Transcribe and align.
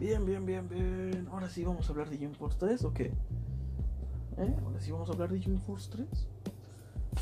Bien, 0.00 0.24
bien, 0.24 0.46
bien, 0.46 0.66
bien. 0.66 1.28
Ahora 1.30 1.50
sí 1.50 1.62
vamos 1.62 1.86
a 1.86 1.92
hablar 1.92 2.08
de 2.08 2.16
Jump 2.16 2.34
Force 2.36 2.56
3 2.58 2.84
o 2.84 2.94
qué? 2.94 3.12
¿Eh? 4.38 4.56
Ahora 4.64 4.80
sí 4.80 4.90
vamos 4.90 5.10
a 5.10 5.12
hablar 5.12 5.30
de 5.30 5.42
Jump 5.42 5.60
Force 5.60 5.90
3. 5.92 6.08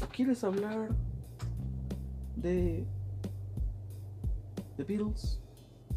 ¿O 0.01 0.09
quieres 0.15 0.45
hablar 0.45 0.91
de 2.37 2.87
The 4.77 4.85
Beatles 4.85 5.41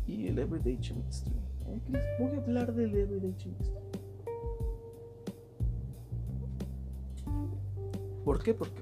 y 0.07 0.25
el 0.25 0.39
Everyday 0.39 0.79
Chemistry? 0.79 1.35
¿Eh? 1.67 2.17
Voy 2.19 2.35
a 2.35 2.41
hablar 2.41 2.73
del 2.73 2.95
Everyday 2.95 3.37
Chemistry. 3.37 3.75
¿Por 8.25 8.41
qué? 8.41 8.55
Porque 8.55 8.81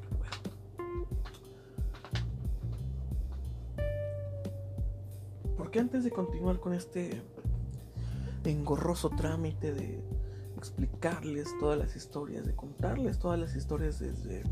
Porque 5.58 5.80
antes 5.80 6.06
de 6.06 6.12
continuar 6.12 6.62
con 6.62 6.74
este 6.74 7.22
engorroso 8.52 9.10
trámite 9.10 9.74
de 9.74 10.04
explicarles 10.58 11.48
todas 11.60 11.78
las 11.78 11.96
historias, 11.96 12.46
de 12.46 12.56
contarles 12.56 13.20
todas 13.20 13.40
las 13.40 13.56
historias 13.56 14.00
desde 14.00 14.44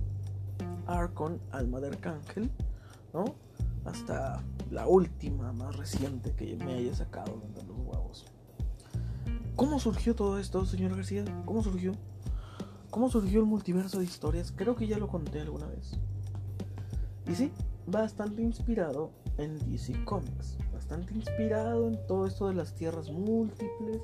Arcon, 0.86 1.42
Alma 1.52 1.80
de 1.80 1.90
Arcángel, 1.90 2.52
¿no? 3.14 3.36
Hasta 3.86 4.44
la 4.72 4.88
última, 4.88 5.54
más 5.54 5.76
reciente 5.76 6.34
que 6.34 6.56
me 6.56 6.76
haya 6.76 6.96
sacado 6.96 7.42
de 7.56 7.64
los 7.64 7.78
huevos. 7.78 8.26
¿Cómo 9.56 9.80
surgió 9.80 10.16
todo 10.16 10.40
esto, 10.40 10.66
señor 10.66 10.95
García? 10.95 11.26
¿Cómo 11.45 11.64
surgió? 11.64 11.94
¿Cómo 12.90 13.09
surgió 13.09 13.40
el 13.40 13.45
multiverso 13.45 14.00
de 14.00 14.06
historias? 14.06 14.54
Creo 14.56 14.76
que 14.76 14.88
ya 14.88 14.98
lo 14.98 15.08
conté 15.08 15.42
alguna 15.42 15.68
vez. 15.68 16.00
Y 17.28 17.36
sí, 17.36 17.52
bastante 17.86 18.42
inspirado 18.42 19.12
en 19.38 19.58
DC 19.70 20.04
Comics 20.06 20.58
bastante 20.88 21.16
inspirado 21.16 21.89
en 21.89 22.08
todo 22.08 22.25
esto 22.25 22.48
de 22.48 22.53
las 22.53 22.73
tierras 22.73 23.11
múltiples, 23.11 24.02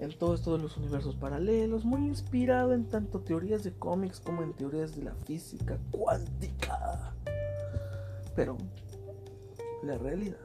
en 0.00 0.10
todo 0.18 0.34
esto 0.34 0.54
de 0.54 0.62
los 0.62 0.76
universos 0.76 1.16
paralelos, 1.16 1.86
muy 1.86 2.02
inspirado 2.02 2.74
en 2.74 2.84
tanto 2.84 3.20
teorías 3.20 3.64
de 3.64 3.72
cómics 3.72 4.20
como 4.20 4.42
en 4.42 4.52
teorías 4.52 4.94
de 4.94 5.04
la 5.04 5.14
física 5.14 5.78
cuántica. 5.90 7.14
Pero 8.36 8.58
la 9.82 9.96
realidad 9.96 10.36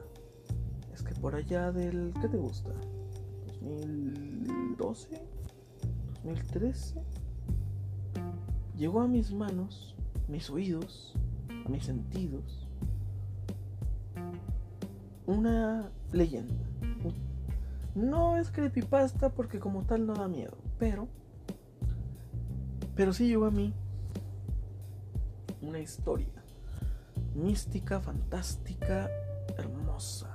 es 0.94 1.02
que 1.02 1.14
por 1.14 1.34
allá 1.34 1.70
del 1.72 2.14
¿qué 2.22 2.28
te 2.28 2.38
gusta? 2.38 2.70
2012, 3.60 5.20
2013 6.24 7.02
llegó 8.78 9.02
a 9.02 9.06
mis 9.06 9.30
manos, 9.30 9.94
mis 10.26 10.48
oídos, 10.48 11.14
a 11.66 11.68
mis 11.68 11.84
sentidos 11.84 12.65
una 15.26 15.90
leyenda. 16.12 16.54
No 17.94 18.36
es 18.36 18.50
creepypasta 18.50 19.30
porque 19.30 19.58
como 19.58 19.82
tal 19.82 20.06
no 20.06 20.14
da 20.14 20.28
miedo, 20.28 20.56
pero 20.78 21.08
pero 22.94 23.12
sí 23.12 23.28
llegó 23.28 23.44
a 23.44 23.50
mí 23.50 23.74
una 25.60 25.78
historia 25.80 26.32
mística, 27.34 28.00
fantástica, 28.00 29.10
hermosa. 29.58 30.30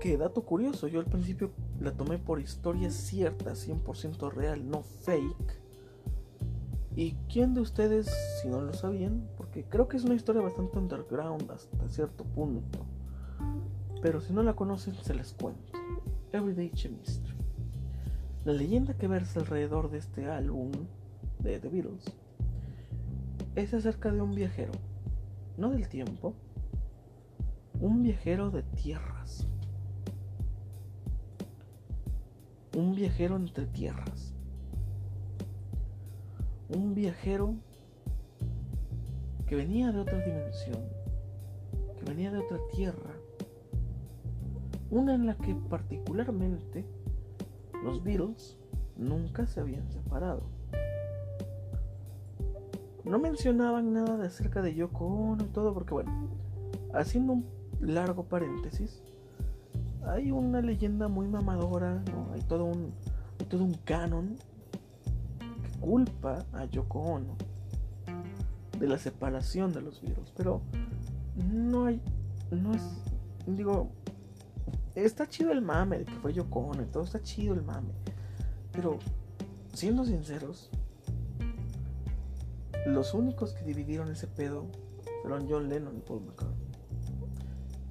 Que 0.00 0.16
dato 0.18 0.42
curioso, 0.42 0.88
yo 0.88 0.98
al 0.98 1.06
principio 1.06 1.52
la 1.80 1.92
tomé 1.92 2.18
por 2.18 2.40
historia 2.40 2.90
cierta, 2.90 3.52
100% 3.52 4.32
real, 4.32 4.68
no 4.68 4.82
fake. 4.82 5.60
¿Y 6.96 7.12
quién 7.32 7.54
de 7.54 7.60
ustedes, 7.60 8.10
si 8.42 8.48
no 8.48 8.60
lo 8.60 8.72
sabían? 8.72 9.28
Porque 9.36 9.64
creo 9.64 9.88
que 9.88 9.96
es 9.96 10.04
una 10.04 10.14
historia 10.14 10.42
bastante 10.42 10.78
underground 10.78 11.50
hasta 11.50 11.88
cierto 11.88 12.24
punto 12.24 12.83
pero 14.04 14.20
si 14.20 14.34
no 14.34 14.42
la 14.42 14.52
conocen 14.52 14.94
se 14.96 15.14
les 15.14 15.32
cuento. 15.32 15.72
Everyday 16.30 16.70
Chemistry. 16.72 17.34
La 18.44 18.52
leyenda 18.52 18.92
que 18.92 19.08
versa 19.08 19.40
alrededor 19.40 19.90
de 19.90 19.96
este 19.96 20.30
álbum 20.30 20.72
de 21.38 21.58
The 21.58 21.70
Beatles 21.70 22.04
es 23.54 23.72
acerca 23.72 24.12
de 24.12 24.20
un 24.20 24.34
viajero, 24.34 24.72
no 25.56 25.70
del 25.70 25.88
tiempo, 25.88 26.34
un 27.80 28.02
viajero 28.02 28.50
de 28.50 28.62
tierras. 28.62 29.46
Un 32.76 32.94
viajero 32.94 33.36
entre 33.36 33.64
tierras. 33.64 34.34
Un 36.68 36.94
viajero 36.94 37.54
que 39.46 39.56
venía 39.56 39.92
de 39.92 40.00
otra 40.00 40.18
dimensión, 40.18 40.84
que 41.98 42.04
venía 42.04 42.30
de 42.30 42.40
otra 42.40 42.58
tierra 42.70 43.13
una 44.90 45.14
en 45.14 45.26
la 45.26 45.36
que 45.36 45.54
particularmente 45.54 46.84
los 47.82 48.02
Beatles 48.02 48.56
nunca 48.96 49.46
se 49.46 49.60
habían 49.60 49.90
separado. 49.90 50.42
No 53.04 53.18
mencionaban 53.18 53.92
nada 53.92 54.16
de 54.16 54.26
acerca 54.26 54.62
de 54.62 54.74
Yoko 54.74 55.06
Ono 55.06 55.44
y 55.44 55.48
todo 55.48 55.74
porque 55.74 55.94
bueno, 55.94 56.10
haciendo 56.94 57.34
un 57.34 57.46
largo 57.80 58.24
paréntesis, 58.24 59.02
hay 60.06 60.30
una 60.30 60.60
leyenda 60.62 61.08
muy 61.08 61.28
mamadora, 61.28 62.02
hay, 62.32 62.40
todo 62.42 62.64
un, 62.64 62.92
hay 63.38 63.46
todo 63.46 63.64
un 63.64 63.74
canon 63.84 64.36
que 65.38 65.78
culpa 65.80 66.46
a 66.52 66.64
Yoko 66.64 67.00
Ono 67.00 67.36
de 68.78 68.88
la 68.88 68.98
separación 68.98 69.72
de 69.72 69.82
los 69.82 70.00
Beatles, 70.00 70.32
pero 70.36 70.62
no 71.52 71.86
hay, 71.86 72.00
no 72.50 72.74
es, 72.74 72.82
digo, 73.46 73.90
está 74.94 75.28
chido 75.28 75.52
el 75.52 75.60
mame 75.60 75.98
de 75.98 76.04
que 76.04 76.14
fue 76.14 76.32
Yoko 76.32 76.72
y 76.80 76.86
todo 76.86 77.04
está 77.04 77.22
chido 77.22 77.54
el 77.54 77.62
mame. 77.62 77.92
Pero, 78.72 78.98
siendo 79.72 80.04
sinceros, 80.04 80.70
los 82.86 83.14
únicos 83.14 83.54
que 83.54 83.64
dividieron 83.64 84.10
ese 84.10 84.26
pedo 84.26 84.66
fueron 85.22 85.48
John 85.48 85.68
Lennon 85.68 85.96
y 85.96 86.00
Paul 86.00 86.22
McCartney. 86.22 86.66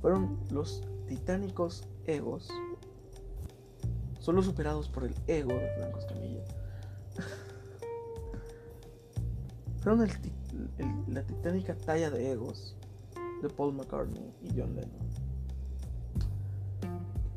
Fueron 0.01 0.39
los 0.51 0.81
titánicos 1.07 1.87
egos, 2.05 2.49
solo 4.19 4.43
superados 4.43 4.89
por 4.89 5.05
el 5.05 5.15
ego 5.27 5.53
de 5.53 5.69
Franco 5.75 5.99
Escamilla. 5.99 6.43
fueron 9.81 10.07
la 11.07 11.23
titánica 11.23 11.75
talla 11.75 12.09
de 12.09 12.31
egos 12.31 12.75
de 13.41 13.49
Paul 13.49 13.73
McCartney 13.73 14.33
y 14.41 14.49
John 14.49 14.75
Lennon. 14.75 15.22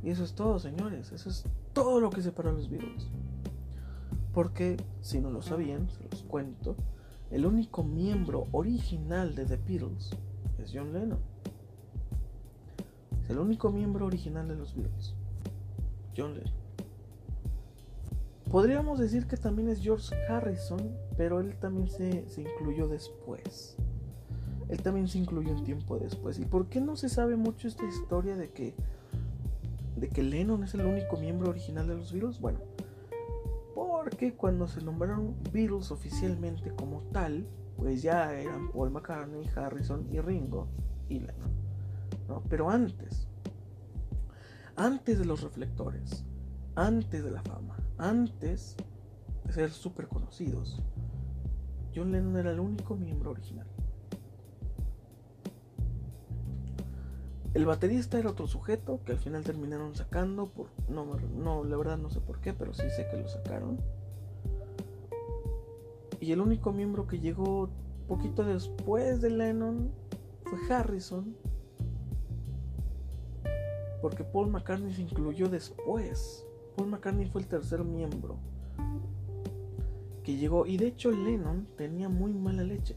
Y 0.07 0.11
eso 0.11 0.23
es 0.23 0.35
todo, 0.35 0.61
señores. 0.61 1.11
Eso 1.11 1.29
es 1.29 1.43
todo 1.73 1.99
lo 1.99 2.11
que 2.11 2.23
separa 2.23 2.53
los 2.53 2.71
Beatles. 2.71 3.09
Porque, 4.33 4.77
si 5.01 5.19
no 5.19 5.33
lo 5.33 5.43
sabían, 5.43 5.91
se 5.91 6.05
los 6.09 6.23
cuento, 6.23 6.77
el 7.33 7.45
único 7.45 7.83
miembro 7.83 8.47
original 8.53 9.35
de 9.35 9.47
The 9.47 9.57
Beatles 9.57 10.11
es 10.63 10.71
John 10.73 10.93
Lennon. 10.93 11.19
Es 13.21 13.31
el 13.31 13.41
único 13.41 13.73
miembro 13.73 14.07
original 14.07 14.47
de 14.47 14.55
los 14.55 14.77
Beatles. 14.77 15.17
John 16.17 16.35
Lennon. 16.35 16.55
Podríamos 18.49 19.01
decir 19.01 19.27
que 19.27 19.37
también 19.37 19.69
es 19.71 19.81
George 19.81 20.15
Harrison, 20.29 20.97
pero 21.17 21.41
él 21.41 21.59
también 21.59 21.89
se, 21.89 22.29
se 22.29 22.43
incluyó 22.43 22.87
después. 22.87 23.75
Él 24.69 24.81
también 24.83 25.09
se 25.09 25.19
incluyó 25.19 25.51
un 25.51 25.65
tiempo 25.65 25.99
después. 25.99 26.39
¿Y 26.39 26.45
por 26.45 26.69
qué 26.69 26.81
no 26.81 26.95
se 26.95 27.09
sabe 27.09 27.35
mucho 27.35 27.67
esta 27.67 27.85
historia 27.89 28.37
de 28.37 28.53
que 28.53 28.77
de 29.97 30.09
que 30.09 30.23
Lennon 30.23 30.63
es 30.63 30.75
el 30.75 30.85
único 30.85 31.17
miembro 31.17 31.51
original 31.51 31.89
de 31.89 31.97
los 31.97 32.13
Beatles? 32.13 32.41
Bueno, 32.41 32.61
porque 33.75 34.35
cuando 34.35 34.69
se 34.69 34.83
nombraron 34.83 35.35
Beatles 35.53 35.91
oficialmente 35.91 36.71
como 36.71 37.03
tal, 37.13 37.45
pues 37.77 38.03
ya 38.03 38.33
eran 38.33 38.71
Paul 38.71 38.91
McCartney, 38.91 39.51
Harrison 39.57 40.07
y 40.13 40.21
Ringo 40.21 40.69
y 41.09 41.19
Lennon. 41.19 41.51
¿no? 42.29 42.43
Pero 42.49 42.71
antes, 42.71 43.27
antes 44.77 45.19
de 45.19 45.25
los 45.25 45.43
reflectores, 45.43 46.25
antes 46.77 47.25
de 47.25 47.31
la 47.33 47.43
fama, 47.43 47.77
antes 47.99 48.77
de 49.45 49.53
ser 49.53 49.71
súper 49.71 50.07
conocidos, 50.07 50.83
John 51.95 52.13
Lennon 52.13 52.37
era 52.37 52.53
el 52.53 52.61
único 52.61 52.95
miembro 52.95 53.33
original. 53.33 53.67
El 57.57 57.65
baterista 57.65 58.19
era 58.19 58.29
otro 58.29 58.47
sujeto 58.47 59.01
que 59.07 59.13
al 59.13 59.19
final 59.19 59.43
terminaron 59.43 59.95
sacando 59.95 60.45
por 60.45 60.67
no 60.91 61.17
no 61.39 61.65
la 61.65 61.79
verdad 61.79 61.97
no 61.97 62.11
sé 62.11 62.21
por 62.21 62.39
qué, 62.39 62.53
pero 62.53 62.75
sí 62.75 62.83
sé 62.95 63.09
que 63.11 63.17
lo 63.17 63.27
sacaron. 63.29 63.79
Y 66.21 66.33
el 66.33 66.43
único 66.43 66.71
miembro 66.75 67.07
que 67.07 67.19
llegó 67.19 67.71
poquito 68.09 68.45
después 68.45 69.23
de 69.23 69.31
Lennon 69.31 69.91
fue 70.45 70.59
Harrison. 70.69 71.35
Porque 74.03 74.23
Paul 74.23 74.51
McCartney 74.51 74.93
se 74.93 75.01
incluyó 75.01 75.49
después. 75.49 76.45
Paul 76.77 76.91
McCartney 76.91 77.25
fue 77.25 77.41
el 77.41 77.47
tercer 77.47 77.83
miembro 77.83 78.37
que 80.25 80.37
llegó. 80.37 80.67
Y 80.67 80.77
de 80.77 80.89
hecho 80.89 81.11
Lennon 81.11 81.67
tenía 81.79 82.11
muy 82.11 82.35
mala 82.35 82.65
leche. 82.65 82.95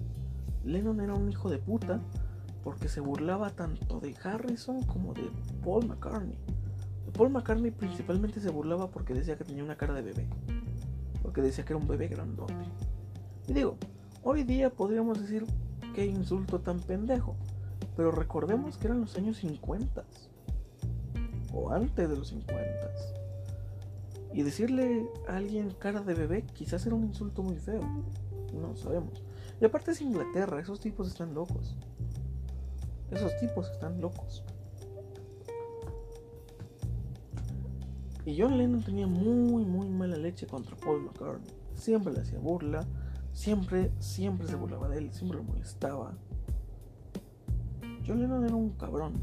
Lennon 0.66 1.00
era 1.00 1.14
un 1.14 1.30
hijo 1.30 1.50
de 1.50 1.60
puta 1.60 2.02
porque 2.64 2.90
se 2.90 3.00
burlaba 3.00 3.50
tanto 3.52 4.00
de 4.00 4.16
Harrison 4.24 4.84
como 4.84 5.14
de 5.14 5.30
Paul 5.64 5.88
McCartney. 5.88 6.36
Paul 7.14 7.32
McCartney 7.32 7.72
principalmente 7.72 8.40
se 8.40 8.50
burlaba 8.50 8.90
porque 8.90 9.14
decía 9.14 9.38
que 9.38 9.44
tenía 9.44 9.64
una 9.64 9.78
cara 9.78 9.94
de 9.94 10.02
bebé. 10.02 10.28
Porque 11.22 11.42
decía 11.42 11.66
que 11.66 11.74
era 11.74 11.82
un 11.82 11.88
bebé 11.88 12.08
grandote. 12.08 12.54
Y 13.48 13.54
digo, 13.54 13.78
hoy 14.24 14.44
día 14.44 14.70
podríamos 14.70 15.20
decir 15.20 15.46
qué 15.94 16.06
insulto 16.06 16.60
tan 16.60 16.80
pendejo. 16.80 17.36
Pero 17.96 18.12
recordemos 18.12 18.78
que 18.78 18.88
eran 18.88 19.02
los 19.02 19.16
años 19.18 19.38
50. 19.38 20.04
O 21.54 21.72
antes 21.72 22.10
de 22.10 22.16
los 22.16 22.30
50. 22.30 22.64
Y 24.34 24.44
decirle 24.44 25.10
a 25.28 25.38
alguien 25.38 25.72
cara 25.72 26.02
de 26.02 26.14
bebé 26.14 26.44
quizás 26.54 26.86
era 26.86 26.96
un 26.96 27.04
insulto 27.06 27.42
muy 27.42 27.58
feo. 27.58 27.82
No 28.54 28.76
sabemos. 28.76 29.24
Y 29.60 29.66
aparte 29.66 29.92
es 29.92 30.02
Inglaterra, 30.02 30.62
esos 30.62 30.80
tipos 30.80 31.08
están 31.08 31.34
locos. 31.34 31.76
Esos 33.12 33.36
tipos 33.40 33.70
están 33.72 34.00
locos. 34.02 34.44
Y 38.26 38.40
John 38.40 38.58
Lennon 38.58 38.84
tenía 38.84 39.08
muy, 39.08 39.66
muy 39.66 39.90
mala 39.90 40.18
leche 40.18 40.46
contra 40.46 40.76
Paul 40.76 41.02
McCartney. 41.02 41.52
Siempre 41.74 42.14
le 42.14 42.22
hacía 42.22 42.38
burla, 42.38 42.86
siempre, 43.34 43.92
siempre 44.00 44.48
se 44.48 44.56
burlaba 44.56 44.88
de 44.90 45.00
él, 45.00 45.14
siempre 45.14 45.40
lo 45.40 45.44
molestaba. 45.44 46.14
John 48.06 48.22
Lennon 48.22 48.46
era 48.46 48.56
un 48.56 48.70
cabrón. 48.72 49.14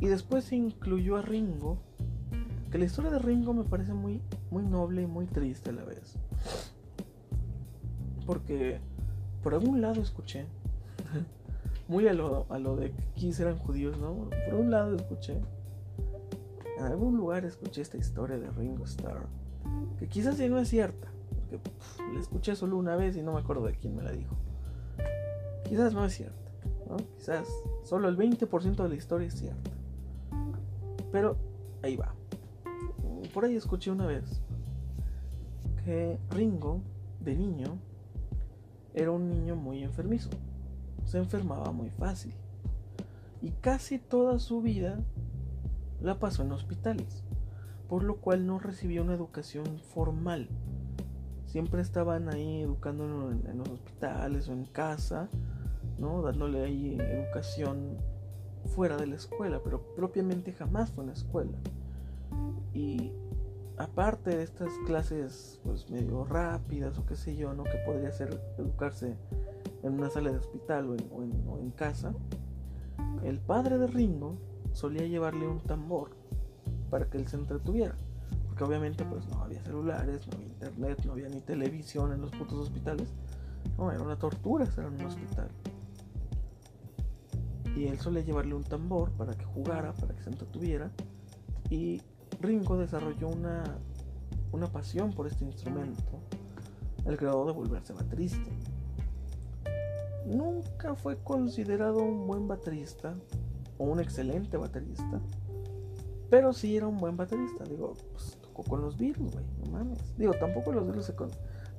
Y 0.00 0.06
después 0.06 0.44
se 0.44 0.56
incluyó 0.56 1.16
a 1.16 1.22
Ringo, 1.22 1.78
que 2.70 2.78
la 2.78 2.84
historia 2.84 3.10
de 3.10 3.18
Ringo 3.18 3.54
me 3.54 3.64
parece 3.64 3.94
muy, 3.94 4.20
muy 4.50 4.64
noble 4.64 5.02
y 5.02 5.06
muy 5.06 5.26
triste 5.26 5.70
a 5.70 5.74
la 5.74 5.84
vez. 5.84 6.16
Porque 8.26 8.80
por 9.42 9.54
algún 9.54 9.80
lado 9.80 10.02
escuché, 10.02 10.46
muy 11.88 12.08
a 12.08 12.12
lo, 12.12 12.46
a 12.48 12.58
lo 12.58 12.76
de 12.76 12.90
que 12.90 13.02
Kiss 13.14 13.40
eran 13.40 13.58
judíos, 13.58 13.98
¿no? 13.98 14.28
Por 14.48 14.54
un 14.54 14.70
lado 14.70 14.94
escuché 14.94 15.40
en 16.76 16.84
algún 16.84 17.16
lugar 17.16 17.44
escuché 17.44 17.80
esta 17.80 17.96
historia 17.96 18.38
de 18.38 18.50
Ringo 18.50 18.84
Starr, 18.84 19.26
que 19.98 20.08
quizás 20.08 20.36
ya 20.36 20.48
no 20.48 20.58
es 20.58 20.68
cierta, 20.68 21.08
porque 21.32 21.60
la 22.12 22.20
escuché 22.20 22.54
solo 22.54 22.76
una 22.76 22.96
vez 22.96 23.16
y 23.16 23.22
no 23.22 23.32
me 23.32 23.40
acuerdo 23.40 23.64
de 23.66 23.74
quién 23.74 23.96
me 23.96 24.02
la 24.02 24.12
dijo. 24.12 24.36
Quizás 25.68 25.94
no 25.94 26.04
es 26.04 26.14
cierta, 26.14 26.50
¿no? 26.88 26.96
quizás 27.16 27.48
solo 27.82 28.08
el 28.08 28.16
20% 28.16 28.82
de 28.82 28.88
la 28.88 28.94
historia 28.94 29.28
es 29.28 29.34
cierta. 29.34 29.70
Pero 31.10 31.36
ahí 31.82 31.96
va. 31.96 32.14
Por 33.32 33.44
ahí 33.44 33.56
escuché 33.56 33.90
una 33.90 34.06
vez 34.06 34.42
que 35.84 36.18
Ringo, 36.30 36.82
de 37.20 37.36
niño, 37.36 37.78
era 38.92 39.10
un 39.10 39.30
niño 39.30 39.56
muy 39.56 39.82
enfermizo. 39.82 40.30
Se 41.06 41.18
enfermaba 41.18 41.72
muy 41.72 41.90
fácil. 41.90 42.34
Y 43.40 43.52
casi 43.52 43.98
toda 43.98 44.38
su 44.38 44.60
vida 44.60 44.98
la 46.00 46.18
pasó 46.18 46.42
en 46.42 46.52
hospitales, 46.52 47.22
por 47.88 48.02
lo 48.02 48.16
cual 48.16 48.46
no 48.46 48.58
recibió 48.58 49.02
una 49.02 49.14
educación 49.14 49.80
formal. 49.94 50.48
Siempre 51.46 51.80
estaban 51.80 52.28
ahí 52.28 52.62
educándolo 52.62 53.30
en, 53.30 53.58
los 53.58 53.68
hospitales 53.68 54.48
o 54.48 54.52
en 54.52 54.64
casa, 54.64 55.28
¿no? 55.98 56.22
dándole 56.22 56.64
ahí 56.64 56.98
educación 56.98 57.96
fuera 58.66 58.96
de 58.96 59.06
la 59.06 59.14
escuela, 59.14 59.60
pero 59.62 59.80
propiamente 59.94 60.52
jamás 60.52 60.90
fue 60.90 61.04
en 61.04 61.08
la 61.08 61.14
escuela. 61.14 61.56
Y 62.74 63.12
aparte 63.78 64.36
de 64.36 64.42
estas 64.42 64.72
clases 64.86 65.60
pues 65.62 65.88
medio 65.88 66.24
rápidas 66.24 66.98
o 66.98 67.06
qué 67.06 67.14
sé 67.14 67.36
yo, 67.36 67.54
¿no? 67.54 67.64
que 67.64 67.78
podría 67.86 68.10
ser 68.10 68.40
educarse 68.58 69.16
en 69.82 69.94
una 69.94 70.10
sala 70.10 70.30
de 70.30 70.38
hospital 70.38 70.96
o 71.10 71.58
en 71.58 71.70
casa, 71.70 72.14
el 73.24 73.40
padre 73.40 73.78
de 73.78 73.86
Ringo 73.86 74.36
solía 74.72 75.06
llevarle 75.06 75.46
un 75.46 75.60
tambor 75.60 76.10
para 76.90 77.08
que 77.08 77.18
él 77.18 77.26
se 77.26 77.36
entretuviera. 77.36 77.96
Porque 78.46 78.64
obviamente 78.64 79.04
pues 79.04 79.26
no 79.28 79.42
había 79.42 79.62
celulares, 79.62 80.26
no 80.28 80.36
había 80.36 80.48
internet, 80.48 81.02
no 81.04 81.12
había 81.12 81.28
ni 81.28 81.40
televisión 81.40 82.12
en 82.12 82.20
los 82.20 82.30
putos 82.30 82.58
hospitales. 82.58 83.12
No, 83.76 83.90
era 83.90 84.02
una 84.02 84.18
tortura 84.18 84.64
estar 84.64 84.84
en 84.84 84.94
un 84.94 85.06
hospital. 85.06 85.48
Y 87.76 87.86
él 87.86 87.98
solía 87.98 88.22
llevarle 88.22 88.54
un 88.54 88.64
tambor 88.64 89.10
para 89.12 89.34
que 89.34 89.44
jugara, 89.44 89.92
para 89.92 90.14
que 90.14 90.22
se 90.22 90.30
entretuviera. 90.30 90.90
Y 91.68 92.00
Ringo 92.40 92.78
desarrolló 92.78 93.28
una, 93.28 93.64
una 94.52 94.66
pasión 94.68 95.10
por 95.12 95.26
este 95.26 95.44
instrumento, 95.44 96.20
el 97.04 97.16
grado 97.16 97.44
de 97.46 97.52
volverse 97.52 97.92
baterista. 97.92 98.50
Nunca 100.26 100.94
fue 100.96 101.18
considerado 101.22 102.02
un 102.02 102.26
buen 102.26 102.48
baterista, 102.48 103.14
o 103.78 103.84
un 103.84 104.00
excelente 104.00 104.56
baterista. 104.56 105.20
Pero 106.30 106.52
sí 106.52 106.76
era 106.76 106.88
un 106.88 106.98
buen 106.98 107.16
baterista. 107.16 107.64
Digo, 107.64 107.94
pues 108.12 108.36
tocó 108.42 108.64
con 108.64 108.80
los 108.80 108.96
Beatles, 108.98 109.32
güey. 109.32 109.44
No 109.64 109.70
mames. 109.70 110.16
Digo, 110.16 110.32
tampoco 110.34 110.72
los 110.72 110.84
Beatles 110.84 111.06
se 111.06 111.14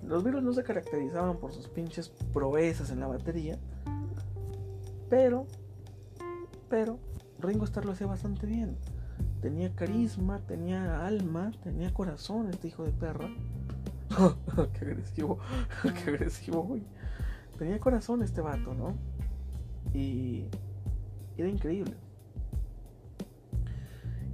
Los 0.05 0.23
Beatles 0.23 0.43
no 0.43 0.53
se 0.53 0.63
caracterizaban 0.63 1.37
por 1.37 1.51
sus 1.51 1.67
pinches 1.67 2.09
proezas 2.33 2.89
en 2.91 3.01
la 3.01 3.07
batería. 3.07 3.59
Pero, 5.09 5.47
pero, 6.69 6.99
Ringo 7.39 7.65
Starr 7.65 7.85
lo 7.85 7.91
hacía 7.91 8.07
bastante 8.07 8.45
bien. 8.45 8.77
Tenía 9.41 9.73
carisma, 9.75 10.39
tenía 10.39 11.05
alma, 11.05 11.51
tenía 11.63 11.93
corazón 11.93 12.49
este 12.49 12.69
hijo 12.69 12.83
de 12.83 12.91
perra. 12.91 13.29
qué 14.73 14.85
agresivo, 14.85 15.39
qué 15.83 16.09
agresivo, 16.11 16.63
güey. 16.63 16.83
Tenía 17.57 17.79
corazón 17.79 18.21
este 18.21 18.41
vato, 18.41 18.73
¿no? 18.73 18.95
Y 19.93 20.45
era 21.37 21.49
increíble. 21.49 21.95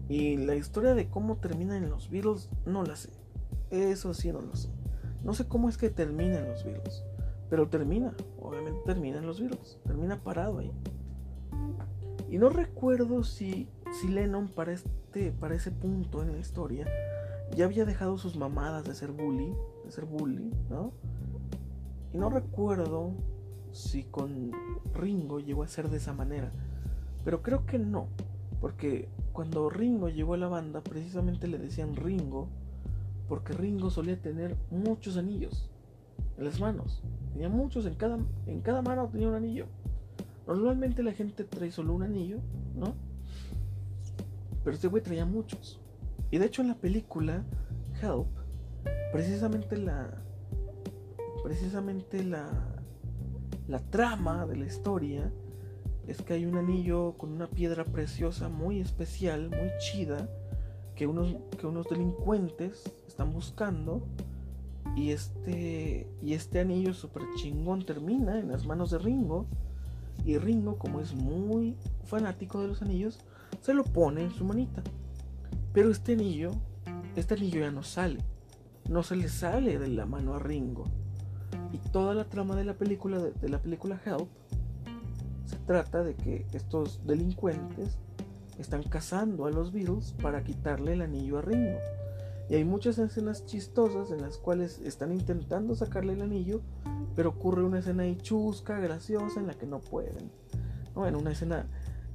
Y 0.09 0.37
la 0.37 0.55
historia 0.55 0.93
de 0.93 1.09
cómo 1.09 1.37
terminan 1.37 1.89
los 1.89 2.09
Beatles 2.09 2.49
no 2.65 2.83
la 2.83 2.95
sé. 2.95 3.09
Eso 3.71 4.13
sí 4.13 4.31
no 4.31 4.41
lo 4.41 4.55
sé. 4.55 4.69
No 5.23 5.33
sé 5.33 5.47
cómo 5.47 5.69
es 5.69 5.77
que 5.77 5.89
terminan 5.89 6.47
los 6.47 6.63
Beatles. 6.63 7.03
Pero 7.49 7.69
termina. 7.69 8.13
Obviamente 8.41 8.81
termina 8.85 9.19
en 9.19 9.25
los 9.25 9.39
Beatles. 9.39 9.79
Termina 9.85 10.21
parado 10.21 10.59
ahí. 10.59 10.71
Y 12.29 12.37
no 12.37 12.49
recuerdo 12.49 13.23
si, 13.23 13.69
si 14.01 14.07
Lennon 14.07 14.47
para, 14.49 14.73
este, 14.73 15.31
para 15.31 15.55
ese 15.55 15.71
punto 15.71 16.21
en 16.21 16.33
la 16.33 16.39
historia 16.39 16.87
ya 17.55 17.65
había 17.65 17.85
dejado 17.85 18.17
sus 18.17 18.35
mamadas 18.35 18.83
de 18.85 18.95
ser 18.95 19.11
bully. 19.11 19.53
De 19.85 19.91
ser 19.91 20.05
bully, 20.05 20.51
¿no? 20.69 20.93
Y 22.13 22.17
no 22.17 22.29
recuerdo 22.29 23.11
si 23.71 24.03
con 24.03 24.51
Ringo 24.93 25.39
llegó 25.39 25.63
a 25.63 25.67
ser 25.67 25.89
de 25.89 25.97
esa 25.97 26.13
manera. 26.13 26.51
Pero 27.25 27.41
creo 27.41 27.65
que 27.65 27.79
no, 27.79 28.07
porque 28.61 29.09
cuando 29.31 29.69
Ringo 29.69 30.09
llegó 30.09 30.35
a 30.35 30.37
la 30.37 30.47
banda, 30.47 30.81
precisamente 30.81 31.47
le 31.47 31.57
decían 31.57 31.95
Ringo, 31.95 32.47
porque 33.27 33.53
Ringo 33.53 33.89
solía 33.89 34.21
tener 34.21 34.55
muchos 34.69 35.17
anillos 35.17 35.69
en 36.37 36.45
las 36.45 36.59
manos. 36.59 37.01
Tenía 37.33 37.49
muchos, 37.49 37.85
en 37.85 37.95
cada, 37.95 38.19
en 38.45 38.61
cada 38.61 38.81
mano 38.81 39.07
tenía 39.07 39.27
un 39.27 39.35
anillo. 39.35 39.65
Normalmente 40.45 41.01
la 41.03 41.13
gente 41.13 41.43
trae 41.43 41.71
solo 41.71 41.93
un 41.93 42.03
anillo, 42.03 42.39
¿no? 42.75 42.93
Pero 44.63 44.75
este 44.75 44.87
güey 44.87 45.01
traía 45.01 45.25
muchos. 45.25 45.79
Y 46.31 46.37
de 46.37 46.45
hecho 46.45 46.61
en 46.61 46.67
la 46.69 46.75
película 46.75 47.43
Help, 48.01 48.27
precisamente 49.11 49.77
la. 49.77 50.21
Precisamente 51.43 52.23
la. 52.23 52.49
La 53.67 53.79
trama 53.79 54.45
de 54.45 54.57
la 54.57 54.65
historia 54.65 55.31
es 56.05 56.21
que 56.21 56.33
hay 56.33 56.45
un 56.45 56.57
anillo 56.57 57.13
con 57.17 57.31
una 57.31 57.47
piedra 57.47 57.85
preciosa 57.85 58.49
muy 58.49 58.81
especial, 58.81 59.49
muy 59.49 59.71
chida, 59.79 60.29
que 60.95 61.07
unos, 61.07 61.37
que 61.57 61.65
unos 61.65 61.87
delincuentes 61.87 62.83
están 63.07 63.31
buscando. 63.31 64.05
Y 64.97 65.11
este, 65.11 66.07
y 66.21 66.33
este 66.33 66.59
anillo 66.59 66.93
súper 66.93 67.23
chingón 67.37 67.85
termina 67.85 68.37
en 68.37 68.49
las 68.49 68.65
manos 68.65 68.91
de 68.91 68.97
Ringo. 68.97 69.45
Y 70.25 70.37
Ringo, 70.37 70.77
como 70.77 70.99
es 70.99 71.15
muy 71.15 71.77
fanático 72.03 72.61
de 72.61 72.67
los 72.67 72.81
anillos, 72.81 73.19
se 73.61 73.73
lo 73.73 73.85
pone 73.85 74.23
en 74.23 74.31
su 74.31 74.43
manita. 74.43 74.83
Pero 75.71 75.89
este 75.89 76.13
anillo, 76.13 76.51
este 77.15 77.35
anillo 77.35 77.61
ya 77.61 77.71
no 77.71 77.81
sale. 77.81 78.19
No 78.89 79.03
se 79.03 79.15
le 79.15 79.29
sale 79.29 79.79
de 79.79 79.87
la 79.87 80.05
mano 80.05 80.35
a 80.35 80.39
Ringo. 80.39 80.83
Y 81.73 81.77
toda 81.89 82.13
la 82.13 82.25
trama 82.25 82.55
de 82.55 82.63
la 82.63 82.75
película, 82.75 83.19
de 83.19 83.49
la 83.49 83.59
película 83.59 83.99
Help, 84.05 84.29
trata 85.65 86.03
de 86.03 86.15
que 86.15 86.45
estos 86.53 87.05
delincuentes 87.05 87.97
están 88.57 88.83
cazando 88.83 89.45
a 89.45 89.51
los 89.51 89.71
Beatles 89.71 90.13
para 90.21 90.43
quitarle 90.43 90.93
el 90.93 91.01
anillo 91.01 91.39
a 91.39 91.41
Ringo. 91.41 91.79
Y 92.49 92.55
hay 92.55 92.65
muchas 92.65 92.99
escenas 92.99 93.45
chistosas 93.45 94.11
en 94.11 94.21
las 94.21 94.37
cuales 94.37 94.79
están 94.83 95.11
intentando 95.11 95.75
sacarle 95.75 96.13
el 96.13 96.21
anillo, 96.21 96.61
pero 97.15 97.29
ocurre 97.29 97.63
una 97.63 97.79
escena 97.79 98.03
ahí 98.03 98.17
chusca, 98.17 98.79
graciosa, 98.79 99.39
en 99.39 99.47
la 99.47 99.53
que 99.53 99.65
no 99.65 99.79
pueden. 99.79 100.29
¿no? 100.95 101.07
En 101.07 101.15
una 101.15 101.31
escena, 101.31 101.65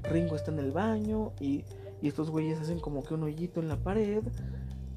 Ringo 0.04 0.36
está 0.36 0.52
en 0.52 0.58
el 0.58 0.70
baño 0.70 1.32
y, 1.40 1.64
y 2.02 2.08
estos 2.08 2.30
güeyes 2.30 2.60
hacen 2.60 2.78
como 2.78 3.02
que 3.02 3.14
un 3.14 3.24
hoyito 3.24 3.60
en 3.60 3.68
la 3.68 3.76
pared 3.76 4.22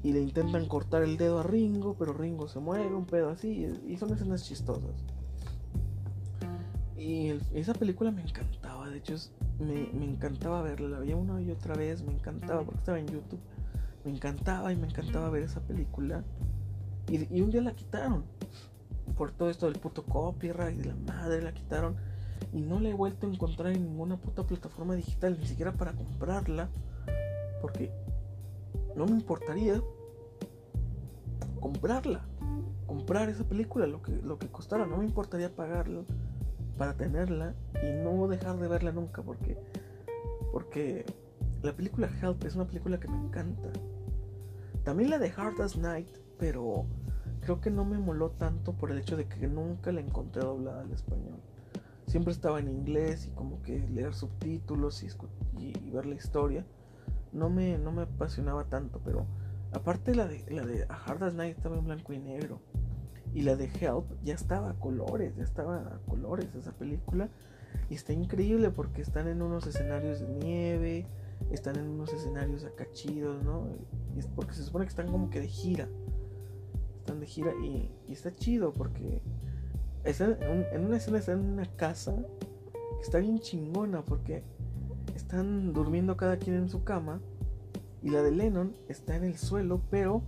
y 0.02 0.12
le 0.12 0.20
intentan 0.20 0.66
cortar 0.66 1.02
el 1.02 1.16
dedo 1.16 1.40
a 1.40 1.42
Ringo, 1.42 1.94
pero 1.98 2.12
Ringo 2.12 2.48
se 2.48 2.58
mueve, 2.58 2.94
un 2.94 3.06
pedo 3.06 3.30
así, 3.30 3.66
y 3.86 3.96
son 3.96 4.12
escenas 4.12 4.44
chistosas. 4.44 5.04
Y 6.96 7.34
esa 7.54 7.74
película 7.74 8.10
me 8.10 8.22
encantaba, 8.22 8.88
de 8.88 8.98
hecho 8.98 9.16
me, 9.58 9.88
me 9.92 10.04
encantaba 10.04 10.62
verla, 10.62 10.88
la 10.88 10.98
veía 10.98 11.16
una 11.16 11.40
y 11.40 11.50
otra 11.50 11.74
vez, 11.74 12.02
me 12.02 12.12
encantaba 12.12 12.62
porque 12.62 12.78
estaba 12.78 12.98
en 12.98 13.06
YouTube. 13.06 13.40
Me 14.04 14.10
encantaba 14.10 14.72
y 14.72 14.76
me 14.76 14.88
encantaba 14.88 15.30
ver 15.30 15.44
esa 15.44 15.60
película. 15.60 16.24
Y, 17.08 17.36
y 17.36 17.40
un 17.40 17.50
día 17.50 17.62
la 17.62 17.74
quitaron. 17.74 18.24
Por 19.16 19.32
todo 19.32 19.50
esto 19.50 19.66
del 19.66 19.78
puto 19.78 20.04
copyright 20.04 20.76
de 20.76 20.86
la 20.86 20.94
madre 20.94 21.42
la 21.42 21.52
quitaron. 21.52 21.96
Y 22.52 22.60
no 22.60 22.80
la 22.80 22.88
he 22.88 22.94
vuelto 22.94 23.26
a 23.26 23.30
encontrar 23.30 23.72
en 23.72 23.84
ninguna 23.84 24.16
puta 24.16 24.44
plataforma 24.44 24.94
digital, 24.94 25.36
ni 25.38 25.46
siquiera 25.46 25.72
para 25.72 25.92
comprarla. 25.92 26.68
Porque 27.60 27.92
no 28.96 29.06
me 29.06 29.12
importaría 29.12 29.82
comprarla. 31.60 32.26
Comprar 32.86 33.30
esa 33.30 33.44
película, 33.44 33.86
lo 33.86 34.02
que, 34.02 34.12
lo 34.12 34.38
que 34.38 34.48
costara. 34.48 34.86
No 34.86 34.98
me 34.98 35.04
importaría 35.04 35.54
pagarla 35.54 36.02
para 36.76 36.94
tenerla 36.96 37.54
y 37.82 37.92
no 38.02 38.28
dejar 38.28 38.58
de 38.58 38.68
verla 38.68 38.92
nunca. 38.92 39.22
Porque, 39.22 39.56
porque 40.50 41.06
la 41.62 41.72
película 41.74 42.10
Help 42.20 42.44
es 42.44 42.54
una 42.54 42.66
película 42.66 42.98
que 42.98 43.08
me 43.08 43.16
encanta. 43.16 43.70
También 44.84 45.10
la 45.10 45.18
de 45.18 45.32
Hard 45.34 45.60
as 45.62 45.76
Night, 45.76 46.08
pero 46.38 46.86
creo 47.40 47.60
que 47.60 47.70
no 47.70 47.84
me 47.84 47.98
moló 47.98 48.30
tanto 48.30 48.72
por 48.72 48.90
el 48.90 48.98
hecho 48.98 49.16
de 49.16 49.26
que 49.26 49.46
nunca 49.46 49.92
la 49.92 50.00
encontré 50.00 50.42
doblada 50.42 50.82
al 50.82 50.92
español. 50.92 51.40
Siempre 52.06 52.32
estaba 52.32 52.58
en 52.58 52.68
inglés 52.68 53.26
y 53.26 53.30
como 53.30 53.62
que 53.62 53.78
leer 53.88 54.12
subtítulos 54.12 55.02
y, 55.02 55.90
ver 55.90 56.06
la 56.06 56.14
historia 56.14 56.66
no 57.32 57.50
me, 57.50 57.78
no 57.78 57.92
me 57.92 58.02
apasionaba 58.02 58.64
tanto, 58.64 59.00
pero 59.04 59.26
aparte 59.72 60.14
la 60.14 60.26
de, 60.26 60.44
la 60.50 60.64
de 60.64 60.84
A 60.88 60.94
Hard 60.94 61.24
as 61.24 61.34
Night 61.34 61.56
estaba 61.56 61.76
en 61.76 61.84
blanco 61.84 62.12
y 62.12 62.18
negro. 62.18 62.60
Y 63.34 63.42
la 63.42 63.56
de 63.56 63.64
Help 63.64 64.04
ya 64.22 64.34
estaba 64.34 64.70
a 64.70 64.74
colores, 64.74 65.34
ya 65.36 65.44
estaba 65.44 65.78
a 65.78 65.98
colores 66.06 66.54
esa 66.54 66.72
película. 66.72 67.30
Y 67.88 67.94
está 67.94 68.12
increíble 68.12 68.70
porque 68.70 69.00
están 69.00 69.26
en 69.28 69.40
unos 69.40 69.66
escenarios 69.66 70.20
de 70.20 70.28
nieve, 70.28 71.06
están 71.50 71.76
en 71.76 71.88
unos 71.88 72.12
escenarios 72.12 72.64
acá 72.64 72.86
chidos, 72.92 73.42
¿no? 73.42 73.68
Y 74.14 74.18
es 74.18 74.26
porque 74.26 74.52
se 74.52 74.62
supone 74.62 74.84
que 74.84 74.90
están 74.90 75.10
como 75.10 75.30
que 75.30 75.40
de 75.40 75.48
gira. 75.48 75.88
Están 76.98 77.20
de 77.20 77.26
gira 77.26 77.52
y, 77.64 77.90
está 78.08 78.30
chido 78.32 78.72
porque 78.72 79.22
están 80.04 80.36
en, 80.42 80.84
una 80.84 80.98
escena 80.98 81.18
están 81.18 81.40
en 81.40 81.52
una 81.52 81.66
casa 81.76 82.14
que 82.98 83.02
está 83.02 83.18
bien 83.18 83.38
chingona 83.38 84.02
porque 84.02 84.44
están 85.14 85.72
durmiendo 85.72 86.16
cada 86.16 86.36
quien 86.36 86.56
en 86.56 86.68
su 86.68 86.84
cama 86.84 87.20
y 88.02 88.10
la 88.10 88.22
de 88.22 88.32
Lennon 88.32 88.74
está 88.88 89.16
en 89.16 89.24
el 89.24 89.36
suelo, 89.38 89.80
pero 89.90 90.22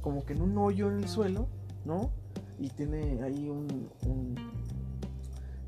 como 0.00 0.24
que 0.24 0.32
en 0.32 0.42
un 0.42 0.56
hoyo 0.58 0.90
en 0.90 0.98
el 0.98 1.08
suelo, 1.08 1.48
¿no? 1.84 2.10
Y 2.58 2.68
tiene 2.70 3.22
ahí 3.22 3.48
un 3.48 3.90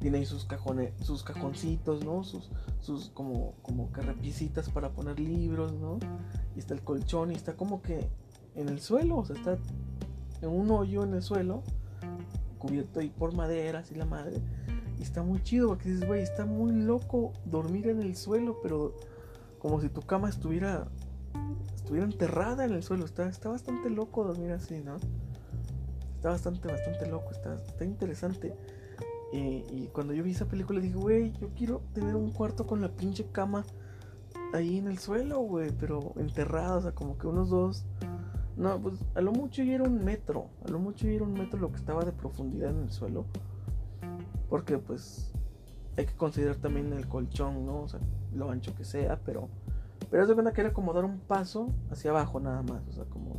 tiene 0.03 0.19
ahí 0.19 0.27
sus 0.27 0.45
cajones, 0.45 0.93
sus 1.01 1.23
cajoncitos, 1.23 2.05
¿no? 2.05 2.25
Sus, 2.25 2.51
sus 2.81 3.11
como, 3.11 3.55
como 3.63 3.93
carrapiecitas 3.93 4.69
para 4.69 4.91
poner 4.91 5.21
libros, 5.21 5.73
¿no? 5.73 5.99
Y 6.57 6.59
está 6.59 6.75
el 6.75 6.83
colchón 6.83 7.31
y 7.31 7.37
está 7.37 7.57
como 7.57 7.83
que 7.83 8.11
en 8.57 8.69
el 8.69 8.81
suelo, 8.81 9.19
o 9.19 9.25
sea, 9.25 9.37
está 9.37 9.59
en 10.43 10.49
un 10.51 10.73
hoyo 10.73 11.05
en 11.05 11.15
el 11.15 11.23
suelo, 11.23 11.63
cubierto 12.59 12.99
ahí 12.99 13.11
por 13.11 13.33
maderas 13.33 13.93
y 13.93 13.95
la 13.95 14.05
madre. 14.05 14.43
Y 15.03 15.05
está 15.05 15.25
muy 15.25 15.43
chido 15.43 15.67
porque 15.67 15.89
dices, 15.89 16.07
güey, 16.07 16.23
está 16.23 16.47
muy 16.47 16.71
loco 16.71 17.33
dormir 17.45 17.89
en 17.89 18.01
el 18.01 18.15
suelo, 18.15 18.61
pero 18.63 18.95
como 19.59 19.81
si 19.81 19.89
tu 19.89 20.01
cama 20.01 20.29
estuviera 20.29 20.87
estuviera 21.75 22.07
enterrada 22.07 22.65
en 22.65 22.71
el 22.71 22.85
suelo. 22.85 23.05
Está, 23.05 23.29
está 23.29 23.49
bastante 23.49 23.91
loco 23.91 24.23
dormir 24.23 24.53
así, 24.53 24.79
¿no? 24.79 24.99
Está 26.15 26.29
bastante, 26.29 26.69
bastante 26.69 27.11
loco, 27.11 27.33
está, 27.33 27.57
está 27.57 27.85
interesante. 27.85 28.55
Y, 29.33 29.89
cuando 29.93 30.13
yo 30.13 30.23
vi 30.23 30.31
esa 30.31 30.47
película 30.47 30.79
dije, 30.79 30.95
güey, 30.95 31.33
yo 31.41 31.49
quiero 31.57 31.83
tener 31.95 32.15
un 32.15 32.31
cuarto 32.31 32.65
con 32.65 32.81
la 32.81 32.89
pinche 32.89 33.27
cama 33.33 33.65
ahí 34.53 34.79
en 34.79 34.87
el 34.87 35.01
suelo, 35.01 35.41
güey, 35.41 35.73
pero 35.81 36.13
enterrada, 36.15 36.77
o 36.77 36.81
sea, 36.81 36.93
como 36.93 37.19
que 37.19 37.27
unos 37.27 37.51
dos. 37.51 37.87
No, 38.57 38.81
pues 38.81 39.01
a 39.17 39.21
lo 39.21 39.33
mucho 39.33 39.65
ya 39.65 39.75
era 39.75 39.83
un 39.83 40.05
metro, 40.05 40.47
a 40.65 40.71
lo 40.71 40.79
mucho 40.79 41.07
ya 41.07 41.15
era 41.15 41.25
un 41.25 41.33
metro 41.33 41.59
lo 41.59 41.73
que 41.73 41.79
estaba 41.79 42.05
de 42.05 42.13
profundidad 42.13 42.71
en 42.71 42.83
el 42.85 42.93
suelo. 42.93 43.25
Porque 44.53 44.77
pues 44.77 45.33
hay 45.97 46.05
que 46.05 46.13
considerar 46.13 46.57
también 46.57 46.93
el 46.93 47.09
colchón, 47.09 47.65
¿no? 47.65 47.85
O 47.85 47.89
sea, 47.89 48.01
lo 48.35 48.51
ancho 48.51 48.75
que 48.75 48.85
sea, 48.85 49.19
pero... 49.25 49.49
Pero 50.11 50.25
es 50.25 50.29
de 50.29 50.35
cuenta 50.35 50.53
que 50.53 50.61
era 50.61 50.75
como 50.75 50.93
dar 50.93 51.07
un 51.07 51.21
paso 51.21 51.71
hacia 51.91 52.11
abajo 52.11 52.39
nada 52.39 52.61
más, 52.61 52.87
o 52.87 52.93
sea, 52.93 53.05
como... 53.05 53.37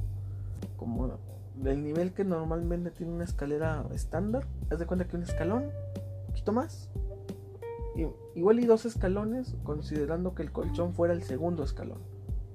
Como 0.76 1.20
el 1.64 1.84
nivel 1.84 2.14
que 2.14 2.24
normalmente 2.24 2.90
tiene 2.90 3.14
una 3.14 3.26
escalera 3.26 3.86
estándar, 3.94 4.48
haz 4.72 4.80
de 4.80 4.88
cuenta 4.88 5.08
que 5.08 5.16
un 5.16 5.22
escalón, 5.22 5.66
un 5.66 6.26
poquito 6.30 6.52
más, 6.52 6.90
y, 7.96 8.08
igual 8.34 8.60
y 8.60 8.66
dos 8.66 8.88
escalones, 8.88 9.56
considerando 9.62 10.34
que 10.34 10.42
el 10.42 10.52
colchón 10.52 10.96
fuera 10.96 11.14
el 11.14 11.22
segundo 11.22 11.64
escalón, 11.64 12.00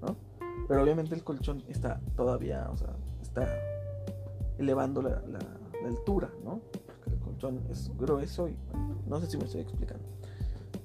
¿no? 0.03 0.17
Pero 0.67 0.83
obviamente 0.83 1.15
el 1.15 1.23
colchón 1.23 1.63
está 1.69 2.01
todavía, 2.17 2.69
o 2.73 2.77
sea, 2.77 2.89
está 3.23 3.47
elevando 4.59 5.01
la, 5.01 5.23
altura, 5.87 6.29
¿no? 6.45 6.61
Es 7.71 7.91
grueso 7.97 8.49
y 8.49 8.57
no 9.07 9.21
sé 9.21 9.27
si 9.27 9.37
me 9.37 9.45
estoy 9.45 9.63
explicando. 9.63 10.05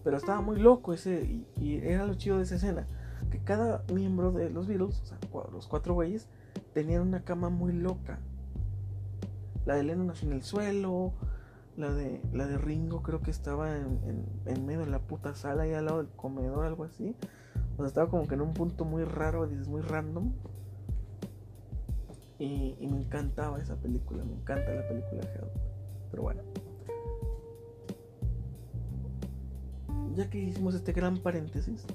Pero 0.04 0.18
estaba 0.18 0.42
muy 0.42 0.60
loco 0.60 0.94
ese, 0.94 1.24
y, 1.24 1.48
y 1.62 1.78
era 1.78 2.06
lo 2.06 2.16
chido 2.16 2.38
de 2.38 2.44
esa 2.44 2.56
escena, 2.56 2.88
que 3.32 3.40
cada 3.40 3.84
miembro 3.94 4.32
de 4.32 4.50
los 4.50 4.68
Beatles, 4.68 5.02
o 5.02 5.06
sea, 5.06 5.18
los 5.52 5.68
cuatro 5.68 5.94
güeyes, 5.94 6.28
tenían 6.74 7.02
una 7.02 7.24
cama 7.24 7.50
muy 7.50 7.74
loca. 7.74 8.20
La 9.66 9.76
de 9.76 9.84
Lennon 9.84 10.08
nació 10.08 10.28
en 10.28 10.34
el 10.34 10.44
suelo, 10.44 11.14
la 11.78 11.92
de, 11.92 12.22
la 12.34 12.46
de 12.46 12.58
Ringo 12.58 13.02
creo 13.02 13.22
que 13.22 13.32
estaba 13.32 13.76
en, 13.76 14.66
medio 14.66 14.82
de 14.82 14.88
la 14.88 15.00
puta 15.00 15.36
sala, 15.36 15.64
ahí 15.64 15.74
al 15.74 15.86
lado 15.86 15.98
del 16.00 16.10
comedor, 16.10 16.66
algo 16.66 16.84
así. 16.84 17.16
O 17.74 17.78
sea, 17.78 17.88
estaba 17.88 18.10
como 18.10 18.28
que 18.28 18.36
en 18.36 18.42
un 18.42 18.54
punto 18.54 18.86
muy 18.86 19.04
raro, 19.04 19.48
dices, 19.48 19.68
muy 19.68 19.82
random. 19.82 20.34
Y, 22.40 22.76
me 22.82 22.98
encantaba 22.98 23.60
esa 23.60 23.76
película, 23.78 24.24
me 24.24 24.34
encanta 24.34 24.74
la 24.74 24.88
película 24.88 25.22
Help. 25.22 25.73
Pero 26.14 26.22
bueno. 26.22 26.44
Ya 30.16 30.30
que 30.30 30.38
hicimos 30.38 30.76
este 30.76 30.94
gran 30.94 31.18
paréntesis, 31.18 31.88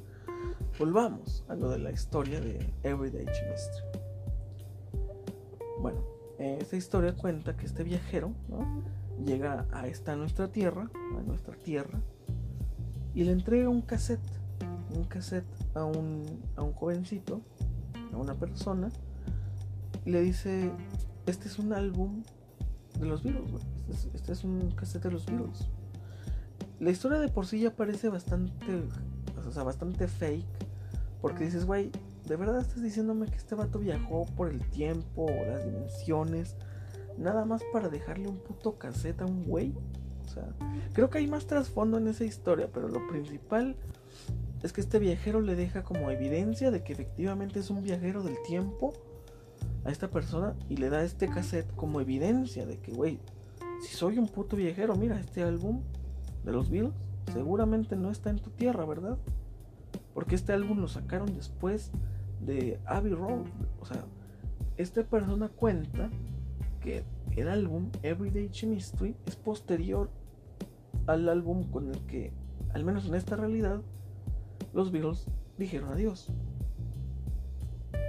volvamos 0.76 1.44
a 1.46 1.54
lo 1.54 1.70
de 1.70 1.78
la 1.78 1.92
historia 1.92 2.40
de 2.40 2.58
Everyday 2.82 3.26
Chemistry. 3.26 3.84
Bueno, 5.80 6.00
esta 6.40 6.74
historia 6.74 7.14
cuenta 7.14 7.56
que 7.56 7.66
este 7.66 7.84
viajero 7.84 8.32
llega 9.24 9.68
a 9.70 9.86
esta 9.86 10.16
nuestra 10.16 10.48
tierra, 10.48 10.90
a 11.16 11.22
nuestra 11.22 11.54
tierra, 11.54 12.00
y 13.14 13.22
le 13.22 13.30
entrega 13.30 13.68
un 13.68 13.82
cassette, 13.82 14.20
un 14.96 15.04
cassette 15.04 15.46
a 15.74 15.84
un, 15.84 16.42
a 16.56 16.62
un 16.62 16.72
jovencito, 16.72 17.40
a 18.12 18.16
una 18.16 18.34
persona, 18.34 18.90
y 20.04 20.10
le 20.10 20.22
dice, 20.22 20.72
este 21.26 21.46
es 21.46 21.60
un 21.60 21.72
álbum 21.72 22.24
de 22.98 23.06
los 23.06 23.22
Beatles, 23.22 23.52
este, 23.52 23.77
este 23.90 24.32
es, 24.32 24.44
un 24.44 24.70
cassette 24.72 25.04
de 25.04 25.10
los 25.10 25.26
Beatles. 25.26 25.68
La 26.80 26.90
historia 26.90 27.18
de 27.18 27.28
por 27.28 27.46
sí 27.46 27.60
ya 27.60 27.74
parece 27.74 28.08
bastante, 28.08 28.82
o 29.46 29.50
sea, 29.50 29.62
bastante 29.62 30.06
fake, 30.06 30.46
porque 31.20 31.44
dices, 31.44 31.64
güey, 31.64 31.90
¿De 32.28 32.36
verdad 32.36 32.60
estás 32.60 32.82
diciéndome 32.82 33.26
que 33.26 33.36
este 33.36 33.54
vato 33.54 33.78
viajó 33.78 34.26
por 34.36 34.50
el 34.50 34.60
tiempo 34.68 35.24
o 35.24 35.46
las 35.46 35.64
dimensiones? 35.64 36.56
Nada 37.16 37.46
más 37.46 37.62
para 37.72 37.88
dejarle 37.88 38.28
un 38.28 38.36
puto 38.36 38.76
cassette 38.76 39.22
a 39.22 39.24
un 39.24 39.44
güey. 39.44 39.72
O 40.26 40.28
sea, 40.28 40.44
creo 40.92 41.08
que 41.08 41.18
hay 41.18 41.26
más 41.26 41.46
trasfondo 41.46 41.96
en 41.96 42.06
esa 42.06 42.24
historia, 42.24 42.68
pero 42.70 42.88
lo 42.88 43.06
principal 43.08 43.76
es 44.62 44.74
que 44.74 44.82
este 44.82 44.98
viajero 44.98 45.40
le 45.40 45.54
deja 45.54 45.84
como 45.84 46.10
evidencia 46.10 46.70
de 46.70 46.84
que 46.84 46.92
efectivamente 46.92 47.60
es 47.60 47.70
un 47.70 47.82
viajero 47.82 48.22
del 48.22 48.36
tiempo 48.46 48.92
a 49.86 49.90
esta 49.90 50.10
persona 50.10 50.54
y 50.68 50.76
le 50.76 50.90
da 50.90 51.02
este 51.02 51.28
cassette 51.28 51.74
como 51.76 52.02
evidencia 52.02 52.66
de 52.66 52.78
que, 52.78 52.92
güey, 52.92 53.20
si 53.80 53.94
soy 53.94 54.18
un 54.18 54.28
puto 54.28 54.56
viajero, 54.56 54.94
mira, 54.96 55.18
este 55.18 55.42
álbum 55.42 55.82
de 56.44 56.52
los 56.52 56.70
Beatles 56.70 56.94
seguramente 57.32 57.96
no 57.96 58.10
está 58.10 58.30
en 58.30 58.38
tu 58.38 58.50
tierra, 58.50 58.84
¿verdad? 58.84 59.18
Porque 60.14 60.34
este 60.34 60.52
álbum 60.52 60.80
lo 60.80 60.88
sacaron 60.88 61.34
después 61.34 61.90
de 62.40 62.80
Abbey 62.86 63.12
Road. 63.12 63.46
O 63.80 63.86
sea, 63.86 64.04
esta 64.76 65.02
persona 65.04 65.48
cuenta 65.48 66.10
que 66.80 67.04
el 67.36 67.48
álbum 67.48 67.90
Everyday 68.02 68.50
Chemistry 68.50 69.16
es 69.26 69.36
posterior 69.36 70.10
al 71.06 71.28
álbum 71.28 71.70
con 71.70 71.88
el 71.88 72.00
que, 72.06 72.32
al 72.74 72.84
menos 72.84 73.06
en 73.06 73.14
esta 73.14 73.36
realidad, 73.36 73.80
los 74.72 74.90
Beatles 74.90 75.26
dijeron 75.56 75.92
adiós. 75.92 76.32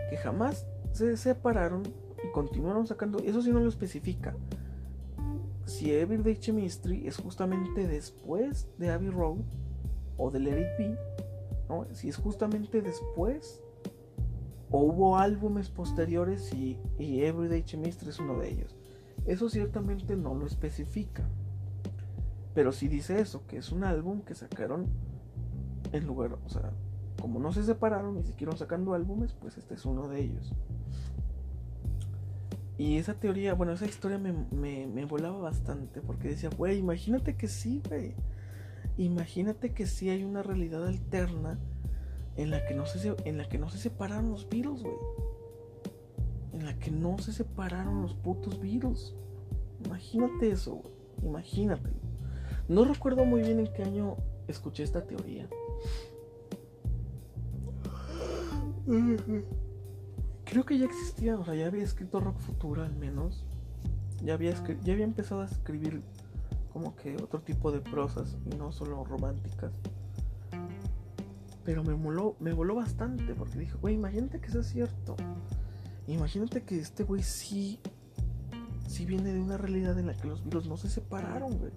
Que 0.09 0.17
jamás 0.17 0.65
se 0.91 1.15
separaron 1.17 1.83
y 2.23 2.31
continuaron 2.31 2.87
sacando, 2.87 3.19
eso 3.19 3.41
sí 3.41 3.51
no 3.51 3.59
lo 3.59 3.69
especifica. 3.69 4.35
Si 5.69 5.93
Everyday 5.93 6.35
Chemistry 6.35 7.07
es 7.07 7.17
justamente 7.17 7.87
después 7.87 8.67
de 8.79 8.89
Abbey 8.89 9.09
Road 9.09 9.37
o 10.17 10.31
de 10.31 10.39
Let 10.39 10.75
It 10.79 10.97
si 11.93 12.09
es 12.09 12.17
justamente 12.17 12.81
después 12.81 13.61
o 14.71 14.81
hubo 14.81 15.17
álbumes 15.17 15.69
posteriores 15.69 16.51
y, 16.53 16.79
Everyday 16.97 17.63
Chemistry 17.63 18.09
es 18.09 18.19
uno 18.19 18.39
de 18.39 18.49
ellos. 18.49 18.75
Eso 19.27 19.47
ciertamente 19.47 20.15
no 20.15 20.33
lo 20.33 20.47
especifica. 20.47 21.23
Pero 22.55 22.71
sí 22.71 22.87
dice 22.87 23.19
eso, 23.19 23.45
que 23.45 23.57
es 23.57 23.71
un 23.71 23.83
álbum 23.83 24.21
que 24.21 24.33
sacaron 24.33 24.87
en 25.91 26.07
lugar, 26.07 26.39
o 26.43 26.49
sea, 26.49 26.71
como 27.21 27.39
no 27.39 27.53
se 27.53 27.63
separaron 27.63 28.17
y 28.17 28.23
siguieron 28.23 28.57
sacando 28.57 28.95
álbumes, 28.95 29.33
pues 29.33 29.57
este 29.57 29.75
es 29.75 29.85
uno 29.85 30.07
de 30.07 30.21
ellos. 30.21 30.51
Y 32.79 32.95
esa 32.95 33.13
teoría, 33.13 33.53
bueno, 33.55 33.73
esa 33.73 33.85
historia 33.85 34.17
me, 34.17 34.31
me, 34.31 35.03
volaba 35.03 35.37
bastante 35.37 35.99
porque 35.99 36.29
decía, 36.29 36.49
güey, 36.49 36.77
imagínate 36.77 37.35
que 37.35 37.49
sí, 37.49 37.81
güey. 37.89 38.15
Imagínate 38.97 39.73
que 39.73 39.85
sí 39.85 40.09
hay 40.09 40.23
una 40.23 40.43
realidad 40.43 40.87
alterna 40.87 41.59
en 42.37 42.51
la 42.51 42.65
que 42.65 42.73
no 42.75 42.85
se, 42.85 43.13
en 43.25 43.37
la 43.37 43.49
que 43.49 43.57
no 43.57 43.69
se 43.69 43.79
separaron 43.79 44.31
los 44.31 44.47
virus, 44.47 44.81
güey. 44.81 44.95
En 46.53 46.65
la 46.65 46.79
que 46.79 46.89
no 46.89 47.17
se 47.17 47.33
separaron 47.33 48.01
los 48.01 48.13
putos 48.13 48.61
virus. 48.61 49.13
Imagínate 49.83 50.49
eso, 50.49 50.75
güey. 50.75 50.93
Imagínate. 51.21 51.89
No 52.69 52.85
recuerdo 52.85 53.25
muy 53.25 53.41
bien 53.41 53.59
en 53.59 53.73
qué 53.73 53.83
año 53.83 54.15
escuché 54.47 54.83
esta 54.83 55.05
teoría. 55.05 55.49
Creo 60.49 60.65
que 60.65 60.79
ya 60.79 60.85
existía, 60.85 61.37
o 61.37 61.45
sea, 61.45 61.53
ya 61.53 61.67
había 61.67 61.83
escrito 61.83 62.19
Rock 62.19 62.39
Futura 62.39 62.85
al 62.85 62.95
menos. 62.95 63.45
Ya 64.23 64.33
había, 64.33 64.51
ya 64.83 64.93
había 64.93 65.05
empezado 65.05 65.41
a 65.41 65.45
escribir 65.45 66.01
como 66.73 66.95
que 66.95 67.15
otro 67.17 67.41
tipo 67.41 67.71
de 67.71 67.81
prosas 67.81 68.35
y 68.45 68.55
no 68.55 68.71
solo 68.71 69.03
románticas. 69.03 69.71
Pero 71.63 71.83
me 71.83 71.93
moló, 71.93 72.35
me 72.39 72.53
voló 72.53 72.75
bastante 72.75 73.35
porque 73.35 73.59
dije, 73.59 73.75
güey, 73.79 73.93
imagínate 73.93 74.39
que 74.39 74.49
sea 74.49 74.63
cierto. 74.63 75.15
Imagínate 76.07 76.63
que 76.63 76.79
este 76.79 77.03
güey 77.03 77.21
sí, 77.21 77.79
sí 78.87 79.05
viene 79.05 79.31
de 79.31 79.39
una 79.39 79.57
realidad 79.57 79.99
en 79.99 80.07
la 80.07 80.15
que 80.15 80.27
los 80.27 80.43
virus 80.43 80.67
no 80.67 80.77
se 80.77 80.89
separaron, 80.89 81.59
güey. 81.59 81.71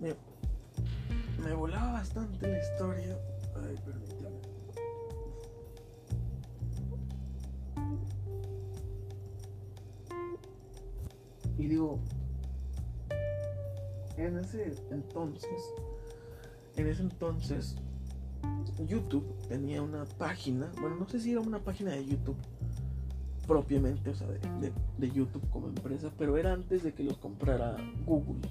Me, 0.00 0.14
me 1.44 1.54
volaba 1.54 1.92
bastante 1.92 2.46
la 2.46 2.58
historia. 2.60 3.18
Ay, 3.56 3.76
permíteme. 3.84 4.13
Y 11.64 11.66
digo, 11.66 11.98
en 14.18 14.36
ese 14.36 14.74
entonces, 14.90 15.72
en 16.76 16.88
ese 16.88 17.00
entonces, 17.00 17.76
YouTube 18.86 19.24
tenía 19.48 19.80
una 19.80 20.04
página, 20.04 20.70
bueno, 20.78 20.96
no 20.96 21.08
sé 21.08 21.20
si 21.20 21.32
era 21.32 21.40
una 21.40 21.60
página 21.60 21.92
de 21.92 22.04
YouTube 22.04 22.36
propiamente, 23.46 24.10
o 24.10 24.14
sea, 24.14 24.26
de, 24.28 25.10
YouTube 25.10 25.48
como 25.48 25.68
empresa, 25.68 26.12
pero 26.18 26.36
era 26.36 26.52
antes 26.52 26.82
de 26.82 26.92
que 26.92 27.02
los 27.02 27.16
comprara 27.16 27.78
Google. 28.04 28.46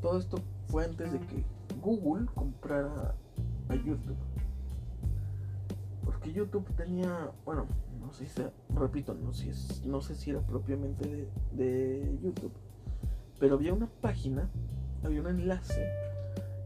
Todo 0.00 0.18
esto 0.18 0.38
fue 0.68 0.86
antes 0.86 1.12
de 1.12 1.18
que 1.18 1.44
Google 1.82 2.24
comprara 2.34 3.14
a 3.68 3.74
YouTube. 3.74 4.16
Porque 6.02 6.32
YouTube 6.32 6.66
tenía, 6.74 7.32
bueno, 7.44 7.66
no 8.04 8.12
sé 8.12 8.26
si, 8.26 8.42
repito, 8.74 9.14
no, 9.14 9.30
es, 9.30 9.82
no 9.84 10.00
sé 10.00 10.14
si 10.14 10.30
era 10.30 10.40
propiamente 10.40 11.28
de, 11.52 12.18
YouTube, 12.22 12.52
pero 13.38 13.54
había 13.54 13.72
una 13.72 13.88
página, 14.00 14.50
había 15.02 15.20
un 15.20 15.28
enlace 15.28 15.86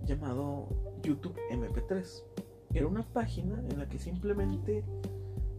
llamado 0.04 0.68
YouTube 1.02 1.36
MP3. 1.50 2.22
Era 2.74 2.86
una 2.86 3.02
página 3.02 3.62
en 3.70 3.78
la 3.78 3.88
que 3.88 3.98
simplemente 3.98 4.84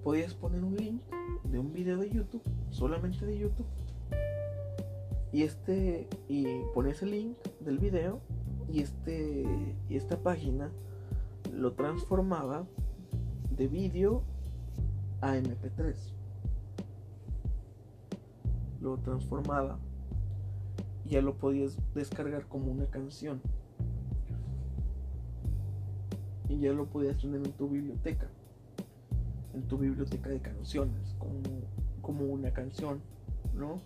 podías 0.03 0.33
poner 0.33 0.63
un 0.63 0.75
link 0.75 1.01
de 1.45 1.59
un 1.59 1.71
video 1.73 1.97
de 1.97 2.09
YouTube, 2.09 2.43
solamente 2.69 3.25
de 3.25 3.37
YouTube, 3.39 3.65
y 5.31 5.43
este 5.43 6.07
y 6.27 6.45
pones 6.73 7.01
el 7.01 7.11
link 7.11 7.37
del 7.59 7.77
video 7.77 8.19
y 8.71 8.81
este 8.81 9.45
y 9.87 9.95
esta 9.95 10.17
página 10.17 10.71
lo 11.53 11.73
transformaba 11.73 12.65
de 13.55 13.67
vídeo 13.67 14.23
a 15.21 15.35
MP3. 15.35 15.95
Lo 18.81 18.97
transformaba 18.97 19.77
y 21.05 21.09
ya 21.09 21.21
lo 21.21 21.35
podías 21.35 21.77
descargar 21.93 22.45
como 22.47 22.71
una 22.71 22.85
canción. 22.85 23.41
Y 26.47 26.59
ya 26.59 26.71
lo 26.73 26.85
podías 26.85 27.17
tener 27.17 27.45
en 27.45 27.51
tu 27.53 27.69
biblioteca. 27.69 28.27
En 29.53 29.63
tu 29.63 29.77
biblioteca 29.77 30.29
de 30.29 30.39
canciones, 30.39 31.15
como, 31.19 31.41
como 32.01 32.25
una 32.25 32.51
canción, 32.51 33.01
¿no? 33.55 33.81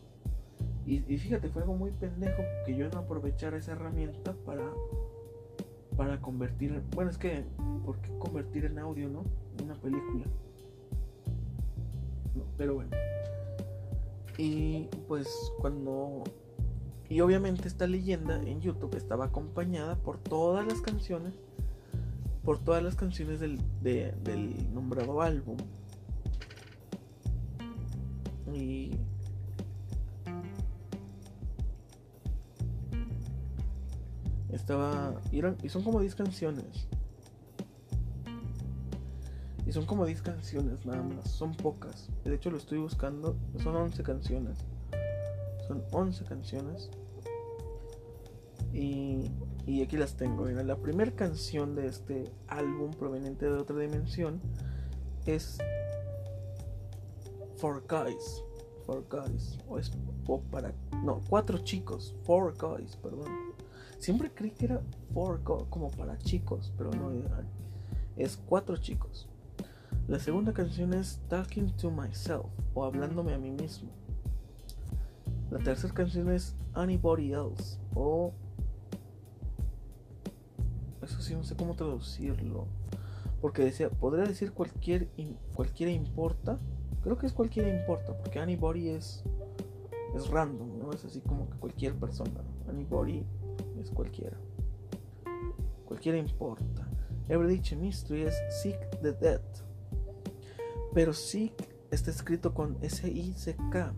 Y, 0.86 1.00
fíjate, 1.00 1.48
fue 1.48 1.62
algo 1.62 1.76
muy 1.76 1.92
pendejo 1.92 2.44
que 2.66 2.76
yo 2.76 2.90
no 2.90 3.00
aprovechara 3.00 3.58
esa 3.58 3.72
herramienta 3.72 4.34
para, 4.46 4.70
para 5.96 6.20
convertir. 6.20 6.82
Bueno, 6.94 7.10
es 7.10 7.18
que, 7.18 7.46
¿por 7.86 7.98
qué 8.00 8.10
convertir 8.20 8.66
en 8.66 8.78
audio, 8.80 9.08
no? 9.08 9.24
Una 9.64 9.76
película. 9.76 10.26
Pero 12.58 12.76
bueno. 12.76 12.92
Y 14.38 14.88
pues 15.08 15.28
cuando. 15.60 16.24
Y 17.10 17.22
obviamente 17.22 17.68
esta 17.68 17.86
leyenda 17.86 18.42
en 18.42 18.62
YouTube 18.62 18.96
estaba 18.96 19.26
acompañada 19.26 19.96
por 19.96 20.18
todas 20.18 20.66
las 20.66 20.82
canciones. 20.82 21.34
Por 22.44 22.60
todas 22.60 22.84
las 22.84 22.96
canciones 22.96 23.40
del, 23.40 23.60
del 23.82 24.74
nombrado 24.74 25.22
álbum. 25.22 25.58
Y 28.54 28.92
Estaba. 34.54 35.16
Y, 35.32 35.42
y 35.66 35.70
son 35.70 35.84
como 35.84 36.00
10 36.00 36.16
canciones. 36.16 36.88
Son 39.74 39.88
como 39.88 40.06
10 40.06 40.22
canciones 40.22 40.86
nada 40.86 41.02
más. 41.02 41.32
Son 41.32 41.56
pocas. 41.56 42.08
De 42.24 42.36
hecho 42.36 42.52
lo 42.52 42.58
estoy 42.58 42.78
buscando. 42.78 43.36
Son 43.64 43.76
11 43.76 44.04
canciones. 44.04 44.60
Son 45.68 45.84
11 45.92 46.26
canciones. 46.26 46.92
Y, 48.72 49.32
y 49.66 49.82
aquí 49.82 49.98
las 49.98 50.14
tengo. 50.16 50.46
la 50.46 50.76
primera 50.76 51.12
canción 51.14 51.74
de 51.74 51.88
este 51.88 52.32
álbum 52.48 52.92
proveniente 52.92 53.48
de 53.48 53.54
otra 53.54 53.80
dimensión 53.80 54.42
es 55.26 55.58
For 57.58 57.84
Guys. 57.88 58.44
For 58.86 59.04
Guys. 59.10 59.58
O 59.68 59.80
es 59.80 59.92
para. 60.52 60.72
No, 61.04 61.24
cuatro 61.28 61.58
chicos. 61.58 62.16
Four 62.26 62.56
Guys, 62.60 62.96
perdón. 62.98 63.32
Siempre 63.98 64.32
creí 64.32 64.52
que 64.52 64.66
era 64.66 64.82
four 65.16 65.42
como 65.42 65.90
para 65.90 66.16
chicos, 66.20 66.72
pero 66.78 66.92
no 66.92 67.12
es 68.18 68.38
cuatro 68.38 68.78
chicos. 68.78 69.28
La 70.08 70.20
segunda 70.20 70.54
canción 70.54 70.94
es 70.94 71.22
Talking 71.30 71.76
to 71.78 71.90
Myself 71.90 72.46
o 72.74 72.84
Hablándome 72.84 73.34
a 73.34 73.38
mí 73.38 73.52
mismo. 73.52 73.90
La 75.50 75.60
tercera 75.60 75.94
canción 75.94 76.32
es 76.32 76.56
Anybody 76.74 77.34
Else 77.34 77.80
o 77.96 78.34
eso 81.02 81.22
sí 81.22 81.36
no 81.36 81.44
sé 81.44 81.56
cómo 81.56 81.76
traducirlo 81.76 82.66
porque 83.42 83.64
decía 83.64 83.90
podría 83.90 84.26
decir 84.26 84.54
cualquier 84.54 85.10
cualquiera 85.54 85.92
importa 85.92 86.58
creo 87.04 87.18
que 87.18 87.28
es 87.28 87.34
cualquiera 87.34 87.70
importa 87.70 88.18
porque 88.18 88.40
anybody 88.40 88.90
es 88.90 89.24
es 90.16 90.30
random 90.30 90.80
no 90.80 90.94
es 90.94 91.04
así 91.04 91.20
como 91.20 91.50
que 91.50 91.58
cualquier 91.58 91.94
persona 91.96 92.42
anybody 92.70 93.26
es 93.82 93.92
cualquiera. 93.92 94.38
Cualquiera 95.86 96.18
importa. 96.18 96.88
Every 97.30 97.62
Mystery 97.76 98.24
es 98.24 98.36
Seek 98.62 99.02
the 99.02 99.14
Dead. 99.14 99.42
Pero 100.94 101.14
Seek 101.14 101.54
está 101.92 102.12
escrito 102.12 102.54
con 102.54 102.78
S-I-C-K, 102.82 103.94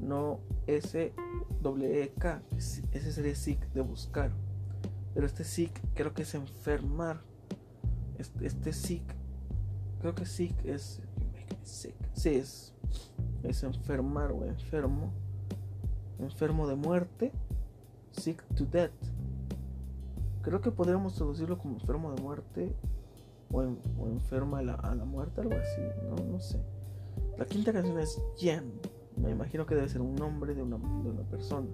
no 0.00 0.40
S-W-E-K. 0.66 2.42
Ese 2.56 3.12
sería 3.12 3.34
Seek 3.34 3.72
de 3.72 3.80
buscar. 3.80 4.32
Pero 5.14 5.26
este 5.26 5.44
Seek 5.44 5.80
creo 5.94 6.14
que 6.14 6.22
es 6.22 6.34
enfermar. 6.34 7.20
Este, 8.18 8.46
este 8.46 8.72
Seek, 8.72 9.14
creo 10.00 10.14
que 10.14 10.26
Seek 10.26 10.64
es. 10.64 11.00
Sí, 11.62 11.94
es, 12.24 12.72
es 13.42 13.62
enfermar 13.62 14.32
o 14.32 14.44
enfermo. 14.44 15.12
Enfermo 16.18 16.66
de 16.66 16.74
muerte 16.74 17.32
sick 18.18 18.42
to 18.54 18.64
death. 18.64 18.90
Creo 20.42 20.60
que 20.60 20.70
podríamos 20.70 21.14
traducirlo 21.14 21.58
como 21.58 21.74
enfermo 21.74 22.12
de 22.12 22.22
muerte 22.22 22.76
o, 23.50 23.62
enferma 24.08 24.58
a 24.58 24.94
la, 24.94 25.04
muerte, 25.04 25.40
algo 25.40 25.54
así, 25.54 25.80
no, 26.08 26.16
no 26.32 26.40
sé. 26.40 26.60
La 27.36 27.44
quinta 27.44 27.72
canción 27.72 27.98
es 27.98 28.20
Jan, 28.38 28.72
me 29.16 29.30
imagino 29.30 29.66
que 29.66 29.74
debe 29.74 29.88
ser 29.88 30.00
un 30.00 30.14
nombre 30.14 30.54
de 30.54 30.62
una, 30.62 30.76
de 30.76 31.10
una 31.10 31.22
persona. 31.22 31.68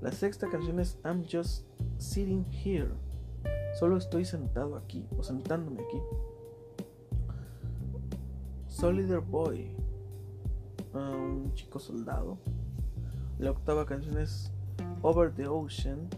La 0.00 0.12
sexta 0.12 0.48
canción 0.48 0.78
es 0.80 0.98
I'm 1.04 1.24
just 1.24 1.66
sitting 1.98 2.44
here, 2.44 2.90
solo 3.78 3.96
estoy 3.96 4.24
sentado 4.24 4.76
aquí 4.76 5.06
o 5.16 5.22
sentándome 5.22 5.82
aquí. 5.82 5.98
Soldier 8.68 9.20
Boy, 9.20 9.70
ah, 10.92 11.16
un 11.16 11.54
chico 11.54 11.78
soldado. 11.78 12.36
La 13.38 13.50
octava 13.50 13.86
canción 13.86 14.18
es 14.18 14.52
Over 15.02 15.32
the 15.32 15.46
Ocean, 15.46 16.08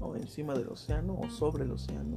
o 0.00 0.16
encima 0.16 0.54
del 0.54 0.68
océano, 0.68 1.18
o 1.18 1.30
sobre 1.30 1.64
el 1.64 1.70
océano. 1.70 2.16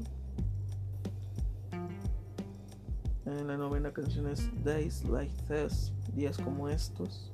La 3.30 3.58
novena 3.58 3.94
canción 3.94 4.28
es 4.28 4.50
Days 4.64 5.04
Like 5.04 5.36
This, 5.48 5.92
días 6.16 6.36
como 6.40 6.68
estos. 6.68 7.30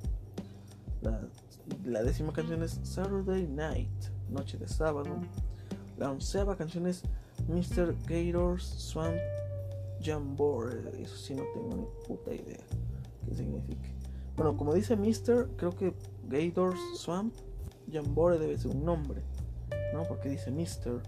La, 1.86 2.04
décima 2.04 2.34
canción 2.34 2.64
es 2.64 2.82
Saturday 2.84 3.48
Night, 3.48 3.90
noche 4.30 4.58
de 4.58 4.68
sábado. 4.68 5.22
La 5.98 6.12
onceava 6.12 6.58
canción 6.58 6.86
es 6.86 7.04
Mr. 7.48 7.96
Gator's 8.08 8.66
Swamp 8.66 9.16
Jamboree. 10.04 11.02
Eso 11.02 11.16
sí 11.16 11.34
no 11.34 11.44
tengo 11.54 11.78
ni 11.78 11.86
puta 12.06 12.34
idea 12.34 12.60
qué 13.26 13.34
significa. 13.34 13.90
Bueno, 14.36 14.58
como 14.58 14.74
dice 14.74 14.98
Mr., 14.98 15.48
creo 15.56 15.78
que 15.78 15.94
Gator's 16.28 16.80
Swamp 16.98 17.34
Jamboree 17.90 18.38
debe 18.38 18.58
ser 18.58 18.72
un 18.72 18.84
nombre, 18.84 19.22
¿no? 19.94 20.04
Porque 20.04 20.28
dice 20.28 20.52
Mr. 20.52 21.02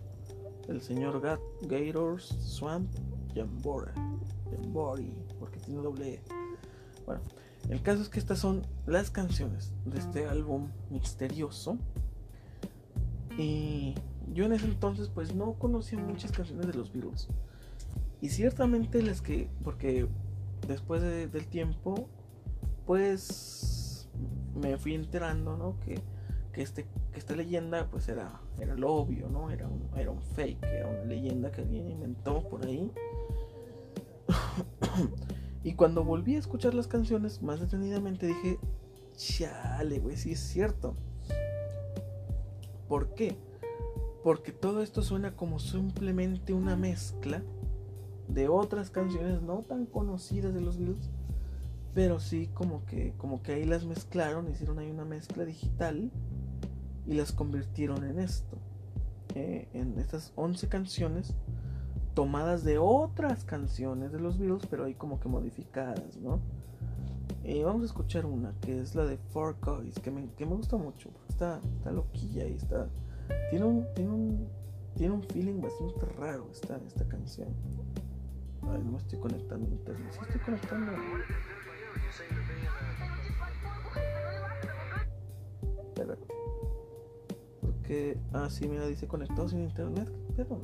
El 0.69 0.82
señor 0.82 1.19
Gat 1.19 1.41
Gator's 1.63 2.23
Swamp 2.39 2.89
Jamboree. 3.38 3.93
Jamboree, 4.52 5.13
porque 5.39 5.60
tiene 5.60 5.82
doble 5.82 6.15
E. 6.15 6.21
Bueno, 7.06 7.21
el 7.69 7.82
caso 7.82 8.02
es 8.02 8.10
que 8.10 8.19
estas 8.19 8.39
son 8.39 8.65
las 8.86 9.12
canciones 9.12 9.73
de 9.86 10.00
este 10.00 10.28
álbum 10.28 10.69
misterioso. 10.89 11.78
Y 13.38 13.93
yo 14.34 14.45
en 14.45 14.54
ese 14.54 14.65
entonces 14.65 15.10
pues 15.10 15.36
no 15.36 15.54
conocía 15.54 16.00
muchas 16.00 16.32
canciones 16.32 16.67
de 16.67 16.73
los 16.73 16.91
Beatles. 16.91 17.28
Y 18.21 18.30
ciertamente 18.30 19.02
las 19.02 19.21
que, 19.21 19.50
porque 19.63 20.08
después 20.67 21.02
del 21.02 21.47
tiempo, 21.47 22.10
pues 22.86 24.08
me 24.56 24.78
fui 24.78 24.95
enterando, 24.95 25.56
¿no? 25.56 25.80
Que, 25.82 26.02
que, 26.52 26.62
este, 26.62 26.88
esta 27.17 27.36
leyenda 27.36 27.88
pues 27.89 28.08
era, 28.08 28.41
era 28.60 28.75
lo 28.75 28.93
obvio, 28.93 29.30
¿no? 29.30 29.49
Era 29.51 29.67
un, 29.67 29.89
era 29.95 30.12
un 30.12 30.21
fake, 30.21 30.63
era 30.63 30.88
una 30.88 31.03
leyenda 31.03 31.51
que 31.51 31.62
alguien 31.62 31.89
inventó 31.89 32.47
por 32.47 32.65
ahí. 32.65 32.91
y 35.63 35.73
cuando 35.73 36.03
volví 36.03 36.36
a 36.36 36.39
escuchar 36.39 36.73
las 36.73 36.88
canciones 36.88 37.41
más 37.41 37.60
detenidamente 37.60 38.27
dije, 38.27 38.60
chale, 39.15 39.99
güey, 39.99 40.17
sí 40.17 40.32
es 40.32 40.39
cierto. 40.39 40.95
¿Por 42.88 43.13
qué? 43.15 43.38
Porque 44.23 44.51
todo 44.51 44.82
esto 44.82 45.01
suena 45.01 45.36
como 45.36 45.60
simplemente 45.60 46.53
una 46.53 46.75
mezcla 46.75 47.43
de 48.27 48.47
otras 48.47 48.89
canciones 48.89 49.41
no 49.41 49.63
tan 49.67 49.86
conocidas 49.86 50.53
de 50.53 50.62
los 50.62 50.77
Beatles, 50.77 51.10
pero 51.93 52.19
sí 52.19 52.47
como 52.53 52.86
que, 52.86 53.13
como 53.17 53.41
que 53.41 53.53
ahí 53.53 53.65
las 53.65 53.86
mezclaron, 53.86 54.49
hicieron 54.49 54.80
ahí 54.80 54.91
una 54.91 55.06
mezcla 55.06 55.45
digital 55.45 56.12
y 57.07 57.13
las 57.13 57.31
convirtieron 57.31 58.03
en 58.03 58.19
esto. 58.19 58.57
Eh, 59.35 59.67
en 59.73 59.97
estas 59.99 60.33
11 60.35 60.67
canciones 60.67 61.33
tomadas 62.13 62.63
de 62.63 62.79
otras 62.79 63.43
canciones 63.43 64.11
de 64.11 64.19
los 64.19 64.39
Beatles, 64.39 64.65
pero 64.69 64.85
ahí 64.85 64.95
como 64.95 65.19
que 65.19 65.29
modificadas, 65.29 66.17
¿no? 66.17 66.39
Vamos 67.63 67.83
a 67.83 67.85
escuchar 67.85 68.25
una 68.25 68.53
que 68.59 68.81
es 68.81 68.93
la 68.95 69.05
de 69.05 69.17
Four 69.17 69.57
Guys, 69.61 69.99
que 69.99 70.11
me, 70.11 70.27
que 70.33 70.45
me 70.45 70.55
gusta 70.55 70.75
mucho, 70.75 71.09
está, 71.29 71.61
está 71.77 71.91
loquilla 71.91 72.45
y 72.45 72.53
está. 72.53 72.89
Tiene 73.49 73.65
un, 73.65 73.85
tiene 73.93 74.11
un, 74.11 74.47
tiene 74.95 75.13
un 75.13 75.23
feeling 75.23 75.61
bastante 75.61 76.05
raro 76.17 76.49
esta, 76.51 76.77
esta 76.87 77.07
canción. 77.07 77.49
Ay, 78.63 78.81
no 78.83 78.91
me 78.91 78.97
estoy 78.97 79.19
conectando 79.19 79.69
internet. 79.69 80.11
Sí 80.11 80.19
estoy 80.23 80.41
conectando. 80.41 80.91
Espérate. 85.87 86.37
Porque. 87.88 88.17
Ah, 88.34 88.50
sí, 88.50 88.67
mira, 88.67 88.86
dice 88.86 89.08
conectado 89.08 89.47
sin 89.47 89.62
internet. 89.62 90.12
Pero. 90.36 90.60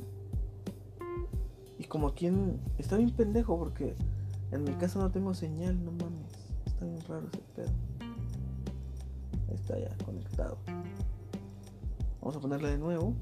Y 1.78 1.84
como 1.84 2.08
aquí 2.08 2.26
en. 2.26 2.60
Está 2.76 2.98
bien 2.98 3.12
pendejo 3.12 3.58
porque 3.58 3.94
en 4.52 4.62
mi 4.62 4.72
casa 4.74 4.98
no 4.98 5.10
tengo 5.10 5.32
señal, 5.32 5.82
no 5.82 5.92
mames. 5.92 6.52
Está 6.66 6.84
bien 6.84 7.00
raro 7.08 7.26
ese 7.32 7.42
pedo. 7.56 7.70
Ahí 9.48 9.54
está 9.54 9.78
ya, 9.78 9.96
conectado. 10.04 10.58
Vamos 12.20 12.36
a 12.36 12.40
ponerla 12.40 12.68
de 12.68 12.78
nuevo. 12.78 13.14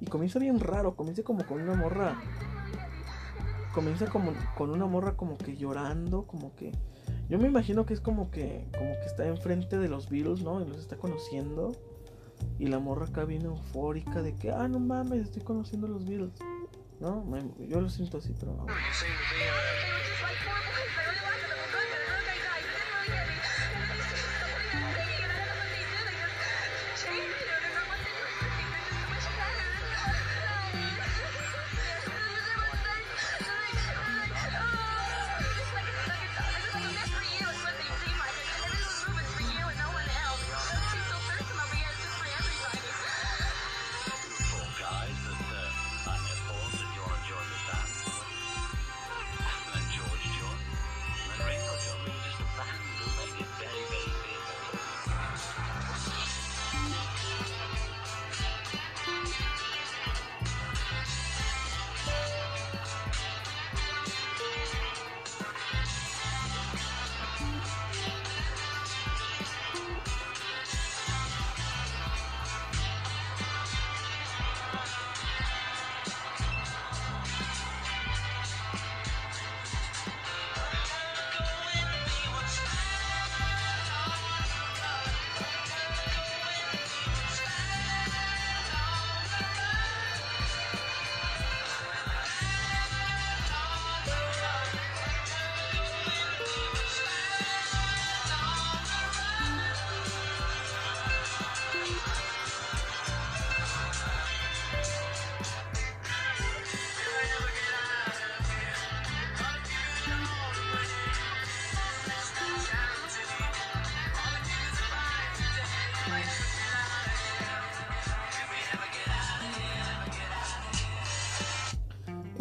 Y 0.00 0.06
comienza 0.06 0.38
bien 0.38 0.60
raro, 0.60 0.96
comienza 0.96 1.22
como 1.22 1.44
con 1.44 1.60
una 1.60 1.74
morra. 1.74 2.18
Comienza 3.74 4.06
como 4.06 4.32
con 4.56 4.70
una 4.70 4.86
morra 4.86 5.14
como 5.14 5.36
que 5.36 5.58
llorando, 5.58 6.26
como 6.26 6.54
que. 6.54 6.72
Yo 7.28 7.38
me 7.38 7.48
imagino 7.48 7.86
que 7.86 7.94
es 7.94 8.00
como 8.00 8.30
que. 8.30 8.66
como 8.76 8.92
que 8.92 9.06
está 9.06 9.26
enfrente 9.26 9.78
de 9.78 9.88
los 9.88 10.08
Beatles, 10.08 10.42
¿no? 10.42 10.60
Y 10.60 10.66
los 10.66 10.78
está 10.78 10.96
conociendo. 10.96 11.72
Y 12.58 12.66
la 12.66 12.78
morra 12.78 13.06
acá 13.06 13.24
viene 13.24 13.46
eufórica 13.46 14.22
de 14.22 14.34
que, 14.34 14.50
ah, 14.50 14.68
no 14.68 14.78
mames, 14.78 15.22
estoy 15.22 15.42
conociendo 15.42 15.86
a 15.86 15.90
los 15.90 16.04
Beatles. 16.04 16.34
¿No? 17.00 17.24
yo 17.68 17.80
lo 17.80 17.88
siento 17.88 18.18
así, 18.18 18.34
pero. 18.38 18.66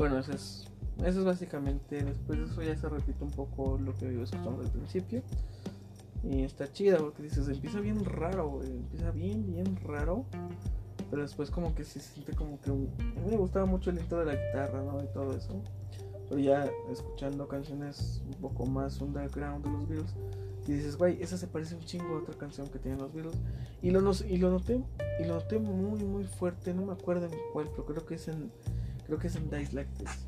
Bueno, 0.03 0.19
eso 0.19 0.33
es, 0.33 0.65
eso 1.05 1.19
es 1.19 1.23
básicamente. 1.23 2.03
Después 2.03 2.37
de 2.37 2.43
eso 2.43 2.61
ya 2.61 2.75
se 2.75 2.89
repite 2.89 3.23
un 3.23 3.31
poco 3.31 3.79
lo 3.81 3.95
que 3.95 4.11
iba 4.11 4.25
escuchando 4.25 4.61
al 4.61 4.69
principio. 4.69 5.21
Y 6.25 6.43
está 6.43 6.69
chida 6.69 6.97
porque 6.97 7.23
dices, 7.23 7.47
empieza 7.47 7.79
bien 7.79 8.03
raro, 8.03 8.59
Empieza 8.65 9.11
bien, 9.11 9.47
bien 9.47 9.77
raro. 9.77 10.25
Pero 11.09 11.21
después 11.21 11.49
como 11.49 11.73
que 11.73 11.85
se 11.85 12.01
siente 12.01 12.33
como 12.33 12.59
que... 12.59 12.69
A 12.69 12.73
mí 12.73 12.89
me 13.29 13.37
gustaba 13.37 13.65
mucho 13.65 13.91
el 13.91 13.99
intro 13.99 14.19
de 14.19 14.25
la 14.25 14.35
guitarra, 14.35 14.83
¿no? 14.83 15.01
Y 15.01 15.07
todo 15.13 15.37
eso. 15.37 15.61
Pero 16.27 16.37
ya 16.37 16.69
escuchando 16.91 17.47
canciones 17.47 18.21
un 18.25 18.33
poco 18.41 18.65
más 18.65 18.99
underground 18.99 19.63
de 19.63 19.71
los 19.71 19.87
Beatles. 19.87 20.15
Y 20.67 20.73
dices, 20.73 20.97
güey, 20.97 21.23
esa 21.23 21.37
se 21.37 21.47
parece 21.47 21.75
un 21.75 21.81
chingo 21.85 22.15
a 22.15 22.17
otra 22.17 22.35
canción 22.37 22.67
que 22.67 22.77
tienen 22.77 22.99
los 22.99 23.13
Beatles. 23.13 23.37
Y 23.81 23.91
lo, 23.91 24.01
y 24.01 24.37
lo 24.37 24.51
noté, 24.51 24.83
y 25.21 25.23
lo 25.23 25.35
noté 25.35 25.59
muy, 25.59 26.03
muy 26.03 26.25
fuerte. 26.25 26.73
No 26.73 26.87
me 26.87 26.91
acuerdo 26.91 27.27
en 27.27 27.31
cuál, 27.53 27.69
pero 27.69 27.85
creo 27.85 28.05
que 28.05 28.15
es 28.15 28.27
en 28.27 28.51
Creo 29.13 29.21
que 29.21 29.27
es 29.27 29.35
en 29.35 29.47
Dice 29.47 29.75
Like 29.75 29.91
This. 29.99 30.25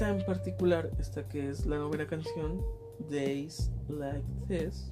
Esta 0.00 0.16
en 0.16 0.24
particular, 0.24 0.90
esta 0.98 1.28
que 1.28 1.50
es 1.50 1.66
la 1.66 1.76
novena 1.76 2.06
canción, 2.06 2.64
Days 3.10 3.70
Like 3.90 4.24
This, 4.48 4.90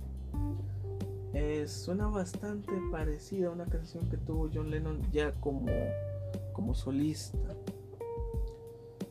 suena 1.67 2.09
bastante 2.09 2.73
parecida 2.93 3.49
a 3.49 3.53
una 3.53 3.65
canción 3.65 4.07
que 4.11 4.19
tuvo 4.19 4.51
John 4.53 4.71
Lennon 4.71 5.01
ya 5.11 5.33
como, 5.41 5.73
como 6.53 6.75
solista. 6.75 7.39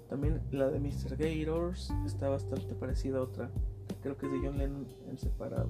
También 0.07 0.39
la 0.51 0.69
de 0.69 0.79
Mr. 0.79 1.17
Gators 1.17 1.91
está 2.05 2.29
bastante 2.29 2.75
parecida 2.75 3.17
a 3.17 3.23
otra, 3.23 3.49
creo 4.03 4.15
que 4.19 4.27
es 4.27 4.31
de 4.33 4.37
John 4.47 4.59
Lennon 4.59 4.85
en 5.09 5.17
separado. 5.17 5.69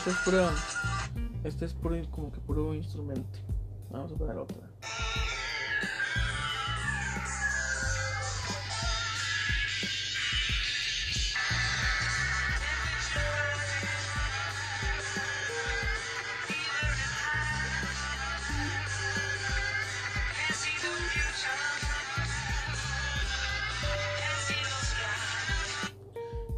No, 0.00 0.06
este 0.06 0.10
es 0.12 0.24
puro. 0.24 0.50
Este 1.44 1.64
es 1.66 1.74
puro, 1.74 2.10
como 2.10 2.32
que 2.32 2.40
puro 2.40 2.72
instrumento. 2.72 3.38
Vamos 3.90 4.10
a 4.12 4.16
poner 4.16 4.38
otra. 4.38 4.56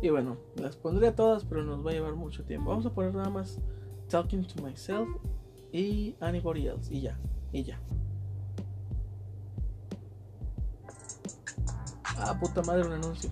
Y 0.00 0.10
bueno, 0.10 0.36
pondré 0.82 1.12
todas, 1.12 1.44
pero 1.44 1.62
nos 1.62 1.84
va 1.86 1.90
a 1.90 1.94
llevar 1.94 2.14
mucho 2.14 2.44
tiempo. 2.44 2.70
Vamos 2.70 2.86
a 2.86 2.90
poner 2.90 3.14
nada 3.14 3.30
más 3.30 3.58
Talking 4.08 4.46
to 4.46 4.62
Myself 4.62 5.08
y 5.72 6.16
Anybody 6.20 6.66
Else. 6.66 6.92
Y 6.92 7.02
ya, 7.02 7.18
y 7.52 7.62
ya. 7.64 7.80
Ah, 12.04 12.36
puta 12.38 12.62
madre, 12.62 12.86
un 12.86 12.92
anuncio. 12.92 13.30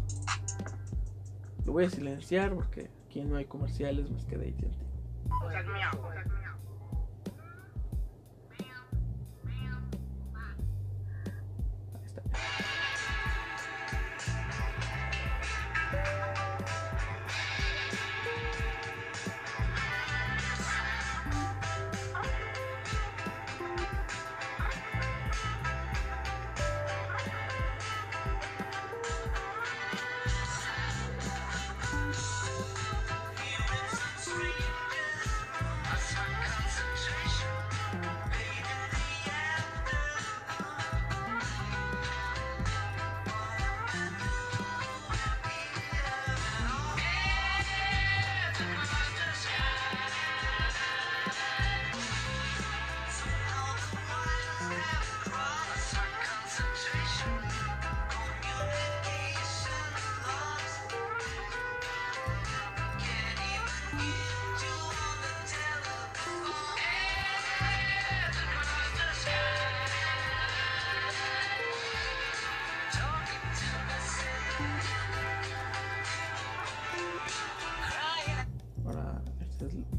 Lo 1.66 1.72
voy 1.72 1.84
a 1.84 1.90
silenciar 1.90 2.54
porque 2.54 2.90
aquí 3.06 3.20
no 3.22 3.36
hay 3.36 3.44
comerciales 3.44 4.10
más 4.10 4.24
que 4.24 4.36
de 4.38 4.48
ATT. 4.48 4.64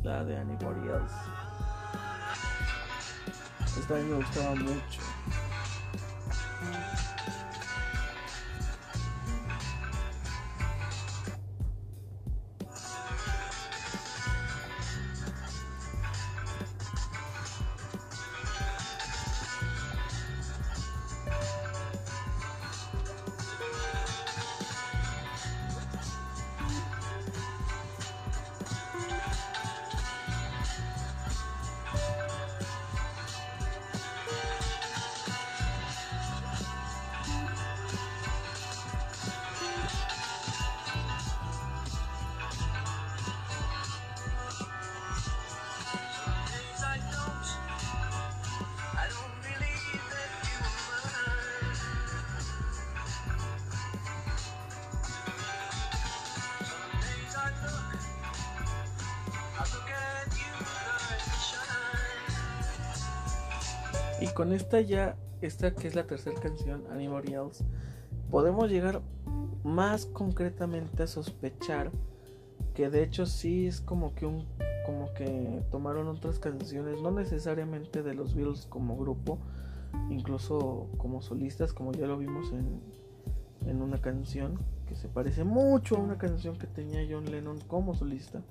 La 0.04 0.24
de 0.24 0.38
Anybody 0.38 0.88
Else. 0.88 1.16
Esta 3.80 3.94
vez 3.94 4.06
me 4.06 4.16
gustaba 4.16 4.56
mucho. 4.56 5.01
Y 64.22 64.28
con 64.28 64.54
esta 64.54 64.80
ya, 64.80 65.18
esta 65.42 65.74
que 65.74 65.88
es 65.88 65.96
la 65.96 66.06
tercera 66.06 66.40
canción, 66.40 66.84
Anybody 66.92 67.34
Else, 67.34 67.66
podemos 68.30 68.70
llegar 68.70 69.02
más 69.64 70.06
concretamente 70.06 71.04
a 71.04 71.08
sospechar 71.08 71.92
que 72.76 72.90
de 72.90 73.04
hecho 73.04 73.26
sí 73.26 73.68
es 73.68 73.82
como 73.82 74.16
que 74.16 74.26
un 74.26 74.46
como 74.86 75.14
que 75.14 75.64
tomaron 75.70 76.08
otras 76.08 76.40
canciones, 76.40 77.02
no 77.02 77.12
necesariamente 77.12 78.02
de 78.02 78.16
los 78.16 78.34
Beatles 78.34 78.66
como 78.66 78.98
grupo, 78.98 79.38
incluso 80.10 80.88
como 80.98 81.22
solistas, 81.22 81.72
como 81.72 81.92
ya 81.92 82.08
lo 82.08 82.18
vimos 82.18 82.52
en, 82.52 82.82
en 83.70 83.82
una 83.82 84.02
canción 84.02 84.60
que 84.88 84.96
se 84.96 85.08
parece 85.08 85.44
mucho 85.44 85.98
a 85.98 86.00
una 86.00 86.18
canción 86.18 86.58
que 86.58 86.68
tenía 86.68 87.06
John 87.10 87.26
Lennon 87.30 87.60
como 87.68 87.94
solista. 87.94 88.42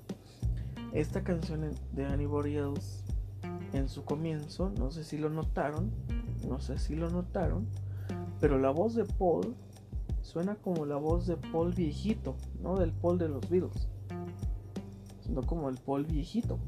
Esta 0.92 1.22
canción 1.22 1.72
de 1.92 2.06
Anybody 2.06 2.56
Else 2.56 3.04
en 3.72 3.88
su 3.88 4.04
comienzo, 4.04 4.70
no 4.78 4.90
sé 4.90 5.04
si 5.04 5.18
lo 5.18 5.30
notaron, 5.30 5.90
no 6.48 6.61
sé 6.61 6.78
si 6.78 6.96
lo 6.96 7.11
notaron, 7.11 7.66
pero 8.40 8.59
la 8.59 8.70
voz 8.70 8.94
de 8.94 9.04
Paul 9.04 9.54
suena 10.22 10.56
como 10.56 10.87
la 10.87 10.96
voz 10.96 11.26
de 11.26 11.37
Paul 11.37 11.74
viejito, 11.74 12.37
no 12.62 12.76
del 12.76 12.92
Paul 12.92 13.18
de 13.18 13.28
los 13.28 13.48
Beatles, 13.48 13.88
sino 15.20 15.42
como 15.42 15.68
el 15.68 15.76
Paul 15.76 16.04
viejito. 16.04 16.59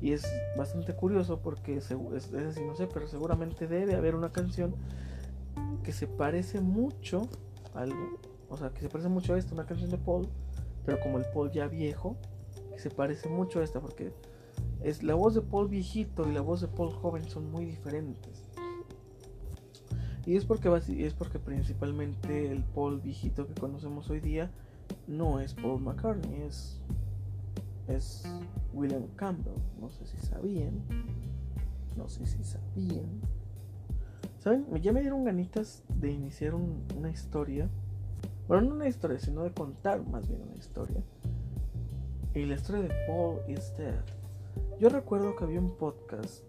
Y 0.00 0.12
es 0.12 0.26
bastante 0.56 0.94
curioso 0.94 1.40
porque, 1.40 1.76
es, 1.76 1.88
decir, 1.88 2.66
no 2.66 2.76
sé, 2.76 2.86
pero 2.86 3.06
seguramente 3.08 3.66
debe 3.66 3.94
haber 3.94 4.14
una 4.14 4.30
canción 4.32 4.74
que 5.82 5.92
se 5.92 6.06
parece 6.06 6.60
mucho 6.60 7.28
a 7.74 7.80
algo, 7.80 8.18
o 8.50 8.56
sea, 8.56 8.70
que 8.70 8.80
se 8.80 8.88
parece 8.88 9.08
mucho 9.08 9.34
a 9.34 9.38
esta, 9.38 9.54
una 9.54 9.64
canción 9.64 9.90
de 9.90 9.98
Paul, 9.98 10.28
pero 10.84 11.00
como 11.00 11.18
el 11.18 11.24
Paul 11.32 11.50
ya 11.52 11.68
viejo, 11.68 12.16
que 12.72 12.78
se 12.78 12.90
parece 12.90 13.28
mucho 13.28 13.60
a 13.60 13.64
esta, 13.64 13.80
porque 13.80 14.12
es 14.84 15.02
la 15.02 15.14
voz 15.14 15.34
de 15.34 15.40
Paul 15.40 15.68
viejito 15.68 16.28
y 16.28 16.32
la 16.32 16.42
voz 16.42 16.60
de 16.60 16.68
Paul 16.68 16.92
joven 16.92 17.24
son 17.24 17.50
muy 17.50 17.64
diferentes. 17.64 18.44
Y 20.26 20.36
es 20.36 20.44
porque, 20.44 20.70
es 20.98 21.14
porque 21.14 21.38
principalmente 21.38 22.52
el 22.52 22.62
Paul 22.62 23.00
viejito 23.00 23.46
que 23.46 23.54
conocemos 23.54 24.08
hoy 24.10 24.20
día 24.20 24.50
no 25.06 25.40
es 25.40 25.54
Paul 25.54 25.80
McCartney, 25.80 26.42
es, 26.42 26.80
es 27.88 28.24
William 28.74 29.06
Campbell. 29.16 29.54
No 29.80 29.88
sé 29.88 30.06
si 30.06 30.18
sabían. 30.18 30.82
No 31.96 32.08
sé 32.08 32.26
si 32.26 32.44
sabían. 32.44 33.20
¿Saben? 34.40 34.66
Ya 34.82 34.92
me 34.92 35.00
dieron 35.00 35.24
ganitas 35.24 35.82
de 35.88 36.10
iniciar 36.10 36.54
una 36.54 37.10
historia. 37.10 37.70
Bueno, 38.48 38.68
no 38.68 38.74
una 38.74 38.88
historia, 38.88 39.18
sino 39.18 39.44
de 39.44 39.52
contar 39.52 40.06
más 40.06 40.28
bien 40.28 40.42
una 40.42 40.56
historia. 40.56 41.02
Y 42.34 42.44
la 42.44 42.56
historia 42.56 42.82
de 42.82 42.94
Paul 43.06 43.38
is 43.48 43.74
Dead. 43.78 44.04
Yo 44.80 44.88
recuerdo 44.88 45.36
que 45.36 45.44
había 45.44 45.60
un 45.60 45.76
podcast. 45.76 46.42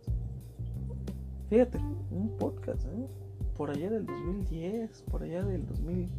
Fíjate, 1.49 1.77
un 2.11 2.35
podcast, 2.38 2.85
¿eh? 2.85 3.07
Por 3.55 3.69
allá 3.69 3.89
del 3.89 4.05
2010, 4.05 5.03
por 5.03 5.23
allá 5.23 5.43
del 5.43 5.65
2000. 5.67 6.09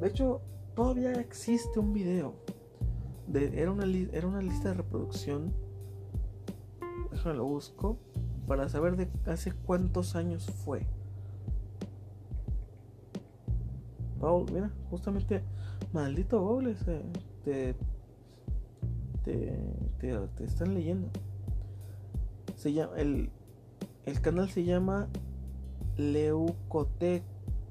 de 0.00 0.08
hecho, 0.08 0.40
todavía 0.74 1.12
existe 1.12 1.78
un 1.78 1.92
video. 1.92 2.34
De, 3.26 3.60
era, 3.60 3.70
una, 3.70 3.84
era 3.84 4.26
una 4.26 4.40
lista 4.40 4.70
de 4.70 4.74
reproducción. 4.74 5.52
Déjame 7.10 7.36
lo 7.36 7.44
busco. 7.44 7.98
Para 8.46 8.68
saber 8.68 8.96
de 8.96 9.08
hace 9.30 9.52
cuántos 9.52 10.16
años 10.16 10.46
fue. 10.46 10.86
Paul, 14.18 14.46
mira, 14.52 14.70
justamente, 14.88 15.42
maldito 15.92 16.40
Google, 16.40 16.76
te, 17.44 17.74
te, 19.24 19.58
te, 20.02 20.44
están 20.44 20.74
leyendo. 20.74 21.08
Se 22.56 22.72
llama, 22.72 22.96
el, 22.96 23.30
el 24.04 24.20
canal 24.20 24.50
se 24.50 24.64
llama 24.64 25.08
Leucote, 25.96 27.22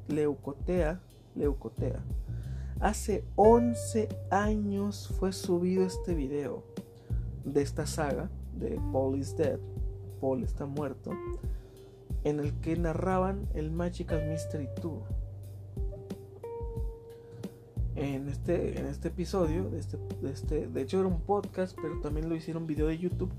Leucotea, 0.08 1.02
Leucotea. 1.36 2.04
Hace 2.80 3.26
11 3.36 4.10
años 4.32 5.14
fue 5.20 5.34
subido 5.34 5.86
este 5.86 6.16
video 6.16 6.64
de 7.44 7.62
esta 7.62 7.86
saga 7.86 8.30
de 8.58 8.80
Paul 8.92 9.20
is 9.20 9.36
Dead, 9.36 9.60
Paul 10.20 10.44
está 10.44 10.66
muerto, 10.66 11.12
en 12.24 12.40
el 12.40 12.54
que 12.62 12.76
narraban 12.78 13.48
el 13.54 13.72
Magical 13.72 14.28
Mystery 14.30 14.68
Tour 14.82 15.04
en 18.02 18.30
este, 18.30 18.80
en 18.80 18.88
este 18.88 19.10
episodio, 19.10 19.70
de, 19.70 19.78
este, 19.78 19.98
de, 20.22 20.32
este, 20.32 20.68
de 20.68 20.82
hecho 20.82 21.00
era 21.00 21.08
un 21.08 21.22
podcast, 21.22 21.78
pero 21.80 22.02
también 22.02 22.30
lo 22.30 22.36
hicieron 22.36 22.66
video 22.66 22.88
de 22.88 22.98
YouTube, 22.98 23.32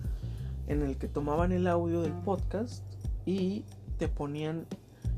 en 0.68 0.82
el 0.82 0.98
que 0.98 1.08
tomaban 1.08 1.50
el 1.50 1.66
audio 1.66 2.00
del 2.00 2.12
podcast 2.12 2.84
y 3.26 3.64
te 3.98 4.06
ponían 4.06 4.66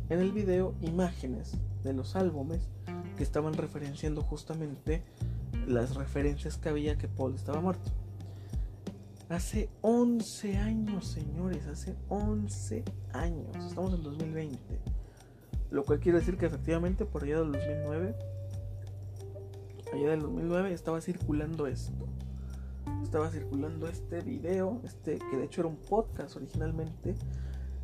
en 0.09 0.21
el 0.21 0.33
video 0.33 0.75
imágenes 0.81 1.59
de 1.83 1.93
los 1.93 2.17
álbumes 2.17 2.71
que 3.19 3.23
estaban 3.23 3.53
referenciando 3.53 4.23
justamente 4.23 5.03
las 5.67 5.95
referencias 5.95 6.57
que 6.57 6.71
había 6.71 6.97
que 6.97 7.09
Paul 7.09 7.35
estaba 7.35 7.61
muerto. 7.61 7.91
Hace 9.29 9.69
11 9.83 10.57
años, 10.57 11.07
señores, 11.07 11.67
hace 11.67 11.95
11 12.09 12.83
años, 13.13 13.57
estamos 13.67 13.93
en 13.93 14.03
2020. 14.05 14.59
Lo 15.71 15.85
cual 15.85 16.01
quiere 16.01 16.21
decir 16.21 16.39
que 16.39 16.47
efectivamente 16.47 17.05
por 17.05 17.25
allá 17.25 17.41
del 17.41 17.53
2009 17.53 18.15
allá 19.95 20.11
del 20.11 20.21
2009 20.21 20.73
estaba 20.73 21.01
circulando 21.01 21.67
esto. 21.67 22.07
Estaba 23.03 23.31
circulando 23.31 23.87
este 23.89 24.21
video, 24.21 24.81
este 24.85 25.19
que 25.19 25.37
de 25.37 25.45
hecho 25.45 25.61
era 25.63 25.69
un 25.69 25.77
podcast 25.77 26.37
originalmente. 26.37 27.15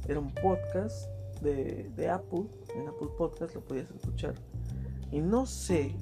Era 0.08 0.18
un 0.18 0.32
podcast 0.34 1.08
de, 1.40 1.90
de 1.96 2.08
Apple. 2.08 2.46
En 2.74 2.88
Apple 2.88 3.08
Podcast 3.16 3.54
lo 3.54 3.60
podías 3.62 3.90
escuchar. 3.90 4.34
Y 5.12 5.20
no 5.20 5.46
sé, 5.46 5.94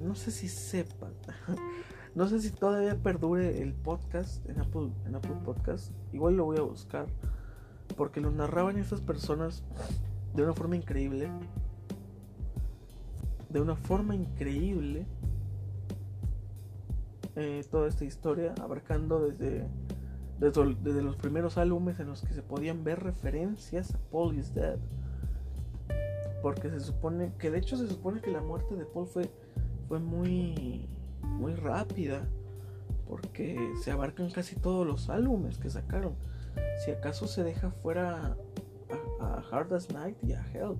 no 0.00 0.14
sé 0.14 0.30
si 0.30 0.48
sepan. 0.48 1.12
no 2.14 2.28
sé 2.28 2.40
si 2.40 2.50
todavía 2.50 2.96
perdure 2.96 3.62
el 3.62 3.72
podcast 3.72 4.46
en 4.48 4.60
Apple, 4.60 4.90
en 5.06 5.14
Apple 5.14 5.36
Podcast. 5.44 5.92
Igual 6.12 6.36
lo 6.36 6.44
voy 6.44 6.58
a 6.58 6.62
buscar. 6.62 7.06
Porque 7.96 8.20
lo 8.20 8.30
narraban 8.30 8.76
estas 8.78 9.00
personas 9.00 9.62
de 10.34 10.42
una 10.42 10.52
forma 10.52 10.76
increíble. 10.76 11.30
De 13.48 13.60
una 13.60 13.76
forma 13.76 14.14
increíble 14.14 15.06
eh, 17.36 17.64
toda 17.70 17.88
esta 17.88 18.04
historia, 18.04 18.54
abarcando 18.60 19.28
desde, 19.28 19.66
desde, 20.38 21.02
los 21.02 21.16
primeros 21.16 21.58
álbumes 21.58 21.98
en 21.98 22.06
los 22.06 22.22
que 22.22 22.32
se 22.32 22.42
podían 22.42 22.84
ver 22.84 23.02
referencias 23.02 23.94
a 23.94 23.98
Paul 24.10 24.38
is 24.38 24.54
Dead. 24.54 24.78
Porque 26.42 26.70
se 26.70 26.80
supone, 26.80 27.32
que 27.38 27.50
de 27.50 27.58
hecho 27.58 27.76
se 27.76 27.88
supone 27.88 28.20
que 28.20 28.30
la 28.30 28.40
muerte 28.40 28.76
de 28.76 28.84
Paul 28.84 29.06
fue, 29.06 29.30
fue 29.88 29.98
muy, 29.98 30.88
muy 31.22 31.54
rápida. 31.54 32.28
Porque 33.08 33.58
se 33.82 33.90
abarcan 33.90 34.30
casi 34.30 34.56
todos 34.56 34.86
los 34.86 35.10
álbumes 35.10 35.58
que 35.58 35.70
sacaron. 35.70 36.14
Si 36.84 36.90
acaso 36.90 37.26
se 37.26 37.42
deja 37.42 37.70
fuera 37.70 38.36
a, 39.20 39.24
a 39.24 39.44
Hard 39.50 39.74
as 39.74 39.92
Night 39.92 40.16
y 40.22 40.32
a 40.32 40.44
Help. 40.52 40.78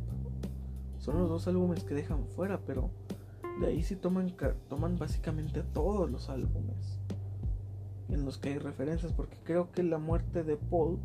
Son 0.98 1.18
los 1.18 1.28
dos 1.28 1.46
álbumes 1.48 1.84
que 1.84 1.94
dejan 1.94 2.26
fuera, 2.28 2.60
pero 2.64 2.90
de 3.60 3.66
ahí 3.66 3.82
sí 3.82 3.96
toman, 3.96 4.34
toman 4.68 4.96
básicamente 4.98 5.62
todos 5.62 6.10
los 6.10 6.28
álbumes 6.28 6.98
en 8.08 8.24
los 8.24 8.38
que 8.38 8.50
hay 8.50 8.58
referencias, 8.58 9.12
porque 9.12 9.36
creo 9.44 9.70
que 9.72 9.82
la 9.82 9.98
muerte 9.98 10.44
de 10.44 10.56
Paul 10.56 10.98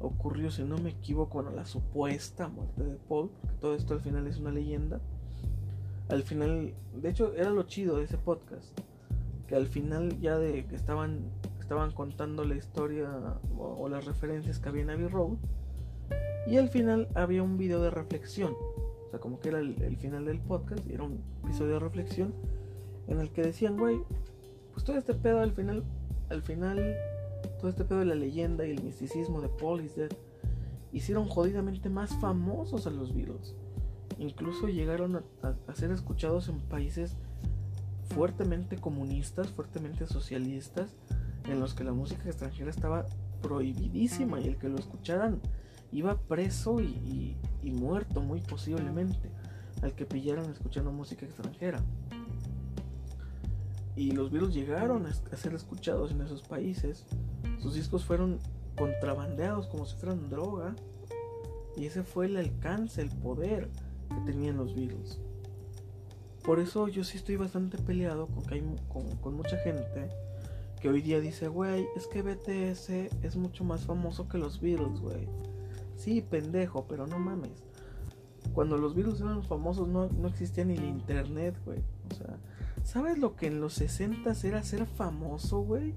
ocurrió, 0.00 0.50
si 0.50 0.62
no 0.62 0.78
me 0.78 0.90
equivoco, 0.90 1.42
bueno, 1.42 1.50
la 1.50 1.66
supuesta 1.66 2.48
muerte 2.48 2.84
de 2.84 2.96
Paul, 3.08 3.30
porque 3.40 3.56
todo 3.60 3.74
esto 3.74 3.94
al 3.94 4.00
final 4.00 4.26
es 4.26 4.38
una 4.38 4.50
leyenda. 4.50 5.00
Al 6.08 6.22
final, 6.22 6.74
de 6.94 7.10
hecho, 7.10 7.34
era 7.34 7.50
lo 7.50 7.64
chido 7.64 7.96
de 7.96 8.04
ese 8.04 8.16
podcast, 8.16 8.78
que 9.46 9.56
al 9.56 9.66
final 9.66 10.18
ya 10.20 10.38
de 10.38 10.64
que 10.66 10.76
estaban, 10.76 11.30
estaban 11.60 11.92
contando 11.92 12.44
la 12.44 12.54
historia 12.54 13.38
o, 13.58 13.88
las 13.88 14.04
referencias 14.04 14.58
que 14.58 14.68
había 14.68 14.82
en 14.82 14.90
Abbey 14.90 15.08
Road, 15.08 15.36
y 16.46 16.56
al 16.56 16.68
final 16.68 17.08
había 17.14 17.42
un 17.42 17.58
video 17.58 17.82
de 17.82 17.90
reflexión 17.90 18.54
o 19.08 19.10
sea, 19.10 19.20
como 19.20 19.40
que 19.40 19.48
era 19.48 19.58
el, 19.60 19.96
final 19.96 20.26
del 20.26 20.38
podcast 20.38 20.86
y 20.86 20.92
era 20.92 21.04
un 21.04 21.22
episodio 21.42 21.74
de 21.74 21.78
reflexión 21.78 22.34
en 23.06 23.20
el 23.20 23.30
que 23.30 23.40
decían, 23.40 23.78
güey, 23.78 24.00
pues 24.74 24.84
todo 24.84 24.98
este 24.98 25.14
pedo 25.14 25.40
al 25.40 25.52
final, 25.52 25.82
al 26.28 26.42
final, 26.42 26.94
todo 27.58 27.70
este 27.70 27.86
pedo 27.86 28.00
de 28.00 28.04
la 28.04 28.14
leyenda 28.14 28.66
y 28.66 28.70
el 28.72 28.82
misticismo 28.82 29.40
de 29.40 29.48
Paul 29.48 29.80
is 29.80 29.96
Dead 29.96 30.10
hicieron 30.92 31.26
jodidamente 31.26 31.88
más 31.88 32.14
famosos 32.20 32.86
a 32.86 32.90
los 32.90 33.14
Beatles. 33.14 33.54
Incluso 34.18 34.68
llegaron 34.68 35.16
a, 35.16 35.74
ser 35.74 35.90
escuchados 35.90 36.50
en 36.50 36.60
países 36.60 37.16
fuertemente 38.10 38.76
comunistas, 38.76 39.48
fuertemente 39.48 40.06
socialistas, 40.06 40.94
en 41.46 41.60
los 41.60 41.72
que 41.72 41.84
la 41.84 41.92
música 41.92 42.24
extranjera 42.26 42.68
estaba 42.68 43.06
prohibidísima 43.40 44.38
y 44.38 44.48
el 44.48 44.58
que 44.58 44.68
lo 44.68 44.76
escucharan 44.76 45.40
iba 45.92 46.16
preso 46.16 46.80
y, 46.80 47.36
muerto 47.62 48.22
muy 48.22 48.40
posiblemente 48.40 49.30
al 49.82 49.94
que 49.94 50.06
pillaran 50.06 50.50
escuchando 50.50 50.90
música 50.90 51.26
extranjera. 51.26 51.82
Y 53.94 54.12
los 54.12 54.30
virus 54.30 54.54
llegaron 54.54 55.06
a 55.06 55.36
ser 55.36 55.54
escuchados 55.54 56.12
en 56.12 56.22
esos 56.22 56.42
países. 56.42 57.04
Sus 57.58 57.74
discos 57.74 58.04
fueron 58.04 58.38
contrabandeados 58.76 59.66
como 59.66 59.84
si 59.86 59.96
fueran 59.96 60.30
droga. 60.30 60.74
Y 61.76 61.86
ese 61.86 62.02
fue 62.02 62.26
el 62.26 62.36
alcance, 62.36 63.02
el 63.02 63.10
poder 63.10 63.68
que 64.08 64.32
tenían 64.32 64.56
los 64.56 64.74
virus. 64.74 65.20
Por 66.42 66.58
eso 66.58 66.88
yo 66.88 67.04
sí 67.04 67.18
estoy 67.18 67.36
bastante 67.36 67.76
peleado 67.76 68.28
con, 68.28 68.44
que 68.44 68.54
hay, 68.54 68.76
con 69.20 69.34
mucha 69.34 69.58
gente 69.58 70.08
que 70.80 70.88
hoy 70.88 71.02
día 71.02 71.20
dice, 71.20 71.48
güey, 71.48 71.86
es 71.96 72.06
que 72.06 72.22
BTS 72.22 72.90
es 73.22 73.36
mucho 73.36 73.64
más 73.64 73.84
famoso 73.84 74.28
que 74.28 74.38
los 74.38 74.60
Beatles, 74.60 75.00
güey. 75.00 75.28
Sí, 75.98 76.22
pendejo, 76.22 76.86
pero 76.88 77.08
no 77.08 77.18
mames. 77.18 77.64
Cuando 78.54 78.78
los 78.78 78.94
virus 78.94 79.20
eran 79.20 79.42
famosos 79.42 79.88
no, 79.88 80.08
no 80.08 80.28
existía 80.28 80.64
ni 80.64 80.74
el 80.74 80.84
internet, 80.84 81.56
güey. 81.66 81.80
O 82.10 82.14
sea, 82.14 82.38
¿sabes 82.84 83.18
lo 83.18 83.34
que 83.34 83.48
en 83.48 83.60
los 83.60 83.74
60 83.74 84.32
era 84.44 84.62
ser 84.62 84.86
famoso, 84.86 85.60
güey? 85.60 85.94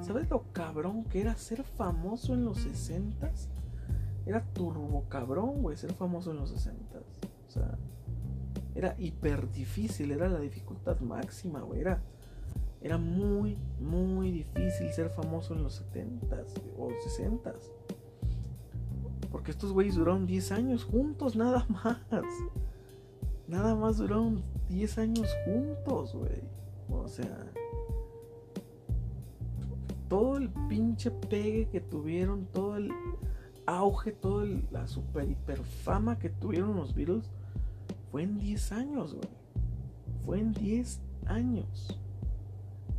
¿Sabes 0.00 0.30
lo 0.30 0.44
cabrón 0.52 1.04
que 1.04 1.20
era 1.20 1.36
ser 1.36 1.64
famoso 1.64 2.32
en 2.32 2.44
los 2.44 2.58
60 2.58 3.30
Era 4.26 4.44
turbo 4.52 5.04
cabrón, 5.08 5.60
güey, 5.60 5.76
ser 5.76 5.92
famoso 5.92 6.30
en 6.30 6.38
los 6.38 6.50
60 6.50 6.98
O 6.98 7.50
sea, 7.50 7.76
era 8.76 8.94
hiper 8.96 9.50
difícil, 9.50 10.12
era 10.12 10.28
la 10.28 10.38
dificultad 10.38 11.00
máxima, 11.00 11.60
güey. 11.62 11.80
Era, 11.80 12.00
era 12.80 12.96
muy, 12.96 13.58
muy 13.80 14.30
difícil 14.30 14.92
ser 14.92 15.10
famoso 15.10 15.54
en 15.54 15.64
los 15.64 15.82
70s 15.82 16.54
o 16.78 16.90
60s. 16.90 17.79
Porque 19.30 19.50
estos 19.50 19.72
güeyes 19.72 19.94
duraron 19.94 20.26
10 20.26 20.52
años 20.52 20.84
juntos, 20.84 21.36
nada 21.36 21.66
más. 21.68 21.98
Nada 23.46 23.74
más 23.74 23.98
duraron 23.98 24.42
10 24.68 24.98
años 24.98 25.28
juntos, 25.44 26.14
güey. 26.14 26.42
O 26.88 27.08
sea, 27.08 27.52
todo 30.08 30.36
el 30.36 30.50
pinche 30.68 31.10
pegue 31.10 31.68
que 31.68 31.80
tuvieron, 31.80 32.46
todo 32.46 32.76
el 32.76 32.90
auge, 33.66 34.12
toda 34.12 34.46
la 34.70 34.86
super 34.88 35.28
hiper 35.28 35.62
fama 35.62 36.18
que 36.18 36.30
tuvieron 36.30 36.76
los 36.76 36.94
Beatles 36.94 37.30
fue 38.10 38.24
en 38.24 38.38
10 38.38 38.72
años, 38.72 39.14
güey. 39.14 39.28
Fue 40.24 40.40
en 40.40 40.52
10 40.52 41.00
años. 41.26 42.00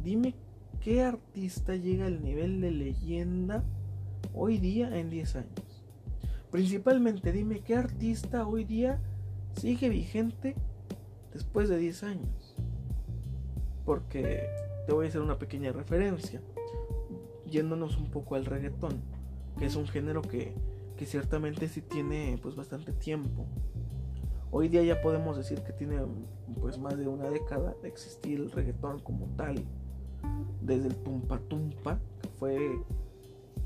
Dime 0.03 0.35
qué 0.79 1.03
artista 1.03 1.75
llega 1.75 2.05
al 2.05 2.23
nivel 2.23 2.61
de 2.61 2.71
leyenda 2.71 3.63
hoy 4.33 4.57
día 4.57 4.97
en 4.97 5.09
10 5.09 5.35
años. 5.35 5.70
Principalmente 6.51 7.31
dime 7.31 7.61
qué 7.61 7.75
artista 7.75 8.45
hoy 8.45 8.65
día 8.65 8.99
sigue 9.55 9.89
vigente 9.89 10.55
después 11.33 11.69
de 11.69 11.77
10 11.77 12.03
años. 12.03 12.55
Porque 13.85 14.47
te 14.85 14.93
voy 14.93 15.05
a 15.05 15.09
hacer 15.09 15.21
una 15.21 15.39
pequeña 15.39 15.71
referencia, 15.71 16.41
yéndonos 17.45 17.97
un 17.97 18.11
poco 18.11 18.35
al 18.35 18.45
reggaetón, 18.45 19.01
que 19.57 19.65
es 19.65 19.75
un 19.75 19.87
género 19.87 20.21
que, 20.21 20.53
que 20.97 21.05
ciertamente 21.05 21.67
sí 21.69 21.81
tiene 21.81 22.37
pues 22.41 22.55
bastante 22.55 22.91
tiempo. 22.91 23.45
Hoy 24.51 24.67
día 24.67 24.83
ya 24.83 25.01
podemos 25.01 25.37
decir 25.37 25.61
que 25.61 25.71
tiene 25.71 25.99
pues 26.59 26.77
más 26.77 26.97
de 26.97 27.07
una 27.07 27.29
década 27.29 27.73
de 27.81 27.87
existir 27.87 28.39
el 28.39 28.51
reggaetón 28.51 28.99
como 28.99 29.27
tal 29.37 29.63
desde 30.61 30.87
el 30.87 30.95
tumpa 30.97 31.39
tumpa, 31.39 31.99
que 32.21 32.27
fue, 32.27 32.81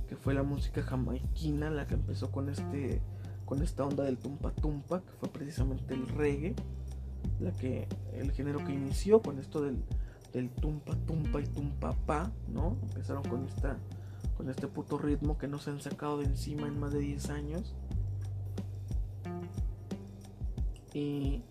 que 0.07 0.15
fue 0.15 0.33
la 0.33 0.43
música 0.43 0.81
jamaiquina 0.81 1.69
la 1.69 1.87
que 1.87 1.95
empezó 1.95 2.31
con, 2.31 2.49
este, 2.49 3.01
con 3.45 3.61
esta 3.61 3.83
onda 3.83 4.03
del 4.03 4.17
tumpa 4.17 4.51
tumpa, 4.51 5.01
que 5.01 5.11
fue 5.19 5.29
precisamente 5.29 5.93
el 5.93 6.07
reggae, 6.07 6.55
la 7.39 7.51
que, 7.51 7.87
el 8.13 8.31
género 8.31 8.63
que 8.63 8.73
inició 8.73 9.21
con 9.21 9.39
esto 9.39 9.61
del, 9.61 9.83
del 10.33 10.49
tumpa 10.49 10.95
tumpa 11.07 11.41
y 11.41 11.47
tumpa 11.47 11.93
pa, 12.05 12.31
¿no? 12.47 12.77
Empezaron 12.83 13.23
con 13.23 13.45
esta 13.45 13.77
con 14.37 14.49
este 14.49 14.67
puto 14.67 14.97
ritmo 14.97 15.37
que 15.37 15.47
no 15.47 15.59
se 15.59 15.69
han 15.69 15.79
sacado 15.79 16.17
de 16.17 16.25
encima 16.25 16.67
en 16.67 16.77
más 16.77 16.91
de 16.91 16.99
10 16.99 17.29
años. 17.29 17.73
Y 20.93 21.41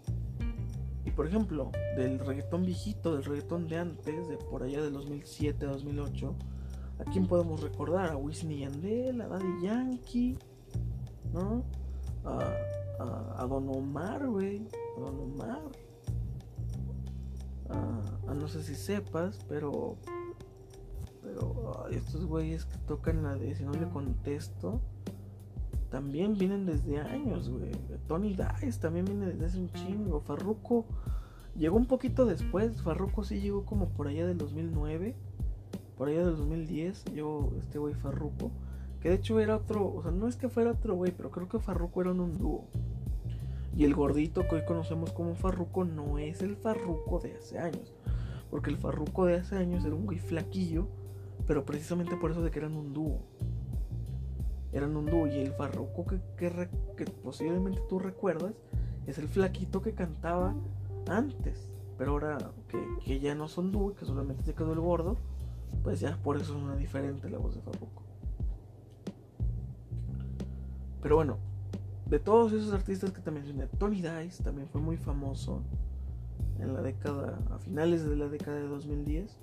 por 1.15 1.27
ejemplo, 1.27 1.71
del 1.97 2.19
reggaetón 2.19 2.65
viejito, 2.65 3.15
del 3.15 3.25
reggaetón 3.25 3.69
de 3.69 3.79
antes, 3.79 4.29
de 4.29 4.37
por 4.37 4.63
allá 4.63 4.83
del 4.83 4.93
2007, 4.93 5.67
2008, 5.67 6.35
¿a 7.07 7.11
quién 7.11 7.27
podemos 7.27 7.63
recordar? 7.63 8.11
A 8.11 8.17
Wisin 8.17 8.53
y 8.53 8.61
Yandel, 8.61 9.21
a 9.21 9.29
Daddy 9.29 9.63
Yankee, 9.63 10.39
¿no? 11.33 11.65
A, 12.25 13.39
a, 13.39 13.47
Don 13.47 13.69
Omar, 13.69 14.27
güey, 14.27 14.67
a 14.97 15.01
Don 15.01 15.21
Omar. 15.21 15.63
A, 17.69 18.35
no 18.35 18.49
sé 18.49 18.63
si 18.63 18.75
sepas, 18.75 19.39
pero. 19.49 19.97
Pero 21.23 21.87
estos 21.91 22.27
güeyes 22.27 22.67
que 22.67 22.77
tocan 22.87 23.23
la 23.23 23.35
de 23.35 23.55
si 23.55 23.65
no 23.65 23.73
le 23.73 23.89
contesto 23.89 24.83
también 25.95 26.35
vienen 26.35 26.67
desde 26.67 26.99
años, 26.99 27.49
güey. 27.49 27.71
Tony 28.09 28.37
Dice 28.61 28.81
también 28.81 29.05
viene 29.05 29.27
desde 29.27 29.47
hace 29.47 29.59
un 29.61 29.71
chingo. 29.71 30.19
Farruko 30.19 30.87
llegó 31.57 31.77
un 31.77 31.87
poquito 31.87 32.27
después. 32.27 32.83
Farruko 32.83 33.23
sí 33.23 33.41
llegó 33.41 33.65
como 33.65 33.91
por 33.91 34.09
allá 34.09 34.27
del 34.27 34.37
2009. 34.37 35.15
Por 35.97 36.09
allá 36.09 36.25
del 36.25 36.37
2010 36.37 37.05
llegó 37.15 37.53
este 37.59 37.79
güey 37.79 37.95
Farruko. 37.95 38.51
Que 39.01 39.11
de 39.11 39.17
hecho 39.17 39.39
era 39.39 39.57
otro, 39.57 39.95
o 39.95 40.03
sea, 40.03 40.11
no 40.11 40.29
es 40.29 40.37
que 40.37 40.49
fuera 40.49 40.71
otro 40.71 40.95
güey, 40.95 41.13
pero 41.13 41.31
creo 41.31 41.49
que 41.49 41.59
Farruko 41.59 42.01
era 42.01 42.13
un 42.13 42.39
dúo. 42.39 42.65
Y 43.77 43.85
el 43.85 43.95
gordito 43.95 44.47
que 44.49 44.57
hoy 44.57 44.65
conocemos 44.67 45.13
como 45.13 45.35
Farruko 45.35 45.85
no 45.85 46.19
es 46.19 46.43
el 46.43 46.57
Farruko 46.57 47.21
de 47.21 47.35
hace 47.35 47.59
años. 47.59 47.93
Porque 48.51 48.71
el 48.71 48.77
Farruko 48.77 49.27
de 49.27 49.37
hace 49.37 49.57
años 49.57 49.85
era 49.85 49.95
un 49.95 50.07
güey 50.07 50.19
flaquillo, 50.19 50.87
pero 51.47 51.65
precisamente 51.65 52.17
por 52.17 52.31
eso 52.31 52.43
de 52.43 52.51
que 52.51 52.61
eran 52.61 52.77
un 52.77 52.95
dúo 52.95 53.21
eran 54.75 54.97
un 54.97 55.07
dúo 55.07 55.29
y 55.29 55.39
el 55.39 55.53
farruco 55.53 56.05
que, 56.05 56.21
que, 56.37 57.05
posiblemente 57.23 57.81
tú 57.89 58.01
recuerdas 58.01 58.55
es 59.07 59.19
el 59.19 59.29
flaquito 59.29 59.81
que 59.81 59.95
cantaba 59.95 60.55
antes. 61.09 61.71
Pero 61.97 62.11
ahora 62.13 62.39
que, 63.05 63.21
ya 63.21 63.37
no 63.37 63.47
son 63.47 63.71
dúo, 63.71 63.95
que 63.95 64.05
solamente 64.05 64.43
se 64.43 64.55
quedó 64.55 64.73
el 64.73 64.81
gordo, 64.81 65.17
pues 65.85 66.01
ya 66.01 66.17
por 66.17 66.37
eso 66.37 66.57
es 66.57 66.63
una 66.63 66.75
diferente 66.75 67.31
la 67.31 67.39
voz 67.39 67.55
de 67.55 67.61
Farruko. 67.61 68.03
Pero 71.03 71.17
bueno, 71.17 71.37
de 72.07 72.19
todos 72.19 72.53
esos 72.55 72.73
artistas 72.73 73.13
que 73.13 73.21
te 73.21 73.31
mencioné, 73.31 73.67
Tony 73.79 74.01
Dice 74.01 74.43
también 74.43 74.67
fue 74.69 74.81
muy 74.81 74.97
famoso 74.97 75.63
en 76.59 76.73
la 76.73 76.81
década, 76.81 77.39
a 77.51 77.59
finales 77.59 78.09
de 78.09 78.17
la 78.17 78.29
década 78.29 78.57
de 78.57 78.67
2010, 78.67 79.37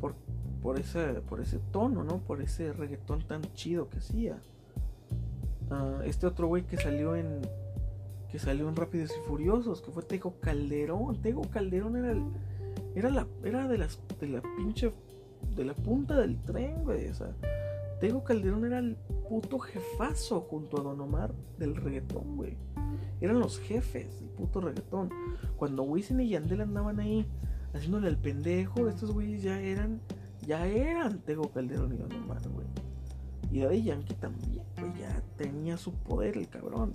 por 0.00 0.16
por 0.60 0.78
ese, 0.80 1.20
por 1.28 1.40
ese 1.42 1.58
tono, 1.72 2.04
¿no? 2.04 2.20
Por 2.20 2.40
ese 2.40 2.72
reggaetón 2.72 3.20
tan 3.28 3.42
chido 3.52 3.90
que 3.90 3.98
hacía. 3.98 4.40
Ah, 5.70 6.00
este 6.04 6.26
otro 6.26 6.46
güey 6.46 6.62
que 6.62 6.78
salió 6.78 7.14
en 7.16 7.42
que 8.30 8.38
salió 8.38 8.68
en 8.68 8.74
Rápidos 8.74 9.12
y 9.12 9.28
Furiosos, 9.28 9.82
que 9.82 9.92
fue 9.92 10.02
Tego 10.02 10.40
Calderón. 10.40 11.20
Tego 11.20 11.42
Calderón 11.50 11.96
era 11.96 12.14
era 12.94 13.10
la 13.10 13.26
era 13.44 13.68
de 13.68 13.76
las 13.76 14.00
de 14.18 14.28
la 14.28 14.42
pinche 14.56 14.90
de 15.54 15.64
la 15.64 15.74
punta 15.74 16.18
del 16.18 16.40
tren, 16.42 16.84
güey, 16.84 17.08
o 17.08 17.14
sea, 17.14 17.34
Tego 18.00 18.24
Calderón 18.24 18.64
era 18.64 18.78
el 18.78 18.96
puto 19.28 19.58
jefazo 19.58 20.40
junto 20.42 20.80
a 20.80 20.82
Don 20.82 21.00
Omar 21.00 21.32
del 21.58 21.76
reggaetón, 21.76 22.36
güey. 22.36 22.56
Eran 23.20 23.38
los 23.38 23.58
jefes 23.58 24.20
del 24.20 24.28
puto 24.30 24.60
reggaetón. 24.60 25.10
Cuando 25.56 25.84
Wisin 25.84 26.20
y 26.20 26.28
Yandel 26.28 26.60
andaban 26.60 27.00
ahí 27.00 27.26
haciéndole 27.72 28.08
al 28.08 28.18
pendejo, 28.18 28.88
estos 28.88 29.12
güeyes 29.12 29.42
ya 29.42 29.60
eran 29.60 30.00
ya 30.46 30.66
eran 30.66 31.20
Tego 31.20 31.50
Calderón 31.50 31.94
y 31.94 31.96
Don 31.96 32.12
Omar, 32.12 32.46
güey. 32.48 32.66
Y 33.50 33.60
Daddy 33.60 33.84
Yankee 33.84 34.14
también, 34.14 34.64
güey, 34.78 34.92
ya 35.00 35.22
tenía 35.36 35.76
su 35.76 35.92
poder 35.92 36.36
el 36.36 36.48
cabrón. 36.48 36.94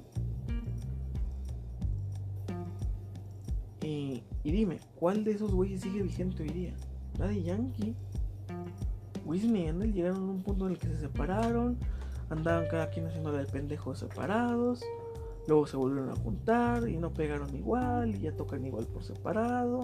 Y, 3.81 4.23
dime, 4.43 4.79
¿cuál 4.95 5.23
de 5.23 5.31
esos 5.31 5.53
güeyes 5.53 5.81
sigue 5.81 6.03
vigente 6.03 6.43
hoy 6.43 6.49
día? 6.49 6.73
Daddy 7.17 7.43
Yankee. 7.43 7.95
Wisin 9.29 9.55
y 9.55 9.65
Yandel 9.65 9.93
llegaron 9.93 10.27
a 10.27 10.31
un 10.31 10.41
punto 10.41 10.65
en 10.65 10.71
el 10.71 10.79
que 10.79 10.87
se 10.87 10.97
separaron, 10.97 11.77
andaban 12.31 12.67
cada 12.67 12.89
quien 12.89 13.05
haciendo 13.05 13.37
el 13.39 13.45
pendejo 13.45 13.93
separados, 13.93 14.81
luego 15.47 15.67
se 15.67 15.77
volvieron 15.77 16.09
a 16.09 16.15
juntar 16.15 16.89
y 16.89 16.97
no 16.97 17.13
pegaron 17.13 17.55
igual 17.55 18.15
y 18.15 18.21
ya 18.21 18.31
tocan 18.35 18.65
igual 18.65 18.87
por 18.87 19.03
separado. 19.03 19.81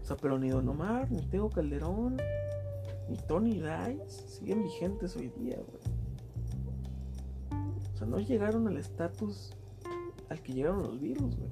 O 0.00 0.04
sea, 0.04 0.16
pero 0.16 0.38
ni 0.38 0.48
Don 0.48 0.66
Omar, 0.66 1.10
ni 1.10 1.20
Tego 1.20 1.50
Calderón, 1.50 2.16
ni 3.10 3.18
Tony 3.18 3.60
Dice 3.60 4.26
siguen 4.26 4.62
vigentes 4.62 5.14
hoy 5.14 5.30
día, 5.36 5.58
güey. 5.58 5.82
O 7.92 7.96
sea, 7.98 8.06
no 8.06 8.18
llegaron 8.18 8.66
al 8.66 8.78
estatus 8.78 9.52
al 10.30 10.40
que 10.40 10.54
llegaron 10.54 10.82
los 10.82 10.98
virus, 10.98 11.36
güey. 11.36 11.50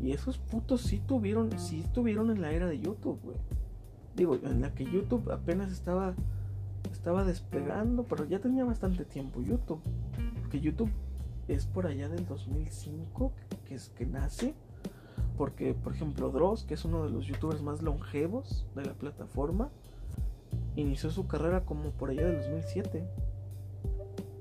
Y 0.00 0.12
esos 0.12 0.38
putos 0.38 0.80
sí 0.80 1.02
tuvieron, 1.06 1.50
sí 1.58 1.80
estuvieron 1.80 2.30
en 2.30 2.40
la 2.40 2.52
era 2.52 2.66
de 2.66 2.80
YouTube, 2.80 3.20
güey. 3.22 3.36
Digo, 4.16 4.38
en 4.42 4.60
la 4.60 4.74
que 4.74 4.84
YouTube 4.84 5.30
apenas 5.30 5.72
estaba, 5.72 6.14
estaba 6.92 7.24
despegando, 7.24 8.04
pero 8.04 8.24
ya 8.26 8.40
tenía 8.40 8.64
bastante 8.64 9.04
tiempo 9.04 9.40
YouTube. 9.42 9.80
Porque 10.40 10.60
YouTube 10.60 10.90
es 11.48 11.66
por 11.66 11.86
allá 11.86 12.08
del 12.08 12.26
2005 12.26 13.32
que 13.66 13.74
es 13.74 13.88
que 13.90 14.06
nace. 14.06 14.54
Porque, 15.38 15.72
por 15.72 15.94
ejemplo, 15.94 16.30
Dross, 16.30 16.64
que 16.64 16.74
es 16.74 16.84
uno 16.84 17.04
de 17.04 17.10
los 17.10 17.26
youtubers 17.26 17.62
más 17.62 17.82
longevos 17.82 18.66
de 18.74 18.84
la 18.84 18.92
plataforma, 18.92 19.70
inició 20.76 21.10
su 21.10 21.26
carrera 21.26 21.64
como 21.64 21.90
por 21.90 22.10
allá 22.10 22.26
del 22.26 22.36
2007. 22.36 23.04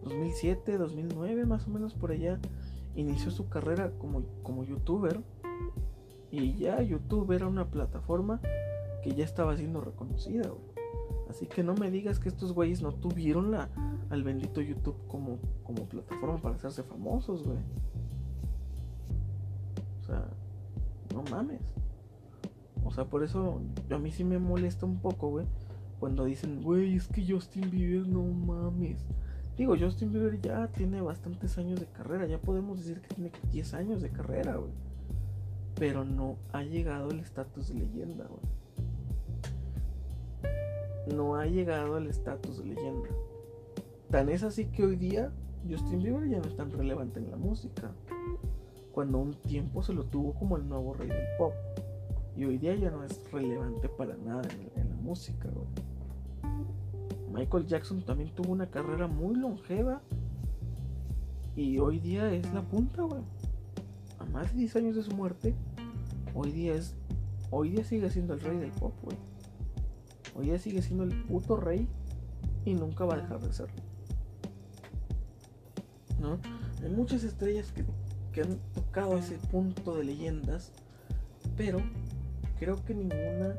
2007, 0.04 0.78
2009, 0.78 1.46
más 1.46 1.68
o 1.68 1.70
menos 1.70 1.94
por 1.94 2.12
allá, 2.12 2.40
inició 2.96 3.32
su 3.32 3.48
carrera 3.48 3.92
como, 4.00 4.24
como 4.44 4.66
youtuber. 4.66 5.22
Y 6.30 6.56
ya 6.56 6.82
YouTube 6.82 7.32
era 7.32 7.48
una 7.48 7.66
plataforma 7.66 8.42
que 9.02 9.14
ya 9.14 9.24
estaba 9.24 9.56
siendo 9.58 9.82
reconocida, 9.82 10.52
Así 11.30 11.48
que 11.48 11.64
no 11.64 11.76
me 11.76 11.90
digas 11.90 12.20
que 12.20 12.28
estos 12.28 12.52
güeyes 12.52 12.82
no 12.82 12.94
tuvieron 12.94 13.52
la, 13.52 13.70
al 14.10 14.22
bendito 14.22 14.60
YouTube 14.60 14.98
como, 15.08 15.40
como 15.64 15.86
plataforma 15.86 16.42
para 16.42 16.56
hacerse 16.56 16.84
famosos, 16.84 17.46
güey. 17.46 17.58
O 20.02 20.06
sea, 20.06 20.28
no 21.14 21.24
mames. 21.32 21.62
O 22.84 22.92
sea, 22.92 23.06
por 23.06 23.24
eso 23.24 23.62
a 23.90 23.98
mí 23.98 24.12
sí 24.12 24.26
me 24.26 24.40
molesta 24.40 24.86
un 24.86 25.00
poco, 25.00 25.30
güey. 25.30 25.46
Cuando 26.02 26.26
dicen, 26.26 26.62
güey, 26.62 26.98
es 26.98 27.08
que 27.08 27.26
Justin 27.26 27.72
Bieber 27.72 28.06
no 28.10 28.24
mames. 28.24 29.06
Digo, 29.58 29.78
Justin 29.80 30.12
Bieber 30.12 30.42
ya 30.42 30.68
tiene 30.68 31.00
bastantes 31.00 31.58
años 31.58 31.80
de 31.80 31.86
carrera. 31.86 32.26
Ya 32.28 32.40
podemos 32.40 32.80
decir 32.80 33.00
que 33.00 33.16
tiene 33.16 33.32
10 33.54 33.74
años 33.76 34.02
de 34.02 34.10
carrera, 34.10 34.58
güey. 34.58 34.72
Pero 35.76 36.04
no 36.04 36.36
ha 36.52 36.64
llegado 36.64 37.10
el 37.12 37.20
estatus 37.20 37.70
de 37.70 37.76
leyenda, 37.76 38.26
güey. 38.26 38.61
No 41.14 41.36
ha 41.36 41.46
llegado 41.46 41.96
al 41.96 42.08
estatus 42.08 42.60
de 42.60 42.66
leyenda. 42.66 43.10
Tan 44.10 44.30
es 44.30 44.44
así 44.44 44.66
que 44.66 44.84
hoy 44.84 44.96
día 44.96 45.32
Justin 45.70 46.00
Bieber 46.04 46.28
ya 46.28 46.40
no 46.40 46.46
es 46.46 46.56
tan 46.56 46.72
relevante 46.72 47.20
en 47.20 47.32
la 47.32 47.38
música. 47.38 47.92
Cuando 48.92 49.20
un 49.20 49.34
tiempo 49.34 49.84
se 49.84 49.94
lo 49.94 50.04
tuvo 50.06 50.34
como 50.34 50.58
el 50.58 50.68
nuevo 50.68 50.94
rey 50.94 51.08
del 51.08 51.26
pop. 51.38 51.54
Y 52.36 52.46
hoy 52.46 52.58
día 52.58 52.76
ya 52.76 52.92
no 52.92 53.04
es 53.04 53.32
relevante 53.32 53.90
para 53.90 54.16
nada 54.18 54.42
en, 54.76 54.90
la 54.90 54.96
música, 54.96 55.50
Michael 57.32 57.66
Jackson 57.66 58.02
también 58.02 58.30
tuvo 58.36 58.52
una 58.52 58.70
carrera 58.70 59.08
muy 59.08 59.36
longeva. 59.36 60.02
Y 61.56 61.78
hoy 61.80 62.00
día 62.00 62.32
es 62.34 62.52
la 62.54 62.62
punta, 62.62 63.04
güey. 63.04 63.22
A 64.20 64.26
más 64.26 64.52
de 64.52 64.60
10 64.60 64.76
años 64.78 64.96
de 64.96 65.04
su 65.04 65.12
muerte, 65.12 65.54
hoy 66.34 66.52
día 66.52 66.74
es. 66.74 66.96
Hoy 67.50 67.70
día 67.72 67.84
sigue 67.84 68.10
siendo 68.10 68.34
el 68.34 68.40
rey 68.40 68.58
del 68.58 68.72
pop, 68.72 68.94
güey. 69.04 69.18
Hoy 70.36 70.46
día 70.46 70.60
sigue 70.60 70.82
siendo 70.82 71.04
el 71.04 71.24
puto 71.24 71.58
rey 71.58 71.88
y 72.66 72.74
nunca 72.74 73.06
va 73.06 73.16
a 73.16 73.18
dejar 73.18 73.40
de 73.40 73.54
serlo. 73.54 73.82
¿No? 76.20 76.40
Hay 76.84 76.90
muchas 76.90 77.24
estrellas 77.24 77.72
que, 77.72 77.84
que 78.32 78.42
han 78.42 78.58
tocado 78.74 79.18
ese 79.18 79.38
punto 79.38 79.96
de 79.96 80.04
leyendas, 80.04 80.72
pero 81.58 81.80
creo 82.60 82.84
que 82.86 82.94
ninguna 82.94 83.56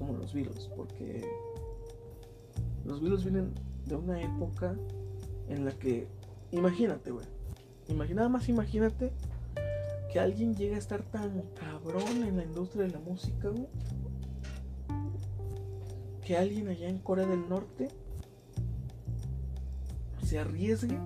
como 0.00 0.14
los 0.14 0.32
Beatles, 0.32 0.68
porque 0.74 1.22
los 2.86 3.00
Beatles 3.00 3.22
vienen 3.22 3.52
de 3.86 3.96
una 3.96 4.20
época 4.22 4.74
en 5.48 5.66
la 5.66 5.72
que, 5.72 6.08
imagínate, 6.50 7.10
güey, 7.10 7.26
imagina, 7.88 8.16
nada 8.16 8.28
más 8.30 8.48
imagínate 8.48 9.12
que 10.10 10.18
alguien 10.18 10.54
llegue 10.56 10.74
a 10.76 10.78
estar 10.78 11.02
tan 11.02 11.42
cabrón 11.54 12.24
en 12.24 12.38
la 12.38 12.44
industria 12.44 12.84
de 12.84 12.90
la 12.92 12.98
música, 12.98 13.50
güey, 13.50 13.68
que 16.24 16.36
alguien 16.36 16.68
allá 16.68 16.88
en 16.88 16.98
Corea 16.98 17.26
del 17.26 17.48
Norte 17.48 17.88
se 20.22 20.38
arriesgue 20.38 20.98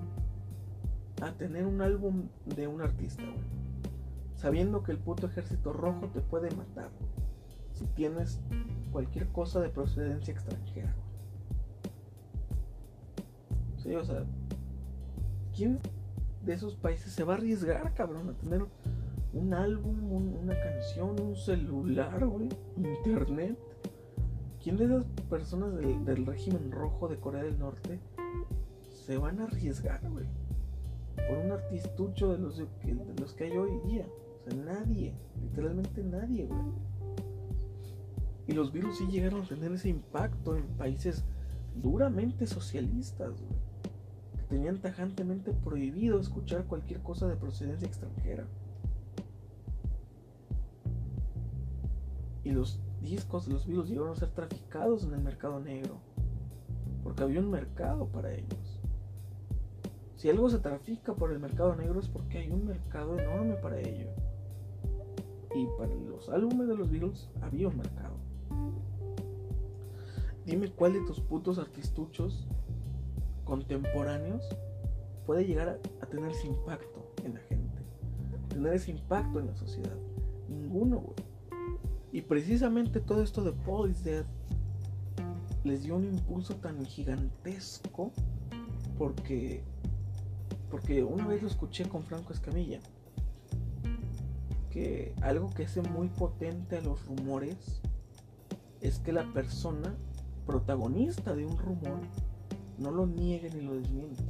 a 1.21 1.31
tener 1.31 1.65
un 1.65 1.81
álbum 1.81 2.27
de 2.45 2.67
un 2.67 2.81
artista, 2.81 3.23
Sabiendo 4.35 4.83
que 4.83 4.91
el 4.91 4.99
puto 4.99 5.27
ejército 5.27 5.73
rojo 5.73 6.07
te 6.13 6.21
puede 6.21 6.51
matar, 6.51 6.89
Si 7.73 7.85
tienes 7.87 8.39
cualquier 8.91 9.27
cosa 9.29 9.61
de 9.61 9.69
procedencia 9.69 10.33
extranjera, 10.33 10.93
Sí, 13.77 13.93
o 13.95 14.03
sea, 14.03 14.23
¿quién 15.55 15.79
de 16.43 16.53
esos 16.53 16.75
países 16.75 17.11
se 17.11 17.23
va 17.23 17.33
a 17.33 17.37
arriesgar, 17.37 17.93
cabrón, 17.93 18.29
a 18.29 18.33
tener 18.33 18.65
un 19.33 19.53
álbum, 19.53 20.11
una 20.41 20.59
canción, 20.59 21.19
un 21.19 21.35
celular, 21.35 22.25
güey, 22.25 22.49
internet? 22.77 23.59
¿Quién 24.65 24.77
de 24.77 24.85
esas 24.85 25.05
personas 25.29 25.75
del, 25.75 26.25
régimen 26.25 26.71
rojo 26.71 27.07
de 27.07 27.17
Corea 27.17 27.43
del 27.43 27.59
Norte 27.59 27.99
se 29.05 29.15
van 29.15 29.39
a 29.39 29.43
arriesgar, 29.43 30.01
güey? 30.09 30.25
Por 31.29 31.37
un 31.37 31.51
artistucho 31.51 32.31
de 32.31 32.39
los, 32.39 32.57
de 32.57 33.15
los 33.21 33.33
que 33.33 33.43
hay 33.43 33.57
hoy 33.57 33.79
día. 33.85 34.07
O 34.07 34.49
sea, 34.49 34.59
nadie, 34.63 35.13
literalmente 35.39 36.03
nadie, 36.03 36.47
güey. 36.47 36.59
Y 38.47 38.53
los 38.53 38.71
virus 38.71 38.97
sí 38.97 39.05
llegaron 39.05 39.43
a 39.43 39.47
tener 39.47 39.71
ese 39.71 39.89
impacto 39.89 40.55
en 40.55 40.65
países 40.79 41.23
duramente 41.75 42.47
socialistas, 42.47 43.39
güey. 43.39 43.59
Que 44.35 44.43
tenían 44.49 44.81
tajantemente 44.81 45.51
prohibido 45.51 46.19
escuchar 46.19 46.65
cualquier 46.65 47.03
cosa 47.03 47.27
de 47.27 47.35
procedencia 47.35 47.87
extranjera. 47.87 48.47
Y 52.43 52.49
los 52.49 52.79
discos 53.05 53.45
de 53.45 53.53
los 53.53 53.65
virus 53.65 53.87
llegaron 53.87 54.11
a 54.11 54.15
ser 54.15 54.31
traficados 54.31 55.03
en 55.03 55.13
el 55.13 55.21
mercado 55.21 55.59
negro. 55.59 55.99
Porque 57.03 57.23
había 57.23 57.39
un 57.39 57.51
mercado 57.51 58.07
para 58.07 58.33
ellos. 58.33 58.81
Si 60.15 60.29
algo 60.29 60.49
se 60.49 60.59
trafica 60.59 61.13
por 61.13 61.31
el 61.31 61.39
mercado 61.39 61.75
negro 61.75 61.99
es 61.99 62.07
porque 62.07 62.39
hay 62.39 62.49
un 62.49 62.65
mercado 62.65 63.17
enorme 63.19 63.55
para 63.55 63.79
ello. 63.79 64.07
Y 65.53 65.67
para 65.77 65.93
los 65.93 66.29
álbumes 66.29 66.67
de 66.67 66.75
los 66.75 66.89
Beatles 66.89 67.29
había 67.41 67.67
un 67.67 67.77
mercado. 67.77 68.15
Dime 70.45 70.71
cuál 70.71 70.93
de 70.93 71.01
tus 71.01 71.19
putos 71.19 71.59
artistuchos 71.59 72.47
contemporáneos 73.45 74.47
puede 75.25 75.45
llegar 75.45 75.79
a 76.01 76.05
tener 76.05 76.31
ese 76.31 76.47
impacto 76.47 77.11
en 77.23 77.35
la 77.35 77.39
gente. 77.41 77.79
Tener 78.49 78.73
ese 78.73 78.91
impacto 78.91 79.39
en 79.39 79.47
la 79.47 79.55
sociedad. 79.55 79.95
Ninguno, 80.47 80.97
güey. 80.97 81.24
Y 82.15 82.21
precisamente 82.21 83.01
todo 83.01 83.21
esto 83.21 83.43
de 83.43 83.51
Paul 83.51 83.91
is 83.91 84.01
Dead 84.05 84.23
les 85.65 85.83
dio 85.83 85.97
un 85.97 86.05
impulso 86.05 86.55
tan 86.55 86.85
gigantesco 86.85 88.13
porque 88.97 89.65
porque 90.71 91.03
una 91.03 91.27
vez 91.27 91.41
lo 91.41 91.49
escuché 91.49 91.83
con 91.89 92.03
Franco 92.03 92.31
Escamilla 92.31 92.79
que 94.69 95.13
algo 95.23 95.49
que 95.53 95.65
hace 95.65 95.81
muy 95.81 96.07
potente 96.07 96.77
a 96.77 96.81
los 96.81 97.05
rumores 97.05 97.81
es 98.79 98.99
que 98.99 99.11
la 99.11 99.33
persona 99.33 99.93
protagonista 100.45 101.35
de 101.35 101.45
un 101.45 101.57
rumor 101.57 101.99
no 102.77 102.91
lo 102.91 103.07
niegue 103.07 103.49
ni 103.49 103.59
lo 103.59 103.73
desmienta. 103.73 104.23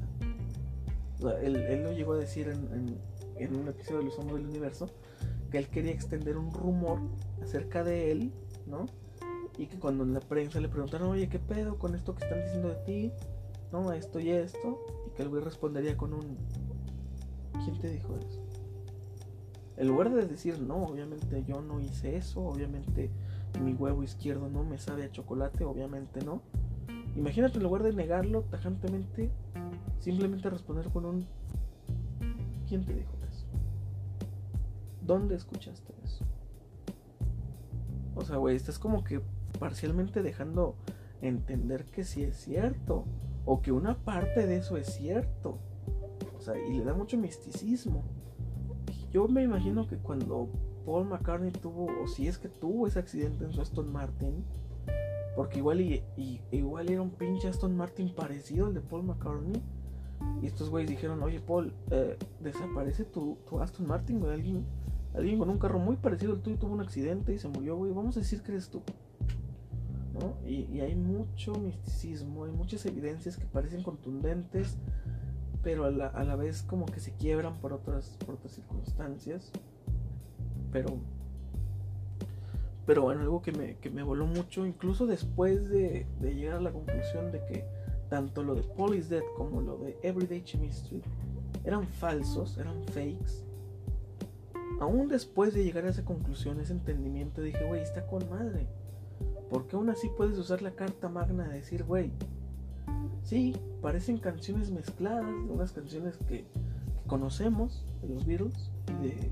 él, 1.40 1.84
lo 1.84 1.92
llegó 1.92 2.14
a 2.14 2.18
decir 2.18 2.48
en, 2.50 2.98
en 3.38 3.56
un 3.56 3.68
episodio 3.68 4.00
de 4.00 4.06
Los 4.06 4.18
Hombres 4.18 4.38
del 4.38 4.48
Universo 4.48 4.90
que 5.56 5.60
él 5.60 5.70
quería 5.70 5.93
extender 5.93 6.36
un 6.36 6.51
rumor 6.51 6.99
acerca 7.41 7.82
de 7.82 8.12
él, 8.12 8.34
¿no? 8.68 8.88
Y 9.58 9.68
que 9.68 9.80
cuando 9.80 10.03
en 10.03 10.14
la 10.14 10.20
prensa 10.20 10.60
le 10.60 10.68
preguntaron, 10.68 11.08
oye, 11.08 11.30
¿qué 11.30 11.39
pedo 11.39 11.80
con 11.80 11.95
esto 11.95 12.14
que 12.14 12.26
están 12.26 12.41
diciendo 12.43 12.68
de 12.68 12.76
ti? 12.84 13.12
No, 13.72 13.93
esto 13.93 14.20
y 14.20 14.32
esto. 14.32 14.82
Y 15.08 15.12
que 15.16 15.24
el 15.24 15.30
güey 15.30 15.41
respondería 15.41 15.95
con 15.95 16.14
un... 16.14 16.38
¿Quién 17.64 17.80
te 17.80 17.89
dijo 17.89 18.18
eso? 18.18 18.43
En 19.78 19.88
lugar 19.88 20.14
de 20.14 20.26
decir, 20.26 20.60
no, 20.60 20.76
obviamente 20.84 21.45
yo 21.47 21.62
no 21.62 21.80
hice 21.80 22.18
eso, 22.18 22.41
obviamente 22.41 23.10
mi 23.64 23.74
huevo 23.74 24.03
izquierdo 24.03 24.49
no 24.49 24.66
me 24.66 24.78
sabe 24.78 25.06
a 25.06 25.12
chocolate, 25.12 25.64
obviamente 25.64 26.20
no. 26.26 26.41
Imagínate 27.16 27.60
en 27.60 27.64
lugar 27.64 27.82
de 27.84 27.93
negarlo 27.93 28.41
tajantemente, 28.41 29.30
simplemente 30.01 30.49
responder 30.49 30.89
con 30.89 31.06
un... 31.06 31.26
¿Quién 32.68 32.84
te 32.84 32.93
dijo? 32.93 33.14
¿Dónde 35.06 35.36
escuchaste 35.36 35.93
eso? 36.03 36.26
O 38.16 38.24
sea, 38.24 38.38
güey, 38.38 38.56
estás 38.56 38.80
como 38.80 39.03
que 39.03 39.22
parcialmente 39.60 40.24
dejando 40.24 40.76
entender 41.22 41.86
que 41.86 42.03
sí 42.03 42.24
es 42.24 42.38
cierto. 42.38 43.06
O 43.45 43.62
que 43.62 43.72
una 43.72 43.97
parte 43.97 44.47
de 44.47 44.58
eso 44.58 44.78
es 44.78 44.88
cierto. 44.88 45.60
O 46.38 46.41
sea, 46.41 46.58
y 46.58 46.78
le 46.78 46.84
da 46.84 46.93
mucho 46.93 47.18
misticismo. 47.18 48.03
Yo 49.12 49.28
me 49.28 49.43
imagino 49.43 49.88
que 49.88 49.97
cuando 49.97 50.49
Paul 50.86 51.08
McCartney 51.08 51.51
tuvo, 51.51 51.88
o 52.03 52.08
si 52.08 52.28
es 52.28 52.38
que 52.38 52.49
tuvo 52.49 52.88
ese 52.88 52.99
accidente 52.99 53.45
en 53.45 53.53
su 53.53 53.62
Aston 53.62 53.91
Martin, 53.91 54.43
porque 55.36 55.60
igual, 55.60 55.82
y, 55.82 56.03
igual 56.51 56.89
era 56.89 57.01
un 57.01 57.12
pinche 57.12 57.47
Aston 57.47 57.76
Martin 57.76 58.14
parecido 58.14 58.68
al 58.68 58.74
de 58.74 58.82
Paul 58.82 59.03
McCartney. 59.03 59.62
Y 60.41 60.47
estos 60.47 60.70
güeyes 60.70 60.89
dijeron, 60.89 61.22
oye 61.24 61.39
Paul, 61.39 61.74
eh, 61.91 62.18
desaparece 62.41 63.03
tu, 63.06 63.38
tu 63.47 63.60
Aston 63.60 63.88
Martin, 63.88 64.20
güey. 64.20 64.34
Alguien, 64.34 64.66
Alguien 65.18 65.39
con 65.39 65.49
un 65.49 65.57
carro 65.57 65.80
muy 65.80 65.95
parecido 65.95 66.34
al 66.34 66.41
tuyo 66.41 66.57
tuvo 66.57 66.74
un 66.74 66.82
accidente 66.82 67.34
y 67.34 67.39
se 67.39 67.47
murió, 67.47 67.78
güey. 67.78 67.91
Vamos 67.91 68.18
a 68.18 68.20
decir 68.20 68.41
que 68.41 68.51
eres 68.51 68.70
tú. 68.70 68.82
¿No? 70.13 70.36
Y, 70.47 70.80
hay 70.80 70.95
mucho 70.95 71.53
misticismo, 71.55 72.45
hay 72.45 72.51
muchas 72.51 72.86
evidencias 72.86 73.38
que 73.38 73.45
parecen 73.45 73.84
contundentes, 73.84 74.78
pero 75.61 75.86
a 75.86 75.91
la, 75.91 76.36
vez 76.36 76.63
como 76.63 76.86
que 76.86 77.01
se 77.01 77.11
quiebran 77.13 77.55
por 77.59 77.74
otras, 77.74 78.18
por 78.26 78.36
otras 78.36 78.53
circunstancias. 78.53 79.51
Pero, 80.72 80.97
pero 82.86 83.03
bueno, 83.03 83.22
algo 83.22 83.41
que 83.41 83.51
me, 83.51 83.78
que 83.78 83.89
me 83.89 84.03
voló 84.03 84.26
mucho, 84.26 84.66
incluso 84.66 85.05
después 85.05 85.70
de, 85.70 86.07
de, 86.22 86.36
llegar 86.36 86.57
a 86.57 86.61
la 86.61 86.72
conclusión 86.72 87.32
de 87.32 87.43
que 87.45 87.66
tanto 88.09 88.43
lo 88.43 88.55
de 88.55 88.63
Police 88.63 89.09
Dead 89.09 89.24
como 89.36 89.61
lo 89.61 89.78
de 89.78 89.97
Everyday 90.01 90.43
Chemistry 90.43 91.01
eran 91.63 91.88
falsos, 91.88 92.57
eran 92.57 92.84
fakes 92.86 93.45
aún 94.80 95.07
después 95.07 95.53
de 95.53 95.63
llegar 95.63 95.86
a 95.86 95.89
esa 95.89 96.05
conclusión, 96.05 96.59
ese 96.59 96.73
entendimiento, 96.73 97.41
dije, 97.41 97.65
güey, 97.65 97.82
está 97.82 98.05
con 98.07 98.30
madre. 98.30 98.67
Porque 99.49 99.76
aún 99.76 99.89
así 99.89 100.09
puedes 100.17 100.38
usar 100.38 100.61
la 100.61 100.71
carta 100.71 101.09
magna 101.09 101.47
de 101.47 101.55
decir, 101.55 101.84
güey, 101.84 102.11
sí, 103.23 103.55
parecen 103.82 104.17
canciones 104.17 104.71
mezcladas, 104.71 105.26
unas 105.49 105.71
canciones 105.71 106.17
que, 106.28 106.45
conocemos 107.07 107.86
de 108.01 108.09
los 108.09 108.26
Beatles 108.26 108.71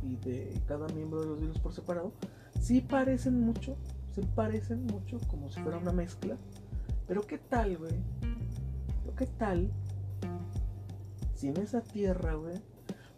y 0.04 0.16
de, 0.18 0.62
cada 0.68 0.88
miembro 0.90 1.22
de 1.22 1.28
los 1.28 1.40
Beatles 1.40 1.60
por 1.60 1.74
separado, 1.74 2.12
sí 2.60 2.82
parecen 2.82 3.40
mucho, 3.40 3.76
sí 4.14 4.22
parecen 4.36 4.86
mucho, 4.86 5.18
como 5.28 5.50
si 5.50 5.60
fuera 5.62 5.78
una 5.78 5.92
mezcla. 5.92 6.38
Pero 7.08 7.22
¿qué 7.22 7.38
tal, 7.38 7.78
güey? 7.78 7.94
¿Qué 9.18 9.28
tal 9.28 9.70
si 11.36 11.50
en 11.50 11.58
esa 11.58 11.82
tierra, 11.82 12.34
güey, 12.34 12.56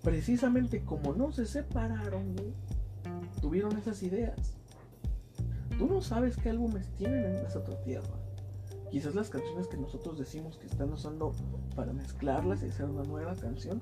precisamente 0.06 0.84
como 0.84 1.16
no 1.16 1.32
se 1.32 1.48
separaron, 1.48 2.36
tuvieron 3.42 3.76
esas 3.76 4.04
ideas. 4.04 4.54
Tú 5.80 5.88
no 5.88 6.00
sabes 6.00 6.38
qué 6.38 6.52
álbumes 6.52 6.88
tienen 6.94 7.26
en 7.26 7.36
esa 7.38 7.60
otra 7.60 7.82
tierra. 7.82 8.16
quizás 8.92 9.16
las 9.16 9.30
canciones 9.30 9.68
que 9.68 9.78
nosotros 9.78 10.20
decimos 10.20 10.58
que 10.58 10.68
están 10.68 10.94
usando 10.94 11.34
para 11.76 11.92
mezclarlas 11.92 12.62
y 12.62 12.68
hacer 12.68 12.86
una 12.86 13.02
nueva 13.04 13.36
canción, 13.36 13.82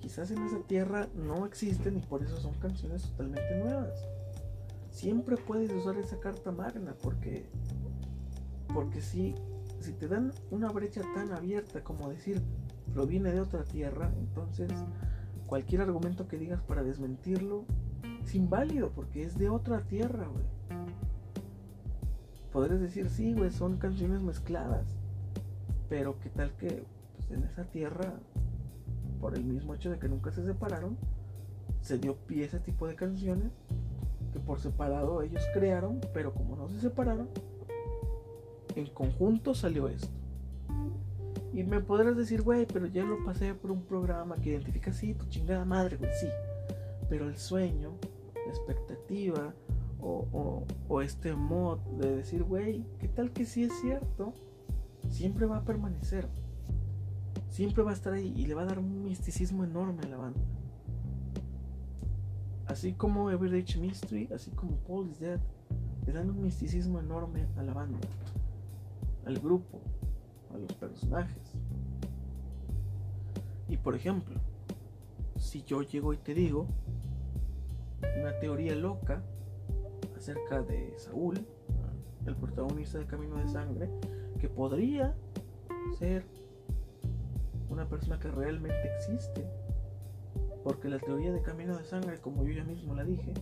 quizás 0.00 0.32
en 0.32 0.42
esa 0.42 0.58
tierra 0.66 1.08
no 1.14 1.46
existen 1.46 1.96
y 1.96 2.00
por 2.00 2.24
eso 2.24 2.36
son 2.40 2.54
canciones 2.54 3.02
totalmente 3.02 3.56
nuevas. 3.56 4.04
Siempre 4.90 5.36
puedes 5.36 5.70
usar 5.72 5.96
esa 5.98 6.18
carta 6.18 6.50
magna 6.50 6.96
porque 7.00 7.48
porque 8.74 9.00
si 9.00 9.36
si 9.80 9.92
te 9.92 10.08
dan 10.08 10.32
una 10.50 10.68
brecha 10.68 11.00
tan 11.14 11.32
abierta 11.32 11.82
como 11.84 12.10
decir 12.10 12.42
proviene 12.92 13.32
de 13.32 13.40
otra 13.40 13.62
tierra, 13.62 14.12
entonces 14.18 14.72
cualquier 15.50 15.80
argumento 15.80 16.28
que 16.28 16.38
digas 16.38 16.62
para 16.62 16.84
desmentirlo 16.84 17.64
es 18.22 18.36
inválido 18.36 18.90
porque 18.90 19.24
es 19.24 19.36
de 19.36 19.48
otra 19.50 19.80
tierra, 19.80 20.28
güey. 20.28 20.44
Podrías 22.52 22.80
decir, 22.80 23.10
sí, 23.10 23.34
güey, 23.34 23.50
son 23.50 23.76
canciones 23.76 24.22
mezcladas. 24.22 24.86
Pero 25.88 26.20
qué 26.20 26.30
tal 26.30 26.52
que 26.52 26.84
pues, 27.16 27.32
en 27.32 27.42
esa 27.42 27.64
tierra, 27.64 28.14
por 29.20 29.34
el 29.34 29.42
mismo 29.42 29.74
hecho 29.74 29.90
de 29.90 29.98
que 29.98 30.08
nunca 30.08 30.30
se 30.30 30.44
separaron, 30.44 30.96
se 31.80 31.98
dio 31.98 32.14
pie 32.14 32.44
a 32.44 32.46
ese 32.46 32.60
tipo 32.60 32.86
de 32.86 32.94
canciones 32.94 33.50
que 34.32 34.38
por 34.38 34.60
separado 34.60 35.20
ellos 35.22 35.42
crearon, 35.52 36.00
pero 36.14 36.32
como 36.32 36.54
no 36.54 36.68
se 36.68 36.80
separaron, 36.80 37.28
en 38.76 38.86
conjunto 38.86 39.56
salió 39.56 39.88
esto. 39.88 40.14
Y 41.52 41.64
me 41.64 41.80
podrás 41.80 42.16
decir, 42.16 42.42
güey, 42.42 42.66
pero 42.66 42.86
ya 42.86 43.04
lo 43.04 43.24
pasé 43.24 43.54
por 43.54 43.70
un 43.72 43.82
programa 43.82 44.36
que 44.36 44.50
identifica 44.50 44.90
así, 44.90 45.14
tu 45.14 45.26
chingada 45.26 45.64
madre, 45.64 45.96
güey, 45.96 46.10
sí. 46.20 46.28
Pero 47.08 47.28
el 47.28 47.36
sueño, 47.36 47.92
la 48.34 48.52
expectativa 48.52 49.52
o, 50.00 50.64
o, 50.88 51.02
este 51.02 51.34
mod 51.34 51.78
de 51.98 52.16
decir, 52.16 52.44
güey, 52.44 52.84
¿qué 52.98 53.08
tal 53.08 53.32
que 53.32 53.44
sí 53.44 53.64
es 53.64 53.72
cierto? 53.80 54.32
Siempre 55.08 55.46
va 55.46 55.58
a 55.58 55.64
permanecer. 55.64 56.28
Siempre 57.48 57.82
va 57.82 57.90
a 57.90 57.94
estar 57.94 58.12
ahí 58.12 58.32
y 58.36 58.46
le 58.46 58.54
va 58.54 58.62
a 58.62 58.66
dar 58.66 58.78
un 58.78 59.02
misticismo 59.02 59.64
enorme 59.64 60.02
a 60.04 60.08
la 60.08 60.16
banda. 60.16 60.40
Así 62.66 62.92
como 62.92 63.30
Everyday 63.30 63.64
Mystery, 63.80 64.28
así 64.32 64.52
como 64.52 64.76
Paul 64.86 65.10
is 65.10 65.18
Dead, 65.18 65.40
le 66.06 66.12
dan 66.12 66.30
un 66.30 66.40
misticismo 66.40 67.00
enorme 67.00 67.46
a 67.56 67.62
la 67.62 67.74
banda, 67.74 67.98
al 69.26 69.38
grupo, 69.38 69.80
a 70.54 70.58
los 70.58 70.72
personajes. 70.74 71.54
Y 73.68 73.76
por 73.76 73.94
ejemplo, 73.94 74.40
si 75.36 75.62
yo 75.62 75.82
llego 75.82 76.12
y 76.12 76.18
te 76.18 76.34
digo 76.34 76.66
una 78.20 78.38
teoría 78.40 78.74
loca 78.74 79.22
acerca 80.16 80.62
de 80.62 80.94
Saúl, 80.98 81.46
el 82.26 82.36
protagonista 82.36 82.98
de 82.98 83.06
Camino 83.06 83.36
de 83.36 83.48
Sangre, 83.48 83.88
que 84.38 84.48
podría 84.48 85.14
ser 85.98 86.24
una 87.70 87.88
persona 87.88 88.18
que 88.18 88.30
realmente 88.30 88.94
existe. 88.96 89.46
Porque 90.64 90.88
la 90.88 90.98
teoría 90.98 91.32
de 91.32 91.40
Camino 91.40 91.76
de 91.76 91.84
Sangre, 91.84 92.20
como 92.20 92.44
yo 92.44 92.52
ya 92.52 92.64
mismo 92.64 92.94
la 92.94 93.04
dije, 93.04 93.32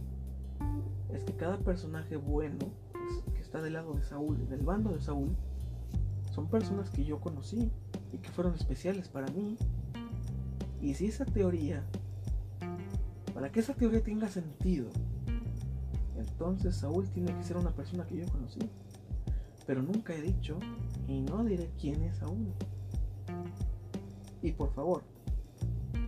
es 1.13 1.25
que 1.25 1.33
cada 1.35 1.59
personaje 1.59 2.17
bueno 2.17 2.59
que 3.35 3.41
está 3.41 3.61
del 3.61 3.73
lado 3.73 3.95
de 3.95 4.05
Saúl, 4.05 4.49
del 4.49 4.61
bando 4.61 4.91
de 4.91 5.01
Saúl, 5.01 5.35
son 6.39 6.47
personas 6.47 6.89
que 6.91 7.05
yo 7.05 7.21
conocí 7.21 7.69
y 8.13 8.19
que 8.19 8.29
fueron 8.29 8.55
especiales 8.55 9.09
para 9.09 9.27
mí. 9.33 9.57
Y 10.81 10.95
si 10.95 11.07
esa 11.07 11.25
teoría, 11.25 11.85
para 13.35 13.51
que 13.51 13.59
esa 13.59 13.75
teoría 13.75 14.05
tenga 14.05 14.29
sentido, 14.29 14.89
entonces 16.17 16.77
Saúl 16.77 17.09
tiene 17.09 17.35
que 17.35 17.43
ser 17.43 17.57
una 17.57 17.73
persona 17.73 18.07
que 18.07 18.19
yo 18.19 18.27
conocí. 18.29 18.61
Pero 19.67 19.83
nunca 19.83 20.15
he 20.15 20.23
dicho 20.23 20.61
y 21.09 21.23
no 21.23 21.43
diré 21.43 21.73
quién 21.81 22.01
es 22.05 22.19
Saúl. 22.19 22.53
Y 24.41 24.53
por 24.53 24.73
favor, 24.73 25.03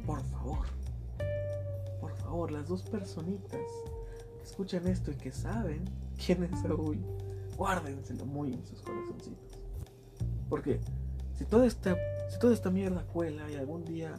por 0.07 0.22
favor, 0.26 0.66
por 2.01 2.14
favor, 2.18 2.53
las 2.53 2.68
dos 2.68 2.85
personitas 2.85 3.66
que 4.39 4.45
escuchan 4.45 4.87
esto 4.87 5.11
y 5.11 5.16
que 5.16 5.33
saben 5.33 5.87
quién 6.24 6.45
es 6.45 6.61
Saúl, 6.61 6.99
guárdenselo 7.57 8.26
muy 8.26 8.53
en 8.55 8.64
sus 8.64 8.81
corazoncitos. 8.81 9.50
Porque 10.51 10.81
si 11.39 11.47
toda 11.47 11.65
esta, 11.65 11.97
si 12.29 12.39
toda 12.39 12.53
esta 12.53 12.71
mierda 12.71 13.05
cuela 13.05 13.51
y 13.51 13.55
algún 13.55 13.85
día, 13.85 14.15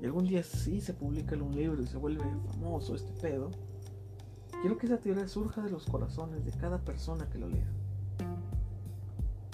y 0.00 0.06
algún 0.06 0.26
día 0.26 0.42
sí 0.42 0.80
se 0.80 0.94
publica 0.94 1.34
en 1.34 1.42
un 1.42 1.54
libro 1.54 1.82
y 1.82 1.86
se 1.86 1.98
vuelve 1.98 2.24
famoso 2.52 2.94
este 2.94 3.12
pedo, 3.20 3.50
quiero 4.62 4.78
que 4.78 4.86
esa 4.86 4.98
teoría 4.98 5.28
surja 5.28 5.60
de 5.60 5.70
los 5.70 5.84
corazones 5.84 6.46
de 6.46 6.52
cada 6.52 6.78
persona 6.78 7.28
que 7.28 7.38
lo 7.38 7.48
lea. 7.48 7.68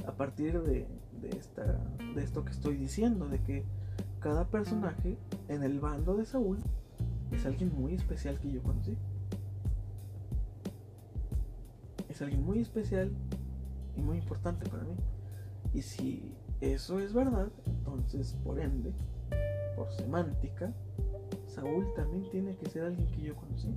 A 0.07 0.13
partir 0.13 0.63
de, 0.63 0.87
de, 1.21 1.31
esta, 1.31 1.81
de 2.15 2.23
esto 2.23 2.45
que 2.45 2.53
estoy 2.53 2.77
diciendo, 2.77 3.27
de 3.27 3.41
que 3.41 3.65
cada 4.21 4.47
personaje 4.49 5.17
en 5.49 5.63
el 5.63 5.81
bando 5.81 6.15
de 6.15 6.27
Saúl 6.27 6.59
es 7.33 7.47
alguien 7.47 7.73
muy 7.75 7.95
especial 7.95 8.39
que 8.39 8.53
yo 8.53 8.63
conocí. 8.63 8.97
Es 12.09 12.21
alguien 12.23 12.45
muy 12.45 12.61
especial 12.61 13.11
y 13.97 14.03
muy 14.03 14.19
importante 14.19 14.69
para 14.69 14.85
mí. 14.85 14.95
Y 15.77 15.83
si 15.83 16.35
eso 16.63 17.01
es 17.01 17.13
verdad, 17.13 17.51
entonces 17.67 18.35
por 18.43 18.59
ende, 18.59 18.95
por 19.77 19.93
semántica, 19.93 20.73
Saúl 21.47 21.93
también 21.95 22.31
tiene 22.31 22.57
que 22.57 22.71
ser 22.71 22.85
alguien 22.85 23.07
que 23.09 23.21
yo 23.21 23.37
conocí. 23.37 23.75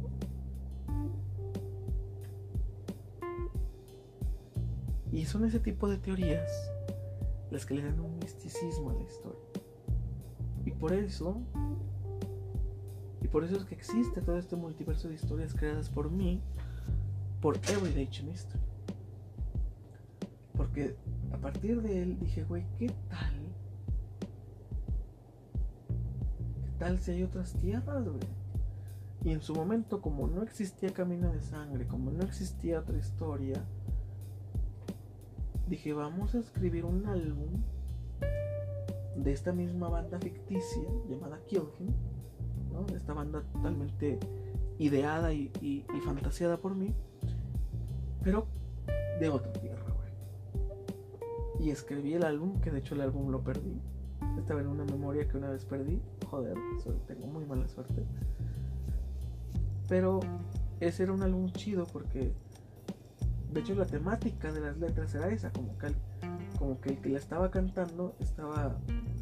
Y 5.12 5.26
son 5.26 5.44
ese 5.44 5.60
tipo 5.60 5.90
de 5.90 5.98
teorías 5.98 6.50
las 7.52 7.66
que 7.66 7.74
le 7.74 7.84
dan 7.84 8.00
un 8.00 8.18
misticismo 8.20 8.92
a 8.92 8.94
la 8.94 9.02
historia. 9.02 9.42
Y 10.66 10.72
por 10.72 10.94
eso, 10.94 11.42
y 13.22 13.28
por 13.28 13.44
eso 13.44 13.58
es 13.58 13.66
que 13.66 13.76
existe 13.76 14.22
todo 14.22 14.38
este 14.38 14.56
multiverso 14.56 15.10
de 15.10 15.16
historias 15.16 15.54
creadas 15.54 15.90
por 15.90 16.10
mí, 16.10 16.42
por 17.42 17.58
Everyday 17.58 18.08
Mystery. 18.24 18.64
Porque 20.56 20.96
a 21.32 21.38
partir 21.38 21.82
de 21.82 22.02
él 22.02 22.20
dije, 22.20 22.44
güey, 22.44 22.66
¿qué 22.78 22.88
tal? 23.10 23.34
¿Qué 26.66 26.72
tal 26.80 27.00
si 27.00 27.12
hay 27.12 27.24
otras 27.24 27.54
tierras, 27.54 28.04
güey? 28.04 28.20
Y 29.24 29.32
en 29.32 29.42
su 29.42 29.54
momento, 29.54 30.02
como 30.02 30.28
no 30.28 30.44
existía 30.44 30.94
Camino 30.94 31.32
de 31.32 31.42
Sangre, 31.42 31.86
como 31.88 32.12
no 32.12 32.24
existía 32.24 32.80
otra 32.80 32.98
historia, 32.98 33.62
dije, 35.68 35.94
vamos 35.94 36.36
a 36.36 36.40
escribir 36.40 36.86
un 36.86 37.06
álbum 37.06 37.62
de 39.16 39.32
esta 39.32 39.52
misma 39.52 39.90
banda 39.90 40.18
ficticia 40.20 40.84
llamada 41.10 41.40
Kill 41.48 41.64
¿no? 42.72 42.86
esta 42.96 43.14
banda 43.14 43.44
totalmente 43.52 44.18
ideada 44.78 45.34
y, 45.34 45.52
y, 45.62 45.86
por 46.62 46.76
mí, 46.76 46.94
pero 48.24 48.48
de 49.20 49.30
otra 49.30 49.52
tierra 49.54 49.89
y 51.60 51.72
escribí 51.72 52.14
el 52.14 52.24
álbum, 52.24 52.60
que 52.62 52.72
de 52.72 52.80
hecho 52.80 52.96
el 52.96 53.02
álbum 53.02 53.30
lo 53.32 53.44
perdí. 53.44 53.80
Estaba 54.38 54.62
en 54.62 54.68
una 54.68 54.86
memoria 54.86 55.28
que 55.28 55.38
una 55.38 55.50
vez 55.50 55.66
perdí. 55.66 56.02
Joder, 56.30 56.56
tengo 57.08 57.28
muy 57.28 57.46
mala 57.46 57.68
suerte. 57.68 58.06
Pero 59.88 60.20
ese 60.80 61.04
era 61.04 61.14
un 61.14 61.22
álbum 61.22 61.52
chido 61.52 61.86
porque 61.86 62.32
de 63.52 63.60
hecho 63.60 63.76
la 63.76 63.86
temática 63.86 64.52
de 64.52 64.62
las 64.62 64.78
letras 64.78 65.14
era 65.16 65.30
esa, 65.30 65.52
como 65.52 65.78
que 65.78 65.88
el, 65.88 65.96
como 66.58 66.80
que 66.80 66.90
el 66.90 67.02
que 67.02 67.10
la 67.10 67.18
estaba 67.18 67.50
cantando 67.50 68.16
estaba, 68.20 68.78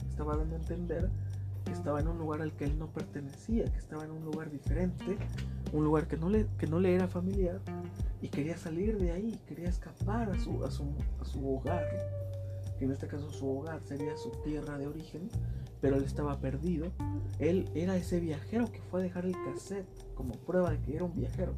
estaba 0.09 0.35
dando 0.35 0.55
a 0.55 0.59
entender 0.59 1.09
que 1.68 1.74
estaba 1.74 1.99
en 1.99 2.07
un 2.07 2.18
lugar 2.18 2.41
al 2.41 2.53
que 2.53 2.65
él 2.65 2.78
no 2.80 2.88
pertenecía, 2.88 3.65
que 3.65 3.78
estaba 3.78 4.03
en 4.05 4.11
un 4.11 4.24
lugar 4.24 4.49
diferente, 4.49 5.18
un 5.74 5.84
lugar 5.84 6.07
que 6.07 6.18
no 6.18 6.30
le, 6.30 6.47
que 6.57 6.68
no 6.68 6.80
le 6.80 6.95
era 6.95 7.07
familiar 7.07 7.59
y 8.22 8.30
quería 8.30 8.57
salir 8.57 8.97
de 8.97 9.11
ahí, 9.11 9.39
quería 9.47 9.70
escapar 9.70 10.30
a 10.30 10.39
su, 10.39 10.63
a 10.63 10.72
su, 10.72 10.86
a 11.22 11.26
su 11.26 11.55
hogar 11.55 11.86
que 12.78 12.86
en 12.86 12.91
este 12.91 13.07
caso 13.07 13.32
su 13.32 13.49
hogar 13.49 13.82
sería 13.84 14.15
su 14.18 14.30
tierra 14.43 14.78
de 14.78 14.88
origen, 14.88 15.30
pero 15.82 15.97
él 15.97 16.03
estaba 16.03 16.39
perdido. 16.39 16.91
Él 17.39 17.70
era 17.76 17.95
ese 17.95 18.20
viajero 18.20 18.72
que 18.72 18.82
fue 18.82 19.01
a 19.01 19.03
dejar 19.03 19.26
el 19.26 19.36
cassette 19.45 19.88
como 20.15 20.34
prueba 20.34 20.72
de 20.72 20.80
que 20.80 20.95
era 20.95 21.05
un 21.05 21.15
viajero. 21.15 21.53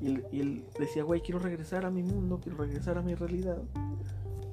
Y 0.00 0.38
él, 0.38 0.64
decía, 0.78 1.04
güey, 1.04 1.22
quiero 1.22 1.40
regresar 1.40 1.86
a 1.86 1.90
mi 1.90 2.02
mundo, 2.02 2.38
quiero 2.42 2.58
regresar 2.58 2.98
a 2.98 3.02
mi 3.02 3.14
realidad, 3.14 3.62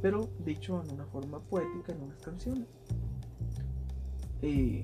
pero 0.01 0.29
dicho 0.39 0.81
en 0.83 0.93
una 0.93 1.05
forma 1.05 1.39
poética, 1.39 1.91
en 1.91 2.01
unas 2.01 2.21
canciones. 2.21 2.67
Y, 4.43 4.83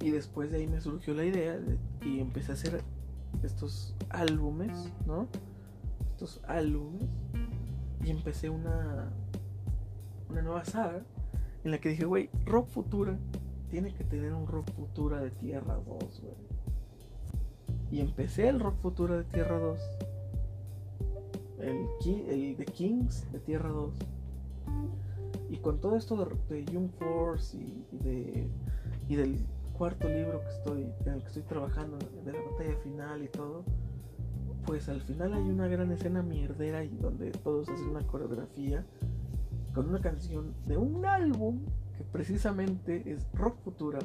y 0.00 0.10
después 0.10 0.50
de 0.50 0.58
ahí 0.58 0.66
me 0.66 0.80
surgió 0.80 1.14
la 1.14 1.24
idea 1.24 1.58
y 2.02 2.20
empecé 2.20 2.52
a 2.52 2.54
hacer 2.54 2.82
estos 3.42 3.94
álbumes, 4.10 4.92
¿no? 5.06 5.26
Estos 6.12 6.40
álbumes 6.46 7.08
y 8.04 8.10
empecé 8.10 8.50
una, 8.50 9.10
una 10.30 10.42
nueva 10.42 10.64
saga 10.64 11.02
en 11.64 11.70
la 11.70 11.78
que 11.78 11.90
dije, 11.90 12.04
güey, 12.04 12.30
Rock 12.44 12.68
Futura 12.68 13.18
tiene 13.70 13.92
que 13.92 14.04
tener 14.04 14.32
un 14.32 14.46
Rock 14.46 14.70
Futura 14.72 15.20
de 15.20 15.30
Tierra 15.30 15.74
2, 15.74 16.22
güey. 16.22 16.34
Y 17.90 18.00
empecé 18.00 18.48
el 18.48 18.60
Rock 18.60 18.76
Futura 18.80 19.16
de 19.16 19.24
Tierra 19.24 19.58
2. 19.58 19.80
el, 21.60 21.86
el 22.28 22.56
The 22.56 22.64
Kings 22.66 23.30
de 23.32 23.40
Tierra 23.40 23.70
2. 23.70 23.92
Y 25.48 25.56
con 25.58 25.80
todo 25.80 25.96
esto 25.96 26.28
de, 26.48 26.64
Young 26.66 26.90
Force 26.98 27.56
y, 27.56 27.86
de, 28.04 28.48
y 29.08 29.16
del 29.16 29.38
cuarto 29.72 30.08
libro 30.08 30.40
que 30.42 30.48
estoy, 30.48 30.92
en 31.06 31.12
el 31.14 31.20
que 31.20 31.28
estoy 31.28 31.42
trabajando, 31.42 31.98
de 32.24 32.32
la 32.32 32.40
batalla 32.50 32.76
final 32.82 33.22
y 33.22 33.28
todo, 33.28 33.64
pues 34.66 34.88
al 34.88 35.00
final 35.00 35.32
hay 35.32 35.48
una 35.48 35.68
gran 35.68 35.90
escena 35.92 36.22
mierdera 36.22 36.84
y 36.84 36.94
donde 36.96 37.30
todos 37.30 37.68
hacen 37.68 37.88
una 37.88 38.06
coreografía 38.06 38.84
con 39.72 39.88
una 39.88 40.00
canción 40.00 40.52
de 40.66 40.76
un 40.76 41.06
álbum 41.06 41.60
que 41.96 42.04
precisamente 42.04 43.10
es 43.10 43.26
rock 43.32 43.56
futura 43.64 44.00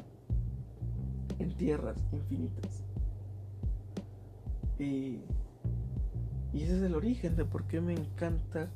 en 1.38 1.54
tierras 1.56 1.98
infinitas. 2.12 2.84
Y, 4.78 5.20
y 6.52 6.62
ese 6.62 6.76
es 6.76 6.82
el 6.82 6.94
origen 6.94 7.36
de 7.36 7.44
por 7.44 7.64
qué 7.64 7.80
me 7.80 7.92
encanta 7.92 8.70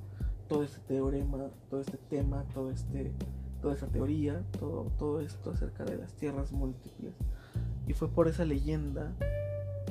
todo 0.48 0.62
este 0.62 0.80
teorema, 0.80 1.50
todo 1.68 1.80
este 1.80 1.98
tema, 2.08 2.44
todo 2.54 2.70
este, 2.70 3.12
toda 3.60 3.74
esa 3.74 3.86
teoría, 3.86 4.42
todo, 4.58 4.90
todo 4.98 5.20
esto 5.20 5.50
acerca 5.50 5.84
de 5.84 5.98
las 5.98 6.14
tierras 6.14 6.52
múltiples. 6.52 7.14
Y 7.86 7.92
fue 7.92 8.08
por 8.08 8.28
esa 8.28 8.44
leyenda 8.44 9.12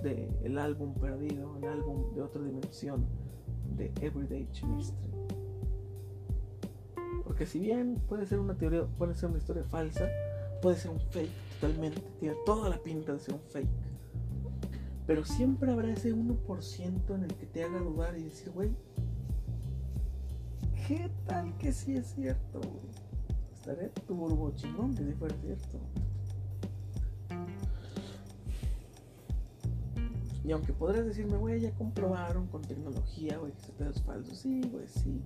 del 0.04 0.30
el 0.44 0.58
álbum 0.58 0.94
perdido, 0.96 1.56
el 1.58 1.66
álbum 1.66 2.14
de 2.14 2.22
otra 2.22 2.44
dimensión 2.44 3.06
de 3.76 3.92
Everyday 4.02 4.48
Chemistry. 4.52 5.12
Porque 7.24 7.46
si 7.46 7.60
bien 7.60 8.02
puede 8.08 8.26
ser 8.26 8.40
una 8.40 8.58
teoría, 8.58 8.86
puede 8.98 9.14
ser 9.14 9.30
una 9.30 9.38
historia 9.38 9.64
falsa, 9.64 10.08
puede 10.62 10.78
ser 10.78 10.92
un 10.92 11.00
fake 11.00 11.30
totalmente, 11.60 12.02
tiene 12.20 12.36
toda 12.46 12.70
la 12.70 12.78
pinta 12.78 13.14
de 13.14 13.20
ser 13.20 13.36
un 13.36 13.42
fake. 13.42 13.70
Pero 15.06 15.24
siempre 15.24 15.72
habrá 15.72 15.92
ese 15.92 16.14
1% 16.14 17.16
en 17.16 17.24
el 17.24 17.34
que 17.36 17.46
te 17.46 17.64
haga 17.64 17.80
dudar 17.80 18.18
y 18.18 18.24
decir, 18.24 18.52
güey, 18.52 18.72
¿qué 20.88 21.12
tal 21.26 21.54
que 21.58 21.74
sí 21.74 21.96
es 21.98 22.14
cierto? 22.16 22.62
Estaré 23.54 23.90
turbo 24.08 24.54
chingón 24.56 24.96
que 24.96 25.04
si 25.04 25.12
fuera 25.12 25.36
cierto. 25.42 25.80
Y 30.46 30.52
aunque 30.54 30.72
podrías 30.72 31.06
decirme, 31.06 31.36
güey, 31.36 31.60
ya 31.60 31.72
comprobaron 31.72 32.48
con 32.48 32.62
tecnología, 32.62 33.38
güey, 33.38 33.52
que 33.52 33.64
ese 33.64 33.74
pedo 33.74 33.90
es 33.90 34.02
falso. 34.02 34.34
Sí, 34.34 34.62
güey, 34.72 34.88
sí. 34.88 35.22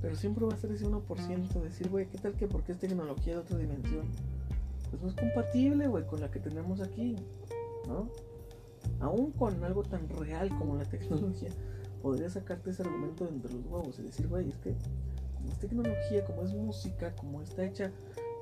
Pero 0.00 0.16
siempre 0.16 0.46
va 0.46 0.54
a 0.54 0.56
ser 0.56 0.72
ese 0.72 0.86
1% 0.86 1.60
decir, 1.60 1.90
güey, 1.90 2.08
¿qué 2.08 2.16
tal 2.16 2.32
que 2.32 2.46
porque 2.46 2.72
es 2.72 2.78
tecnología 2.78 3.34
de 3.34 3.40
otra 3.40 3.58
dimensión? 3.58 4.06
Pues 4.88 5.02
no 5.02 5.08
es 5.08 5.14
compatible, 5.16 5.86
güey, 5.86 6.06
con 6.06 6.22
la 6.22 6.30
que 6.30 6.40
tenemos 6.40 6.80
aquí, 6.80 7.14
¿no? 7.86 8.08
Aún 9.00 9.32
con 9.32 9.62
algo 9.62 9.82
tan 9.82 10.08
real 10.08 10.48
como 10.56 10.76
la 10.76 10.86
tecnología, 10.86 11.50
podría 12.02 12.30
sacarte 12.30 12.70
ese 12.70 12.82
argumento 12.82 13.24
de 13.24 13.30
entre 13.30 13.52
los 13.52 13.66
huevos 13.66 13.98
y 13.98 14.02
decir, 14.02 14.28
güey, 14.28 14.48
es 14.48 14.56
que 14.58 14.74
como 15.34 15.50
es 15.50 15.58
tecnología, 15.58 16.24
como 16.24 16.42
es 16.42 16.52
música, 16.52 17.14
como 17.16 17.42
está 17.42 17.64
hecha 17.64 17.92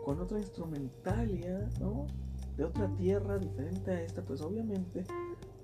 con 0.04 0.20
otra 0.20 0.38
instrumentalia, 0.38 1.68
¿no? 1.80 2.06
De 2.56 2.64
otra 2.64 2.88
tierra 2.96 3.38
diferente 3.38 3.90
a 3.90 4.02
esta, 4.02 4.22
pues 4.22 4.40
obviamente 4.40 5.04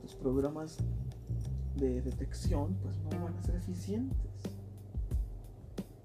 los 0.03 0.15
programas 0.17 0.79
de 1.77 2.03
detección 2.03 2.75
pues 2.83 2.99
no 2.99 3.25
van 3.25 3.35
a 3.35 3.43
ser 3.43 3.57
eficientes. 3.57 4.31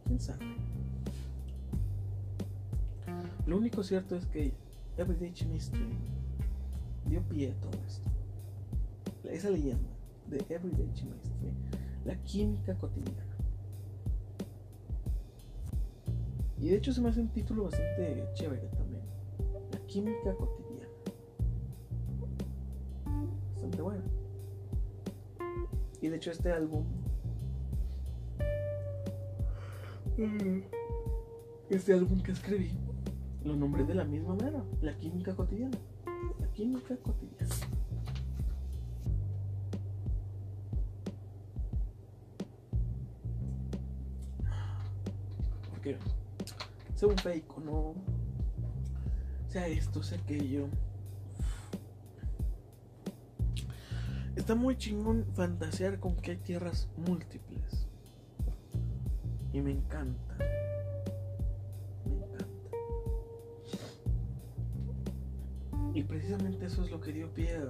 ¿Quién 0.05 0.19
sabe? 0.19 0.45
Lo 3.45 3.57
único 3.57 3.83
cierto 3.83 4.15
es 4.15 4.25
que 4.27 4.53
Everyday 4.97 5.33
Mystery 5.51 5.97
dio 7.05 7.21
pie 7.23 7.51
a 7.51 7.61
todo 7.61 7.79
esto. 7.85 8.09
Esa 9.23 9.49
leyenda 9.49 9.97
de 10.29 10.45
Everyday 10.49 10.89
Chemistry 10.93 11.51
la 12.07 12.15
química 12.23 12.73
cotidiana. 12.75 13.25
Y 16.57 16.69
de 16.69 16.77
hecho 16.77 16.93
se 16.93 17.01
me 17.01 17.09
hace 17.09 17.19
un 17.19 17.27
título 17.27 17.65
bastante 17.65 18.25
chévere 18.33 18.67
también. 18.69 19.03
La 19.71 19.79
química 19.85 20.33
cotidiana. 20.33 20.87
Bastante 23.53 23.81
buena. 23.81 24.05
Y 26.01 26.07
de 26.07 26.15
hecho 26.15 26.31
este 26.31 26.51
álbum... 26.51 26.85
Mm, 30.17 30.61
este 31.69 31.93
álbum 31.93 32.21
que 32.21 32.31
escribí 32.31 32.71
lo 33.43 33.55
nombré 33.55 33.83
de 33.83 33.95
la 33.95 34.05
misma 34.05 34.33
manera. 34.33 34.63
La 34.81 34.97
química 34.97 35.35
cotidiana. 35.35 35.77
La 36.39 36.47
química 36.53 36.95
cotidiana. 36.97 37.36
Sea 46.97 47.07
un 47.09 47.17
fake 47.17 47.57
o 47.57 47.59
no, 47.61 47.93
sea 49.49 49.67
esto, 49.67 50.01
sea 50.01 50.17
aquello. 50.17 50.67
Está 54.35 54.55
muy 54.55 54.75
chingón 54.77 55.23
fantasear 55.35 55.99
con 55.99 56.15
que 56.15 56.31
hay 56.31 56.37
tierras 56.37 56.89
múltiples. 56.97 57.87
Y 59.53 59.61
me 59.61 59.73
encanta. 59.73 60.37
Me 62.03 62.15
encanta. 62.15 62.47
Y 65.93 66.03
precisamente 66.03 66.65
eso 66.65 66.83
es 66.83 66.89
lo 66.89 66.99
que 66.99 67.13
dio 67.13 67.31
pie 67.31 67.57
a 67.57 67.69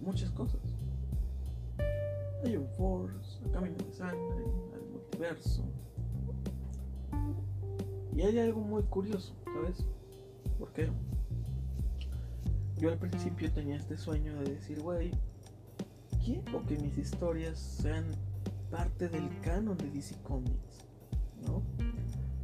muchas 0.00 0.32
cosas. 0.32 0.60
Hay 2.44 2.56
un 2.56 2.66
Force, 2.76 3.44
el 3.44 3.52
camino 3.52 3.76
de 3.76 3.92
sangre, 3.92 4.44
el 4.74 4.90
multiverso. 4.90 5.62
Y 8.20 8.22
hay 8.22 8.38
algo 8.38 8.60
muy 8.60 8.82
curioso, 8.82 9.34
¿sabes? 9.46 9.82
Porque 10.58 10.90
yo 12.76 12.90
al 12.90 12.98
principio 12.98 13.50
tenía 13.50 13.76
este 13.76 13.96
sueño 13.96 14.38
de 14.40 14.56
decir, 14.56 14.82
güey, 14.82 15.10
quiero 16.22 16.66
que 16.66 16.76
mis 16.76 16.98
historias 16.98 17.58
sean 17.58 18.04
parte 18.70 19.08
del 19.08 19.26
canon 19.40 19.78
de 19.78 19.88
DC 19.88 20.16
Comics, 20.22 20.84
¿no? 21.46 21.62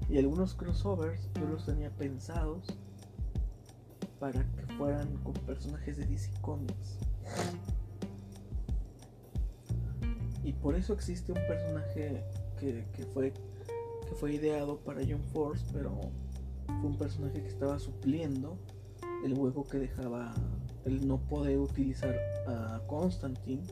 Y 0.09 0.16
algunos 0.16 0.55
crossovers 0.55 1.29
yo 1.35 1.47
los 1.47 1.66
tenía 1.66 1.91
pensados 1.91 2.74
para 4.18 4.51
que 4.53 4.66
fueran 4.79 5.14
con 5.24 5.35
personajes 5.35 5.99
de 5.99 6.07
DC 6.07 6.31
Comics. 6.41 6.97
Y 10.43 10.55
por 10.55 10.74
eso 10.74 10.95
existe 10.95 11.33
un 11.33 11.47
personaje 11.47 12.24
que, 12.59 12.87
que 12.95 13.05
fue 13.12 13.35
que 14.07 14.14
fue 14.14 14.34
ideado 14.34 14.78
para 14.78 15.00
John 15.00 15.22
Force, 15.32 15.64
pero 15.72 15.92
fue 16.66 16.90
un 16.90 16.96
personaje 16.96 17.42
que 17.42 17.48
estaba 17.48 17.78
supliendo 17.78 18.59
el 19.24 19.34
hueco 19.34 19.64
que 19.64 19.78
dejaba 19.78 20.34
el 20.84 21.07
no 21.07 21.18
poder 21.18 21.59
utilizar 21.59 22.16
a 22.46 22.80
Constantine. 22.86 23.62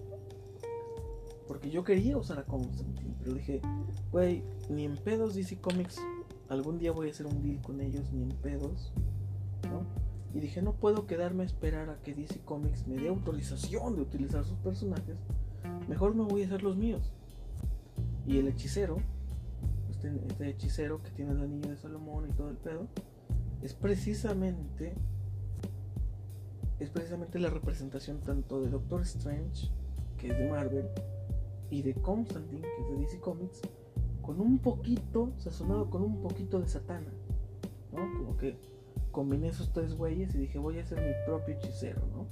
Porque 1.47 1.71
yo 1.71 1.85
quería 1.85 2.17
usar 2.17 2.39
a 2.39 2.45
Constantine, 2.45 3.15
pero 3.21 3.35
dije, 3.35 3.61
güey, 4.11 4.43
ni 4.71 4.85
en 4.85 4.97
pedos 4.97 5.35
DC 5.35 5.61
Comics, 5.61 6.01
algún 6.49 6.79
día 6.79 6.93
voy 6.93 7.09
a 7.09 7.11
hacer 7.11 7.27
un 7.27 7.43
deal 7.43 7.61
con 7.61 7.81
ellos, 7.81 8.13
ni 8.13 8.23
en 8.23 8.31
pedos, 8.31 8.93
Y 10.35 10.41
dije, 10.41 10.63
no 10.63 10.73
puedo 10.73 11.07
quedarme 11.07 11.45
a 11.45 11.47
esperar 11.47 11.91
a 11.91 12.03
que 12.03 12.13
DC 12.15 12.41
Comics 12.41 12.89
me 12.89 12.97
dé 12.97 13.09
autorización 13.09 13.95
de 13.95 14.03
utilizar 14.03 14.45
sus 14.45 14.59
personajes, 14.59 15.17
mejor 15.89 16.15
me 16.15 16.25
voy 16.25 16.43
a 16.43 16.47
hacer 16.47 16.63
los 16.63 16.77
míos. 16.77 17.13
Y 18.27 18.39
el 18.39 18.49
hechicero 18.49 18.97
este, 20.05 20.27
este, 20.29 20.49
hechicero 20.51 21.03
que 21.03 21.11
tiene 21.11 21.33
el 21.33 21.41
anillo 21.41 21.71
de 21.71 21.77
Salomón 21.77 22.29
y 22.29 22.33
todo 22.33 22.51
el 22.51 22.57
pedo, 22.57 22.87
es 23.63 23.75
precisamente 23.75 24.95
es 26.81 26.91
precisamente 26.91 27.39
la 27.39 27.51
representación 27.51 28.21
tanto 28.21 28.61
de 28.61 28.69
Doctor 28.69 29.03
Strange, 29.03 29.71
que 30.19 30.29
es 30.29 30.39
de 30.39 30.51
Marvel, 30.51 30.89
y 31.71 31.83
de 31.83 31.95
Constantine, 31.95 32.63
que 32.63 32.83
es 32.83 32.91
de 32.91 32.97
DC 32.97 33.21
Comics, 33.21 33.63
con 34.21 34.41
un 34.41 34.59
poquito, 34.59 35.33
sazonado 35.39 35.89
con 35.89 36.03
un 36.03 36.21
poquito 36.21 36.61
de 36.61 36.69
Satana, 36.69 37.13
¿no? 37.93 38.19
Como 38.19 38.37
que 38.37 38.57
combiné 39.13 39.49
esos 39.49 39.73
tres 39.73 39.95
güeyes 39.95 40.35
y 40.35 40.39
dije, 40.39 40.59
voy 40.59 40.79
a 40.79 40.83
hacer 40.83 41.01
mi 41.01 41.13
propio 41.27 41.55
hechicero, 41.55 42.03
¿no? 42.13 42.27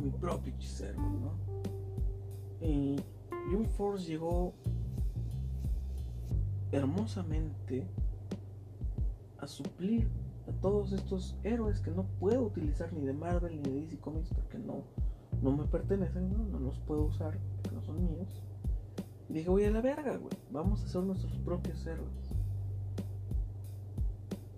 Mi 0.00 0.10
propio 0.10 0.52
hechicero, 0.54 1.00
¿no? 1.00 1.32
Y 2.60 2.96
Young 3.50 3.66
Force 3.68 4.06
llegó 4.06 4.54
hermosamente 6.70 7.86
a 9.38 9.46
suplir 9.46 10.08
a 10.48 10.52
todos 10.60 10.92
estos 10.92 11.36
héroes 11.42 11.80
que 11.80 11.90
no 11.90 12.04
puedo 12.18 12.42
utilizar 12.42 12.92
ni 12.92 13.04
de 13.04 13.12
Marvel 13.12 13.60
ni 13.62 13.70
de 13.70 13.80
DC 13.80 13.98
Comics 13.98 14.30
porque 14.34 14.58
no, 14.58 14.84
no 15.42 15.56
me 15.56 15.64
pertenecen, 15.64 16.30
¿no? 16.30 16.58
los 16.58 16.78
puedo 16.80 17.02
usar 17.02 17.38
porque 17.56 17.76
no 17.76 17.82
son 17.82 18.04
míos. 18.04 18.42
Y 19.28 19.34
dije, 19.34 19.50
voy 19.50 19.64
a 19.64 19.70
la 19.70 19.80
verga, 19.80 20.16
güey, 20.16 20.34
vamos 20.50 20.82
a 20.82 20.84
hacer 20.84 21.02
nuestros 21.02 21.36
propios 21.38 21.86
héroes. 21.86 22.34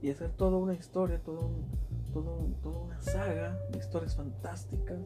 Y 0.02 0.10
hacer 0.10 0.30
toda 0.32 0.58
una 0.58 0.74
historia, 0.74 1.22
todo 1.22 1.50
todo 2.12 2.46
toda 2.62 2.78
una 2.78 3.00
saga 3.00 3.58
de 3.72 3.78
historias 3.78 4.14
fantásticas 4.14 5.00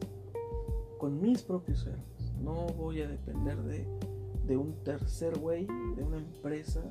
con 0.99 1.19
mis 1.19 1.41
propios 1.41 1.87
héroes. 1.87 2.18
No 2.43 2.67
voy 2.67 3.01
a 3.01 3.07
depender 3.07 3.57
de, 3.63 3.85
de 4.47 4.57
un 4.57 4.73
tercer 4.83 5.37
güey, 5.37 5.65
de 5.95 6.03
una 6.03 6.17
empresa, 6.17 6.81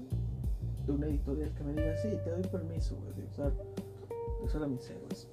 de 0.87 0.93
una 0.93 1.07
editorial 1.07 1.53
que 1.55 1.65
me 1.65 1.73
diga, 1.73 1.97
sí, 1.99 2.09
te 2.25 2.31
doy 2.31 2.43
permiso, 2.43 2.97
güey, 2.97 3.15
de 3.15 3.25
usar, 3.25 3.53
de 3.53 4.45
usar 4.45 4.63
a 4.63 4.67
mis 4.67 4.89
héroes. 4.89 5.29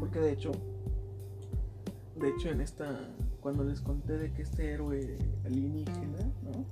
Porque 0.00 0.18
de 0.18 0.32
hecho, 0.32 0.52
de 2.20 2.28
hecho 2.28 2.50
en 2.50 2.60
esta, 2.60 3.08
cuando 3.40 3.64
les 3.64 3.80
conté 3.80 4.18
de 4.18 4.32
que 4.32 4.42
este 4.42 4.72
héroe 4.72 5.16
alienígena, 5.44 6.18
¿no? 6.42 6.64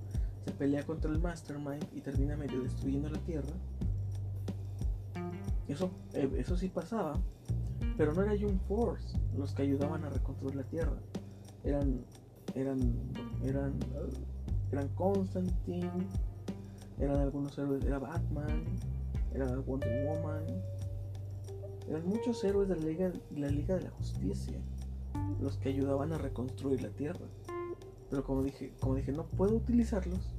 Se 0.44 0.52
pelea 0.52 0.84
contra 0.84 1.10
el 1.10 1.20
Mastermind 1.20 1.86
y 1.94 2.00
termina 2.00 2.36
medio 2.36 2.62
destruyendo 2.62 3.08
la 3.08 3.18
Tierra. 3.20 3.52
Eso, 5.68 5.90
eh, 6.14 6.30
eso 6.36 6.56
sí 6.56 6.68
pasaba, 6.68 7.14
pero 7.96 8.12
no 8.12 8.22
era 8.22 8.34
Young 8.34 8.58
Force 8.68 9.16
los 9.36 9.52
que 9.52 9.62
ayudaban 9.62 10.04
a 10.04 10.10
reconstruir 10.10 10.56
la 10.56 10.64
Tierra. 10.64 10.98
Eran, 11.64 12.04
eran, 12.54 12.80
eran, 13.44 13.74
eran 14.72 14.88
Constantine, 14.88 15.90
eran 16.98 17.20
algunos 17.20 17.56
héroes, 17.58 17.84
era 17.84 17.98
Batman, 17.98 18.64
era 19.34 19.46
Wonder 19.60 20.06
Woman, 20.06 20.44
eran 21.88 22.06
muchos 22.06 22.42
héroes 22.44 22.68
de 22.68 22.76
la 22.76 22.84
Liga, 22.84 23.12
la 23.36 23.48
Liga 23.48 23.76
de 23.76 23.82
la 23.82 23.90
Justicia 23.90 24.58
los 25.42 25.56
que 25.58 25.70
ayudaban 25.70 26.12
a 26.12 26.18
reconstruir 26.18 26.82
la 26.82 26.90
Tierra. 26.90 27.26
Pero 28.10 28.24
como 28.24 28.42
dije, 28.42 28.72
como 28.80 28.94
dije, 28.94 29.12
no 29.12 29.26
puedo 29.26 29.56
utilizarlos, 29.56 30.34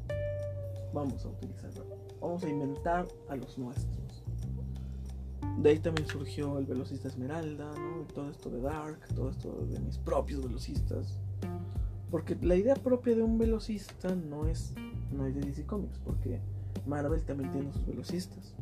vamos 0.94 1.26
a 1.26 1.30
utilizarlos. 1.30 1.86
Vamos 2.22 2.44
a 2.44 2.50
inventar 2.50 3.08
a 3.28 3.36
los 3.36 3.58
nuestros. 3.58 4.03
De 5.58 5.70
ahí 5.70 5.80
también 5.80 6.08
surgió 6.08 6.58
el 6.58 6.66
velocista 6.66 7.08
Esmeralda, 7.08 7.72
¿no? 7.74 8.02
Y 8.02 8.14
todo 8.14 8.30
esto 8.30 8.50
de 8.50 8.62
Dark, 8.62 9.00
todo 9.16 9.30
esto 9.30 9.66
de 9.70 9.80
mis 9.80 9.98
propios 9.98 10.44
velocistas. 10.44 11.20
Porque 12.10 12.38
la 12.42 12.56
idea 12.56 12.76
propia 12.76 13.16
de 13.16 13.24
un 13.24 13.38
velocista 13.38 14.14
no 14.16 14.48
es, 14.48 14.74
no 15.12 15.26
es 15.26 15.36
de 15.36 15.42
DC 15.42 15.66
Comics, 15.66 16.00
porque 16.04 16.40
Marvel 16.86 17.24
también 17.24 17.52
tiene 17.52 17.72
sus 17.72 17.86
velocistas. 17.86 18.54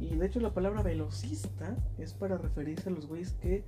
Y 0.00 0.14
de 0.14 0.26
hecho 0.26 0.40
la 0.40 0.54
palabra 0.54 0.82
velocista 0.82 1.76
es 1.98 2.14
para 2.14 2.38
referirse 2.38 2.88
a 2.88 2.92
los 2.92 3.06
güeyes 3.06 3.32
que 3.32 3.64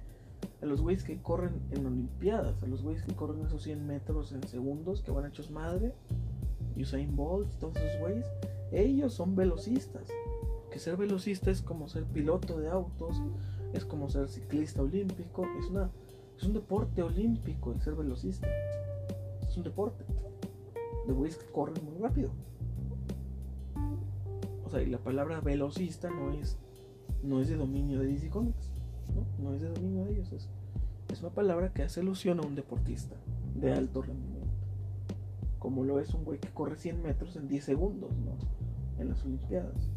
a 0.62 0.66
los 0.66 0.80
güeyes 0.80 1.04
que 1.04 1.20
corren 1.20 1.60
en 1.70 1.86
olimpiadas, 1.86 2.62
a 2.62 2.66
los 2.66 2.82
güeyes 2.82 3.02
que 3.02 3.14
corren 3.14 3.44
esos 3.44 3.62
100 3.62 3.86
metros 3.86 4.32
en 4.32 4.46
segundos, 4.46 5.02
que 5.02 5.10
van 5.10 5.26
hechos 5.26 5.50
madre, 5.50 5.92
Usain 6.76 7.14
Bolt, 7.14 7.50
todos 7.58 7.76
esos 7.76 8.00
güeyes, 8.00 8.26
ellos 8.72 9.12
son 9.12 9.36
velocistas. 9.36 10.08
Que 10.70 10.78
ser 10.78 10.96
velocista 10.96 11.50
es 11.50 11.62
como 11.62 11.88
ser 11.88 12.04
piloto 12.04 12.58
de 12.58 12.68
autos, 12.68 13.20
es 13.72 13.84
como 13.84 14.08
ser 14.08 14.28
ciclista 14.28 14.82
olímpico, 14.82 15.46
es 15.58 15.66
una 15.66 15.90
es 16.36 16.46
un 16.46 16.54
deporte 16.54 17.02
olímpico 17.02 17.72
el 17.72 17.82
ser 17.82 17.94
velocista. 17.94 18.48
Es 19.46 19.56
un 19.56 19.64
deporte 19.64 20.04
de 21.06 21.12
güeyes 21.12 21.36
que 21.36 21.46
corren 21.52 21.84
muy 21.84 21.98
rápido. 21.98 22.30
O 24.64 24.70
sea, 24.70 24.82
y 24.82 24.86
la 24.86 24.98
palabra 24.98 25.40
velocista 25.40 26.08
no 26.08 26.32
es 26.32 26.56
no 27.22 27.40
es 27.40 27.48
de 27.48 27.56
dominio 27.56 28.00
de 28.00 28.06
DC 28.06 28.30
Comics. 28.30 28.70
¿no? 29.42 29.54
es 29.54 29.60
de 29.60 29.68
dominio 29.68 30.04
de 30.04 30.12
ellos, 30.12 30.32
es, 30.32 30.48
es 31.12 31.20
una 31.20 31.30
palabra 31.30 31.72
que 31.72 31.82
hace 31.82 32.00
alusión 32.00 32.38
a 32.38 32.42
un 32.42 32.54
deportista 32.54 33.16
de 33.54 33.72
alto 33.72 34.02
rendimiento. 34.02 34.48
Como 35.58 35.84
lo 35.84 36.00
es 36.00 36.14
un 36.14 36.24
güey 36.24 36.38
que 36.38 36.48
corre 36.48 36.76
100 36.76 37.02
metros 37.02 37.36
en 37.36 37.48
10 37.48 37.64
segundos, 37.64 38.12
¿no? 38.18 38.32
En 38.98 39.08
las 39.10 39.24
Olimpiadas. 39.24 39.90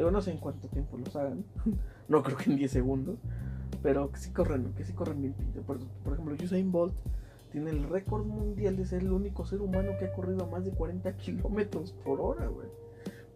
Luego 0.00 0.12
no 0.12 0.22
sé 0.22 0.30
en 0.30 0.38
cuánto 0.38 0.66
tiempo 0.68 0.96
los 0.96 1.14
hagan. 1.14 1.44
no 2.08 2.22
creo 2.22 2.38
que 2.38 2.50
en 2.50 2.56
10 2.56 2.70
segundos. 2.70 3.18
Pero 3.82 4.10
que 4.10 4.18
sí 4.18 4.30
corren, 4.30 4.72
que 4.74 4.84
sí 4.84 4.92
corren 4.92 5.22
bien 5.22 5.34
Por, 5.66 5.78
por 5.78 6.14
ejemplo, 6.14 6.34
Usain 6.42 6.72
Bolt 6.72 6.94
tiene 7.52 7.70
el 7.70 7.88
récord 7.88 8.24
mundial 8.24 8.76
de 8.76 8.86
ser 8.86 9.02
el 9.02 9.12
único 9.12 9.44
ser 9.44 9.60
humano 9.60 9.92
que 9.98 10.06
ha 10.06 10.12
corrido 10.12 10.44
a 10.44 10.46
más 10.46 10.64
de 10.64 10.70
40 10.70 11.16
kilómetros 11.16 11.92
por 11.92 12.20
hora, 12.20 12.46
güey. 12.46 12.68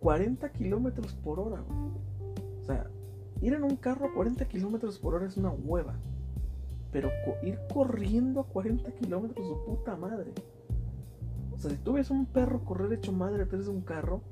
40 0.01 0.49
kilómetros 0.53 1.13
por 1.15 1.39
hora, 1.39 1.61
güey. 1.61 1.91
O 2.63 2.65
sea, 2.65 2.89
Ir 3.45 3.53
en 3.53 3.63
un 3.63 3.77
carro 3.77 4.07
a 4.07 4.15
40 4.15 4.47
kilómetros 4.47 4.99
por 4.99 5.15
hora 5.15 5.27
es 5.27 5.37
una 5.37 5.51
hueva. 5.51 5.95
Pero 6.91 7.11
ir 7.43 7.59
corriendo 7.73 8.41
a 8.41 8.47
40 8.47 8.91
kilómetros 8.93 9.47
de 9.47 9.55
puta 9.67 9.97
madre. 9.97 10.33
O 11.53 11.59
sea, 11.59 11.71
si 11.71 11.77
tú 11.77 11.93
ves 11.93 12.11
un 12.11 12.25
perro 12.25 12.65
correr 12.65 12.93
hecho 12.93 13.13
madre 13.13 13.45
detrás 13.45 13.67
de 13.67 13.71
un 13.71 13.83
carro, 13.83 14.23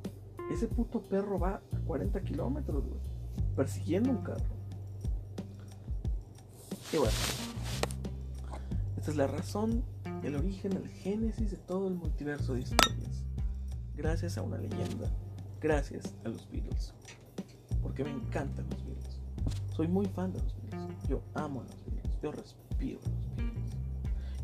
ese 0.50 0.66
puto 0.68 1.00
perro 1.02 1.38
va 1.38 1.62
a 1.72 1.78
40 1.86 2.20
kilómetros, 2.22 2.84
Persiguiendo 3.56 4.10
un 4.10 4.18
carro. 4.18 4.62
Y 6.92 6.96
bueno. 6.96 7.12
Esta 8.96 9.10
es 9.10 9.16
la 9.16 9.26
razón, 9.26 9.82
el 10.22 10.36
origen, 10.36 10.72
el 10.74 10.88
génesis 10.88 11.50
de 11.50 11.56
todo 11.56 11.88
el 11.88 11.94
multiverso 11.94 12.54
de 12.54 12.60
historias. 12.60 13.24
Gracias 13.96 14.38
a 14.38 14.42
una 14.42 14.58
leyenda. 14.58 15.10
Gracias 15.60 16.14
a 16.24 16.28
los 16.28 16.48
Beatles. 16.50 16.94
Porque 17.82 18.04
me 18.04 18.10
encantan 18.10 18.64
los 18.70 18.84
Beatles. 18.84 19.20
Soy 19.74 19.88
muy 19.88 20.06
fan 20.06 20.32
de 20.32 20.40
los 20.40 20.54
Beatles. 20.62 21.08
Yo 21.08 21.22
amo 21.34 21.62
a 21.62 21.64
los 21.64 21.84
Beatles. 21.84 22.20
Yo 22.22 22.32
respiro 22.32 23.00
a 23.00 23.08
los 23.08 23.36
Beatles. 23.36 23.76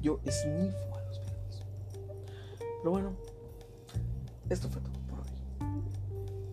Yo 0.02 0.20
snifo 0.28 0.96
a 0.96 1.02
los 1.02 1.20
Beatles. 1.20 1.64
Pero 2.58 2.90
bueno, 2.90 3.12
esto 4.48 4.68
fue 4.68 4.80
todo. 4.82 4.97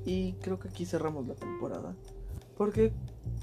Y 0.05 0.33
creo 0.33 0.59
que 0.59 0.69
aquí 0.69 0.85
cerramos 0.85 1.27
la 1.27 1.35
temporada. 1.35 1.95
Porque 2.57 2.93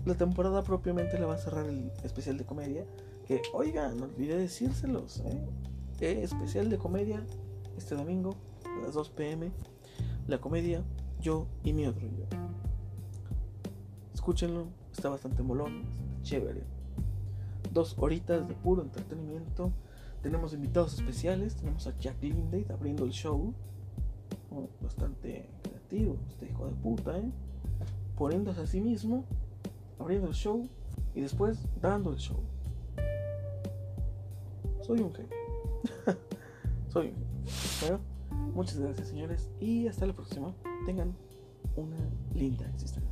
la 0.06 0.14
temporada 0.14 0.62
propiamente 0.62 1.18
la 1.18 1.26
va 1.26 1.34
a 1.34 1.38
cerrar 1.38 1.66
el 1.66 1.90
especial 2.04 2.38
de 2.38 2.44
comedia. 2.44 2.86
Que, 3.26 3.42
oigan, 3.52 3.98
no 3.98 4.04
olvidé 4.04 4.36
decírselos. 4.36 5.20
¿eh? 5.20 5.44
¿eh? 6.00 6.20
especial 6.22 6.70
de 6.70 6.78
comedia 6.78 7.24
este 7.76 7.94
domingo 7.94 8.36
a 8.64 8.84
las 8.84 8.94
2 8.94 9.10
pm. 9.10 9.50
La 10.28 10.40
comedia, 10.40 10.82
yo 11.20 11.46
y 11.64 11.72
mi 11.72 11.86
otro 11.86 12.06
yo. 12.08 12.24
Escúchenlo, 14.14 14.68
Está 14.92 15.08
bastante 15.08 15.42
molón, 15.42 15.84
chévere. 16.22 16.62
Dos 17.72 17.96
horitas 17.98 18.46
de 18.46 18.54
puro 18.54 18.82
entretenimiento. 18.82 19.72
Tenemos 20.22 20.52
invitados 20.52 20.94
especiales. 20.94 21.56
Tenemos 21.56 21.86
a 21.86 21.98
Jack 21.98 22.22
Lindate 22.22 22.72
abriendo 22.72 23.04
el 23.04 23.10
show. 23.10 23.54
Oh, 24.50 24.68
bastante 24.82 25.48
creativo, 25.92 26.16
este 26.28 26.46
hijo 26.46 26.66
de 26.66 26.72
puta, 26.72 27.18
¿eh? 27.18 27.30
Poniéndose 28.16 28.60
a 28.62 28.66
sí 28.66 28.80
mismo, 28.80 29.24
abriendo 29.98 30.28
el 30.28 30.34
show 30.34 30.68
y 31.14 31.20
después 31.20 31.58
dando 31.80 32.10
el 32.10 32.18
show. 32.18 32.38
Soy 34.80 35.00
un 35.00 35.12
genio. 35.12 35.30
Soy 36.88 37.08
un 37.08 37.14
genio. 37.80 38.00
muchas 38.54 38.78
gracias, 38.78 39.08
señores. 39.08 39.50
Y 39.60 39.86
hasta 39.86 40.06
la 40.06 40.12
próxima. 40.14 40.54
Tengan 40.86 41.14
una 41.76 41.96
linda 42.34 42.68
existencia. 42.70 43.11